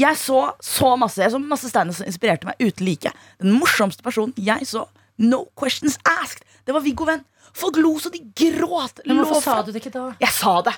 Jeg 0.00 0.16
så 0.18 0.40
så 0.64 0.96
masse 0.98 1.22
Jeg 1.22 1.30
så 1.30 1.38
masse 1.38 1.68
standup 1.70 1.94
som 1.94 2.06
inspirerte 2.06 2.48
meg 2.48 2.58
uten 2.58 2.86
like. 2.88 3.12
Den 3.42 3.52
morsomste 3.60 4.02
personen 4.02 4.34
jeg 4.36 4.66
så, 4.66 4.86
no 5.18 5.44
questions 5.58 5.98
asked, 6.20 6.42
det 6.66 6.74
var 6.74 6.80
Viggo 6.82 7.04
Venn. 7.06 7.22
Folk 7.54 7.76
lo 7.78 7.92
så 8.02 8.10
de 8.10 8.18
gråt. 8.34 8.98
Men 9.06 9.20
hvorfor 9.22 9.42
sa 9.44 9.60
du 9.62 9.70
det 9.70 9.84
ikke 9.84 9.92
da? 9.94 10.08
Jeg 10.20 10.32
sa 10.34 10.56
det. 10.66 10.72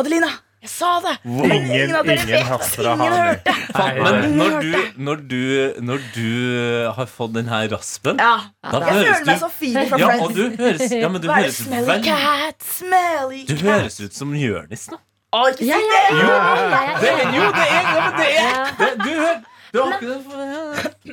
Adelina, 0.00 0.30
jeg 0.62 0.70
sa 0.72 0.94
det. 1.04 1.18
Ingen- 1.28 1.66
Ingen 1.68 1.96
av 1.98 2.06
dere 2.06 2.22
ingen 2.22 2.48
vet 2.48 2.78
ingen 2.80 3.12
hørte. 3.12 3.54
Men 4.00 4.36
når 4.38 4.54
du, 4.62 4.72
når, 4.96 5.16
du, 5.28 5.74
når 5.84 6.06
du 6.14 6.92
har 6.96 7.06
fått 7.12 7.34
den 7.34 7.48
her 7.52 7.68
raspen 7.74 8.16
Ja. 8.22 8.38
Da 8.64 8.80
Jeg 8.80 8.94
høres 8.94 9.18
føler 9.18 9.26
meg 9.26 9.40
så 9.42 9.50
fin 9.52 9.76
fra 9.90 9.98
Ja, 10.00 10.06
Friends. 10.08 10.22
og 10.24 10.34
du 10.34 10.56
høres, 10.62 10.90
ja, 11.02 11.08
men 11.12 11.20
du 11.20 11.28
det? 11.28 11.36
høres 11.36 11.56
Smelly 11.66 11.86
vel 11.90 12.04
cat, 12.08 12.62
smelly 12.64 13.44
Du 13.44 13.56
cat. 13.58 13.66
høres 13.68 14.00
ut 14.00 14.14
som 14.14 14.32
Jonis 14.34 14.88
nå. 14.90 14.96
Å, 15.32 15.40
ikke 15.48 15.64
si 15.64 15.68
Ja, 15.70 15.78
ja, 15.78 15.86
det! 15.88 16.02
ja, 16.12 16.26
ja, 16.28 16.98
Det 17.00 17.08
ja, 17.08 17.16
er, 17.16 17.32
jo, 17.32 17.46
det 17.56 17.64
er, 17.64 17.82
ja, 17.82 18.02
men 18.02 18.12
det 18.18 18.28
er 18.36 18.54
det, 18.78 18.90
Du 19.00 19.12
hør! 19.22 19.36
du 19.72 19.78
har 19.80 19.92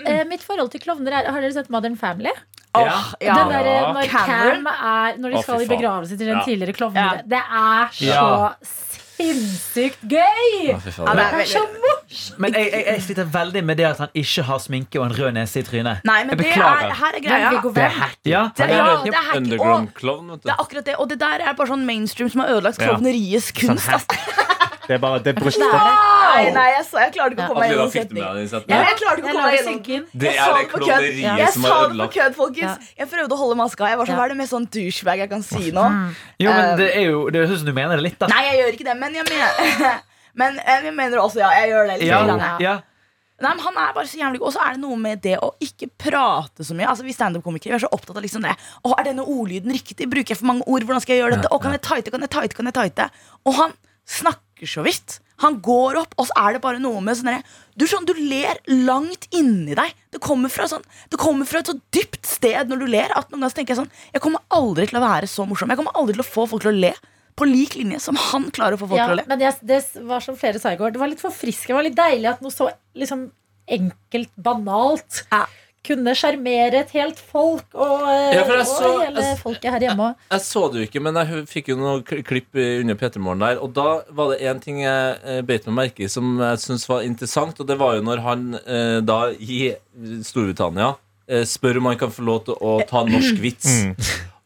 Eh, 0.06 0.24
Mitt 0.28 0.44
forhold 0.44 0.70
til 0.74 0.82
klovner 0.84 1.16
er 1.22 1.30
Har 1.32 1.40
dere 1.42 1.54
sett 1.56 1.70
Modern 1.72 1.96
Family? 2.00 2.32
Åh, 2.78 3.14
ja. 3.24 3.34
Den 3.40 3.50
der, 3.54 3.66
eh, 3.66 3.94
når 3.96 4.10
Cameron. 4.12 4.66
Cam 4.66 4.68
er 4.68 5.16
Når 5.18 5.30
de 5.32 5.38
Å, 5.40 5.44
skal 5.44 5.56
fy 5.58 5.64
i 5.64 5.68
faen. 5.68 5.72
begravelse 5.78 6.18
til 6.20 6.28
den 6.28 6.38
Ja. 6.38 6.44
tidligere 6.46 6.76
klovnen. 6.76 7.00
Ja. 7.00 7.22
Det 7.26 7.40
er 7.40 7.88
så 7.96 8.06
Ja. 8.06 8.54
Sinnssykt 9.20 10.04
gøy! 10.10 10.70
Ja, 10.70 10.78
det 10.84 10.94
er 10.96 11.46
så 11.50 11.64
morsomt! 11.76 12.40
Men 12.42 12.56
jeg, 12.56 12.70
jeg, 12.74 12.84
jeg 12.88 13.04
sliter 13.06 13.28
veldig 13.34 13.64
med 13.68 13.78
det 13.80 13.86
at 13.90 14.00
han 14.02 14.14
ikke 14.18 14.46
har 14.48 14.62
sminke 14.64 15.02
og 15.02 15.10
en 15.10 15.16
rød 15.20 15.32
nese 15.36 15.62
i 15.62 15.66
trynet. 15.68 16.06
Nei, 16.08 16.20
men 16.26 16.40
det 16.40 16.48
er, 16.56 16.94
her 17.02 17.18
er 17.20 17.24
greia. 17.26 17.52
Det 17.62 17.84
er 17.84 17.96
hacky. 18.00 18.32
Ja, 18.32 18.44
Det, 18.58 18.66
er 18.66 18.76
ja, 18.76 18.86
det 19.04 19.14
er 19.14 19.26
hacky. 19.28 19.36
Og 19.36 19.42
Underground-klovn, 19.44 20.32
det 20.40 20.54
er 20.54 20.64
akkurat 20.64 20.86
det. 20.88 20.96
Og 20.98 21.10
det 21.12 21.20
der 21.22 21.46
er 21.46 21.58
bare 21.58 21.74
sånn 21.74 21.86
mainstream 21.90 22.32
som 22.32 22.46
har 22.46 22.56
ødelagt 22.56 22.82
klovneriets 22.82 23.52
kunst. 23.60 23.90
Sånn. 23.90 24.48
Det 24.90 24.96
er 24.96 25.02
bare 25.04 25.20
det 25.22 25.36
brystet. 25.38 25.62
Nei, 25.70 26.46
nei, 26.56 26.64
jeg, 26.74 26.86
sa, 26.88 27.02
jeg 27.04 27.12
klarte 27.14 27.36
ikke 27.36 27.46
å 27.46 27.50
komme 27.52 27.62
meg 27.62 27.74
gjennom 27.76 27.92
setningen. 27.94 28.40
Ja, 28.72 28.80
jeg 28.88 28.98
klarte 28.98 29.22
ikke 29.22 29.30
å 29.30 29.36
komme 29.36 29.44
meg 29.44 29.54
det 29.54 29.60
gjennom. 29.62 30.08
Det 30.24 30.32
er 30.34 30.56
det 30.58 30.64
klovneriet 30.72 31.54
som 31.54 31.68
har 31.68 31.84
ødelagt. 31.84 31.84
Jeg 31.84 31.84
sa 31.86 31.92
det 31.94 32.00
på 32.00 32.10
kødd, 32.18 32.38
folkens. 32.40 32.90
Jeg 32.98 33.12
prøvde 33.14 33.38
å 33.38 33.40
holde 33.44 33.60
maska. 33.60 33.92
Jeg 33.94 34.02
var 34.02 34.10
sånn, 34.10 34.18
Hva 34.18 34.26
er 34.26 34.34
det 34.34 34.40
mest 34.42 34.56
sånn 34.56 34.68
douchebag 34.74 35.24
jeg 35.24 35.32
kan 35.36 35.46
si 35.46 35.70
nå? 35.78 35.86
Jo, 36.42 36.50
men 36.58 36.74
det 36.82 36.90
er 36.98 37.06
jo 37.12 37.24
Det 37.30 37.44
høres 37.44 37.54
ut 37.54 37.62
som 37.62 37.70
du 37.70 37.76
mener 37.78 38.02
det 38.02 38.08
litt, 38.10 38.18
da. 38.18 38.32
Nei, 38.34 38.44
jeg 38.50 38.62
gjør 38.64 38.78
ikke 38.80 38.88
det, 38.90 38.98
men 39.06 39.20
jeg 39.20 39.30
mener 39.30 40.00
Men 40.42 40.60
eh, 40.62 40.86
jeg 40.90 40.96
mener 40.96 41.22
også, 41.22 41.42
ja. 41.44 41.50
Jeg 41.60 41.74
gjør 41.76 41.90
det 41.90 42.00
litt. 42.02 42.10
Ja, 42.10 42.54
ja. 42.64 42.76
Nei, 43.40 43.54
men 43.56 43.62
Han 43.64 43.78
er 43.80 43.94
bare 43.96 44.08
så 44.10 44.20
jævlig 44.20 44.42
god. 44.42 44.50
Og 44.52 44.56
så 44.58 44.64
er 44.66 44.76
det 44.76 44.84
noe 44.84 44.98
med 45.00 45.22
det 45.24 45.38
å 45.44 45.54
ikke 45.64 45.88
prate 46.02 46.66
så 46.66 46.76
mye. 46.76 46.90
Altså 46.92 47.06
Vi 47.08 47.16
standup-komikere 47.16 47.76
vi 47.76 47.78
er 47.80 47.86
så 47.86 47.92
opptatt 47.96 48.18
av 48.20 48.26
liksom 48.26 48.44
det. 48.46 48.56
Å, 48.84 48.94
Er 48.98 49.12
denne 49.12 49.24
ordlyden 49.24 49.72
riktig? 49.76 50.10
Bruker 50.12 50.34
jeg 50.34 50.42
for 50.42 50.50
mange 50.52 50.66
ord? 50.68 50.84
Hvordan 50.88 51.04
skal 51.06 51.16
jeg 51.16 51.24
gjøre 51.24 51.38
dette? 51.38 51.52
Å, 51.54 51.62
kan 51.64 51.76
jeg 51.78 51.84
tighte? 51.86 52.12
Kan 52.16 52.26
jeg 52.26 52.34
tighte? 52.36 52.58
Kan 52.58 52.72
jeg 52.72 52.78
tighte? 52.80 53.10
Og 53.48 53.54
han 53.62 53.76
snakker 54.10 54.49
så 54.68 54.84
vidt. 54.84 55.20
Han 55.40 55.62
går 55.64 55.96
opp, 56.02 56.14
og 56.20 56.28
så 56.28 56.36
er 56.36 56.54
det 56.58 56.62
bare 56.62 56.82
noe 56.84 57.00
med 57.00 57.16
sånn 57.16 57.38
du, 57.80 57.86
sånn, 57.88 58.04
du 58.04 58.12
ler 58.18 58.58
langt 58.68 59.30
inni 59.32 59.72
deg. 59.78 59.94
Det 60.12 60.20
kommer 60.20 60.52
fra, 60.52 60.68
sånn, 60.68 60.84
det 61.10 61.20
kommer 61.22 61.48
fra 61.48 61.62
et 61.62 61.70
så 61.72 61.78
dypt 61.96 62.26
sted 62.28 62.68
når 62.68 62.82
du 62.84 62.88
ler 62.92 63.14
at 63.16 63.30
noen 63.32 63.46
ganger 63.46 63.56
tenker 63.56 63.72
jeg 63.72 63.80
sånn 63.86 63.94
Jeg 64.12 64.22
kommer 64.26 64.42
aldri 64.52 64.90
til 64.90 65.00
å 65.00 65.06
være 65.06 65.30
så 65.32 65.46
morsom. 65.48 65.70
Jeg 65.72 65.80
kommer 65.80 65.96
aldri 65.96 66.18
til 66.18 66.26
å 66.26 66.28
få 66.28 66.46
folk 66.52 66.66
til 66.66 66.74
å 66.74 66.82
le 66.82 66.92
på 67.40 67.48
lik 67.48 67.78
linje 67.80 68.02
som 68.04 68.18
han 68.20 68.50
klarer 68.52 68.76
å 68.76 68.82
få 68.82 68.90
folk 68.90 69.00
Ja, 69.00 69.06
til 69.08 69.16
å 69.16 69.20
le. 69.22 69.28
men 69.32 69.40
det, 69.40 69.54
det 69.64 69.80
var 70.10 70.20
som 70.20 70.36
flere 70.36 70.60
sa 70.60 70.74
i 70.76 70.80
går. 70.82 70.92
Det 70.92 71.00
var 71.00 71.08
litt 71.08 71.24
forfriskende. 71.24 71.72
Det 71.72 71.78
var 71.78 71.88
litt 71.88 71.96
deilig 72.02 72.30
at 72.34 72.42
noe 72.44 72.52
så 72.52 72.68
liksom, 73.00 73.30
enkelt, 73.80 74.34
banalt 74.36 75.24
Ja. 75.32 75.46
Kunne 75.86 76.12
sjarmere 76.18 76.82
et 76.84 76.90
helt 76.92 77.18
folk 77.20 77.64
og, 77.74 78.02
eh, 78.10 78.34
Ja, 78.36 78.44
for 78.44 78.54
jeg 78.54 78.66
og 78.66 78.68
så- 78.68 79.02
hele 79.06 79.22
jeg- 79.24 79.38
folket 79.40 79.72
her 79.72 79.80
hjemme 79.80 80.08
Jeg, 80.10 80.16
Jeg 80.32 80.42
så 80.42 80.72
det 80.72 80.80
jo 80.82 80.88
ikke, 80.88 81.02
men 81.02 81.16
jeg 81.16 81.46
fikk 81.48 81.68
jo 81.70 81.76
noen 81.78 82.04
klipp 82.04 82.56
under 82.82 82.96
P3 82.96 83.18
Morgen 83.20 83.40
der. 83.40 83.62
Og 83.64 83.74
da 83.74 84.02
var 84.12 84.30
det 84.36 84.42
én 84.42 84.60
ting 84.62 84.82
jeg 84.82 85.20
eh, 85.24 85.42
beit 85.42 85.66
meg 85.68 85.76
merke 85.96 86.04
i 86.04 86.08
som 86.08 86.38
jeg 86.40 86.58
syntes 86.58 86.88
var 86.88 87.02
interessant. 87.02 87.60
Og 87.60 87.68
det 87.68 87.78
var 87.80 87.96
jo 87.96 88.02
når 88.02 88.20
han 88.22 88.60
eh, 88.68 89.00
da 89.02 89.30
i 89.40 89.76
Storbritannia 90.24 90.96
eh, 91.30 91.44
spør 91.46 91.78
om 91.78 91.86
han 91.92 91.98
kan 92.02 92.12
få 92.12 92.26
lov 92.26 92.44
til 92.46 92.56
å 92.56 92.80
ta 92.90 93.04
norsk 93.06 93.38
vits. 93.40 93.70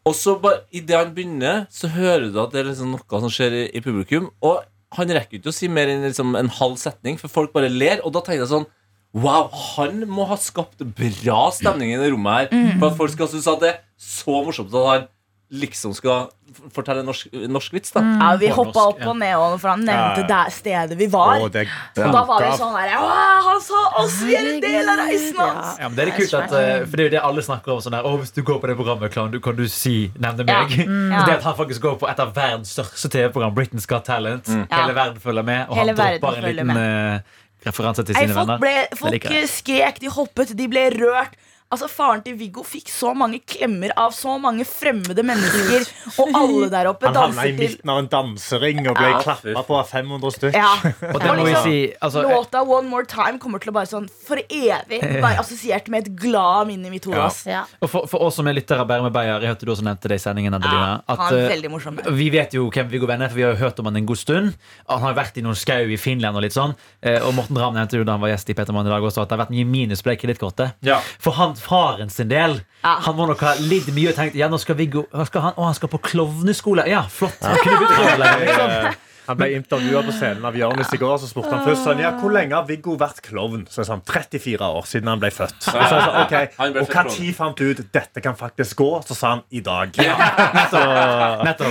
Og 0.06 0.14
så 0.20 0.36
bare 0.42 0.62
idet 0.76 0.98
han 1.00 1.14
begynner, 1.16 1.66
så 1.72 1.88
hører 1.90 2.32
du 2.32 2.40
at 2.44 2.52
det 2.52 2.60
er 2.66 2.70
liksom 2.72 2.92
noe 2.92 3.20
som 3.24 3.30
skjer 3.32 3.54
i, 3.54 3.64
i 3.78 3.80
publikum. 3.84 4.30
Og 4.44 4.64
han 4.98 5.08
rekker 5.16 5.40
ikke 5.40 5.50
å 5.50 5.56
si 5.56 5.70
mer 5.72 5.88
enn 5.88 6.04
liksom 6.04 6.36
en 6.38 6.50
halv 6.60 6.76
setning, 6.78 7.18
for 7.18 7.32
folk 7.32 7.54
bare 7.56 7.70
ler. 7.72 8.02
Og 8.04 8.12
da 8.14 8.20
tenker 8.22 8.44
jeg 8.44 8.52
sånn 8.52 8.68
Wow, 9.14 9.50
han 9.78 10.04
må 10.10 10.26
ha 10.28 10.36
skapt 10.42 10.80
bra 10.98 11.44
stemning 11.54 11.94
i 11.94 11.98
det 12.02 12.12
rommet 12.16 12.50
her. 12.52 12.78
For 12.80 12.88
at 12.92 12.98
folk 12.98 13.12
skal 13.14 13.28
synes 13.30 13.48
at 13.52 13.60
det 13.62 13.74
er 13.76 13.82
så 14.02 14.40
morsomt 14.46 14.74
at 14.74 14.88
han 14.90 15.10
liksom 15.54 15.92
skal 15.94 16.32
fortelle 16.74 17.02
en 17.04 17.08
norsk, 17.10 17.28
norsk 17.50 17.74
vits. 17.76 17.92
da 17.94 18.02
Ja, 18.02 18.32
Vi 18.42 18.48
hoppa 18.54 18.88
opp 18.90 19.02
og 19.06 19.18
ned, 19.20 19.36
og 19.38 19.60
for 19.62 19.70
han 19.70 19.84
nevnte 19.86 20.24
Ja. 20.24 20.28
der 20.32 20.50
stedet 20.54 20.98
vi 20.98 21.06
var. 21.14 21.42
Og 21.42 21.52
det 21.54 21.68
Og 21.98 22.10
da 22.12 22.24
var 22.26 22.42
vi 22.42 22.58
sånn 22.58 22.74
der 22.74 22.96
«Å, 22.98 23.10
Han 23.44 23.62
sa 23.62 23.82
oss! 24.02 24.16
Vi 24.24 24.34
er 24.36 24.50
en 24.56 24.62
del 24.62 24.90
av 24.90 24.98
reisen 24.98 25.38
hans! 25.38 25.78
Ja, 25.80 25.90
men 25.90 25.96
det 25.96 26.02
er 26.02 26.06
litt 26.10 26.16
kult 26.18 26.34
at, 26.42 26.54
eh, 26.58 26.86
For 26.86 26.98
det 26.98 27.00
er 27.00 27.10
jo 27.10 27.14
det 27.18 27.22
alle 27.24 27.42
snakker 27.46 27.72
om. 27.76 27.80
Sånn 27.86 27.92
der, 27.92 28.02
«Å, 28.04 28.18
hvis 28.20 28.34
du 28.34 28.42
går 28.42 28.60
på 28.62 28.68
det 28.68 28.78
programmet, 28.78 29.12
kan 29.14 29.30
du, 29.30 29.40
kan 29.40 29.56
du 29.56 29.68
si 29.68 30.12
nevne 30.18 30.48
Ja. 30.48 30.64
meg? 30.66 30.88
Mm. 30.88 31.26
Det 31.28 31.34
at 31.38 31.44
han 31.44 31.56
faktisk 31.56 31.82
går 31.82 32.00
på 32.00 32.10
et 32.10 32.20
av 32.20 32.34
verdens 32.34 32.74
største 32.74 33.10
TV-program, 33.14 33.54
Britain's 33.54 33.86
Got 33.88 34.06
Talent. 34.06 34.48
Ja. 34.50 34.66
Hele 34.72 34.94
verden 34.96 35.20
følger 35.22 35.44
med, 35.46 35.70
og 35.70 35.76
Hele 35.78 35.94
han 35.94 35.98
verden 35.98 36.22
dropper 36.22 36.38
en 36.38 36.44
følger 36.44 36.64
liten 36.66 36.78
eh, 36.78 37.20
referanse 37.66 38.04
til 38.04 38.16
sine 38.16 38.28
sine 38.28 38.38
folk, 38.38 38.50
venner. 38.50 38.60
ble, 38.62 39.00
folk 39.00 39.28
skrek, 39.52 40.02
de 40.04 40.12
hoppet, 40.14 40.54
de 40.58 40.70
ble 40.72 40.88
rørt. 40.98 41.36
Altså 41.74 41.88
Faren 41.90 42.22
til 42.26 42.36
Viggo 42.38 42.62
fikk 42.68 42.92
så 42.94 43.14
mange 43.18 43.40
klemmer 43.50 43.90
av 43.98 44.12
så 44.14 44.36
mange 44.42 44.66
fremmede 44.68 45.24
mennesker. 45.26 45.88
Og 46.22 46.36
alle 46.38 46.68
der 46.70 46.90
oppe 46.92 47.08
Han 47.10 47.18
havna 47.18 47.48
i 47.48 47.54
danser 47.54 47.58
til 47.58 47.72
midten 47.74 47.90
av 47.94 48.02
en 48.04 48.10
dansering 48.12 48.82
og 48.92 48.98
ble 49.00 49.08
Ja, 49.10 49.22
klappa 49.24 49.64
på 49.68 49.78
av 49.80 49.88
500 49.90 50.36
stykk. 50.38 50.54
ja. 50.60 50.70
Og 51.10 51.18
det 51.24 51.32
må 51.34 51.44
vi 51.44 51.50
liksom- 51.52 51.64
si 51.64 51.94
altså, 52.02 52.24
Låta 52.30 52.62
One 52.62 52.88
More 52.90 53.06
Time 53.10 53.40
kommer 53.40 53.60
til 53.64 53.72
å 53.72 53.74
bare 53.74 53.90
sånn 53.90 54.08
for 54.28 54.38
evig 54.38 55.02
være 55.26 55.40
assosiert 55.42 55.88
med 55.90 56.06
et 56.08 56.16
glad 56.16 56.68
minne 56.70 56.88
i 56.88 56.94
mitt 56.94 57.06
hode. 57.10 57.18
Ja. 57.18 57.26
ass. 57.26 57.42
Ja. 57.50 57.64
Og 57.82 57.90
for, 57.90 58.06
for 58.08 58.22
oss 58.28 58.36
som 58.36 58.48
er 58.48 58.54
lyttere 58.54 58.80
av 58.86 58.88
Bærum 58.88 59.06
og 59.10 59.14
Beyer, 59.14 59.40
jeg 59.42 59.50
hørte 59.56 59.66
du 59.66 59.72
også 59.74 59.84
nevnte 59.88 60.08
det 60.14 60.20
i 60.22 60.24
sendingen, 60.24 60.54
Adelina. 60.54 61.02
Ja, 61.08 61.14
at, 61.16 61.20
han 61.26 61.34
er 61.34 61.46
eh, 61.48 61.50
veldig 61.56 61.72
morsom. 61.74 62.00
Vi 62.22 62.30
vet 62.30 62.54
jo 62.54 62.70
hvem 62.70 62.90
Viggo 62.94 63.08
Venn 63.10 63.22
er, 63.26 63.30
for 63.34 63.36
vi 63.42 63.44
har 63.48 63.56
jo 63.58 63.62
hørt 63.66 63.80
om 63.82 63.86
han 63.90 63.98
en 63.98 64.06
god 64.06 64.18
stund. 64.22 64.54
Han 64.90 65.02
har 65.08 65.14
vært 65.18 65.38
i 65.42 65.42
noen 65.42 65.56
skau 65.58 65.90
i 65.90 65.98
Finland 65.98 66.36
og 66.38 66.44
litt 66.46 66.54
sånn. 66.54 66.76
Eh, 67.02 67.20
Og 67.24 67.34
Morten 67.34 67.58
Ramm 67.58 67.74
nevnte 67.74 67.98
jo 67.98 68.04
da 68.04 68.12
han 68.18 68.22
var 68.22 68.30
gjest 68.30 68.50
i 68.50 68.54
Petermann 68.54 68.86
i 68.86 68.90
dag 68.94 69.02
også, 69.02 69.24
at 69.24 69.30
det 69.30 69.38
har 69.38 69.46
vært 69.46 69.56
mye 69.56 69.66
minus 69.66 70.02
på 70.04 70.12
det 70.12 70.20
kredittkortet. 70.22 70.74
Ja. 70.84 71.00
For 71.24 71.32
han 71.40 71.56
faren 71.64 72.12
sin 72.14 72.30
del 72.32 72.60
Ja. 72.84 72.98
Han 73.06 73.16
må 73.16 73.26
nok 73.30 73.40
ha 73.46 73.54
lidd 73.64 73.88
mye 73.96 74.12
og 74.12 74.18
tenkt 74.18 74.36
Ja, 74.36 74.50
nå 74.52 74.58
skal 74.60 74.76
Viggo 74.76 75.06
skal 75.30 75.46
han, 75.46 75.54
Å, 75.56 75.70
han 75.70 75.78
skal 75.78 75.90
på 75.94 76.02
klovneskole. 76.04 76.84
Ja, 76.92 77.06
flott. 77.08 77.40
Han 77.40 78.92
Han 79.28 79.38
ble 79.40 79.48
intervjua 79.56 80.02
på 80.04 80.12
scenen 80.16 80.46
av 80.46 80.56
Jonis 80.58 80.94
i 80.94 80.98
går. 81.02 81.18
Så 81.22 81.30
spurte 81.32 81.54
han 81.56 81.64
først 81.66 81.86
sånn, 81.88 82.00
ja, 82.04 82.12
hvor 82.20 82.34
lenge 82.36 82.56
har 82.58 82.66
Viggo 82.68 82.96
vært 83.00 83.22
klovn. 83.26 83.66
Så 83.72 83.86
sa 83.86 83.94
han 83.96 84.02
34 84.08 84.70
år 84.80 84.88
siden 84.90 85.08
han 85.14 85.22
ble 85.22 85.32
født. 85.32 85.60
Så 85.64 85.76
jeg 85.78 85.90
sa, 85.90 86.24
ok, 86.24 86.34
Og 86.64 86.88
født 86.88 86.92
klovn. 86.92 87.12
når 87.14 87.34
fant 87.38 87.58
du 87.58 87.70
ut 87.72 87.82
dette 87.94 88.22
kan 88.26 88.36
faktisk 88.40 88.78
gå? 88.84 88.90
Så 89.08 89.16
sa 89.16 89.30
han 89.36 89.44
i 89.52 89.62
dag. 89.64 89.96
Så, 90.74 90.82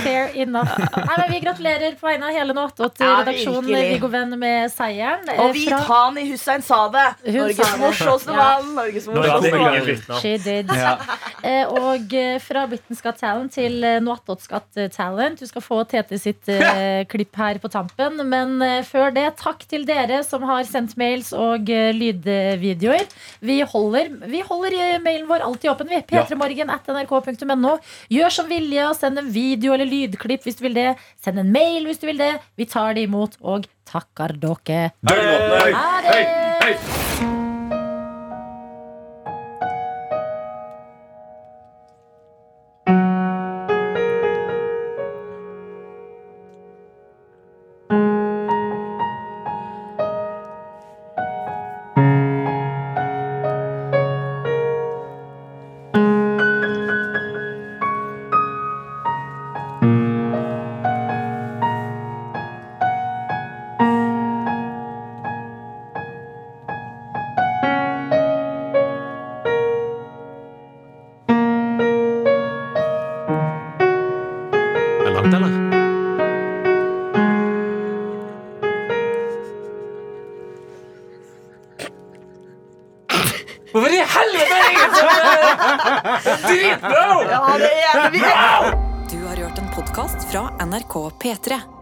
Fair 0.01 0.29
enough. 0.33 0.73
Nei, 0.79 1.15
men 1.17 1.31
vi 1.31 1.39
gratulerer 1.43 1.95
på 1.99 2.07
vegne 2.07 2.29
av 2.29 2.37
hele 2.37 2.53
Ja, 2.53 2.67
888-redaksjonen 2.69 3.67
virkelig. 3.67 3.93
Viggo 3.93 4.09
Venn 4.13 4.37
med 4.39 4.71
seieren. 4.73 5.29
Eh, 5.29 5.39
Og 5.43 5.53
vi 5.55 5.65
tar 5.69 5.85
han 5.87 6.17
i 6.21 6.25
Hussein 6.31 6.61
sa 6.65 6.87
det. 6.93 7.05
Norges 7.33 7.77
morsomste 7.81 8.35
mann. 8.35 8.73
Norges 8.77 9.05
Det 9.05 9.15
morsomste 9.15 9.57
mann. 9.61 10.19
She 10.21 10.37
did. 10.37 10.71
Ja. 10.73 10.97
Eh, 11.43 11.67
og 11.67 12.13
eh, 12.15 12.37
fra 12.39 12.63
Britain's 12.71 13.01
Got 13.03 13.19
Talent 13.19 13.51
til 13.57 13.83
eh, 13.83 13.99
Got 13.99 14.79
Talent. 14.95 15.41
Du 15.41 15.49
skal 15.49 15.63
få 15.63 15.81
Tete 15.89 16.17
sitt 16.19 16.47
klipp 17.11 17.35
her 17.39 17.59
på 17.59 17.71
tampen. 17.71 18.21
Men 18.29 18.63
før 18.87 19.11
det, 19.15 19.25
takk 19.41 19.65
til 19.69 19.85
dere 19.87 20.21
som 20.23 20.45
har 20.47 20.63
sendt 20.67 20.95
mails 20.99 21.33
og 21.35 21.67
lydvideoer. 21.67 23.05
Vi 23.43 23.59
holder, 23.73 24.13
vi 24.29 24.43
holder 24.47 25.03
mailen 25.03 25.27
vår 25.29 25.45
alltid 25.49 25.73
åpen. 25.73 25.91
Vi 25.91 26.01
P3morgen 26.07 26.71
at 26.73 26.87
nrk.no. 26.87 27.77
Gjør 28.13 28.37
som 28.39 28.49
Vilje 28.51 28.87
og 28.87 28.97
send 28.97 29.19
en 29.19 29.31
video 29.33 29.75
eller 29.75 29.89
lydklipp 29.89 30.47
hvis 30.47 30.59
du 30.59 30.67
vil 30.67 30.79
det. 30.79 30.89
Send 31.23 31.41
en 31.41 31.53
mail 31.53 31.87
hvis 31.89 32.01
du 32.01 32.07
vil 32.09 32.21
det. 32.21 32.33
Vi 32.59 32.69
tar 32.69 32.95
det 32.97 33.07
imot 33.09 33.39
og 33.41 33.67
takker 33.89 34.37
dere. 34.39 34.91
hei, 35.09 35.21
hei 35.21 35.71
Ha 35.75 35.87
det! 36.07 37.42
NRK 91.03 91.11
P3. 91.19 91.72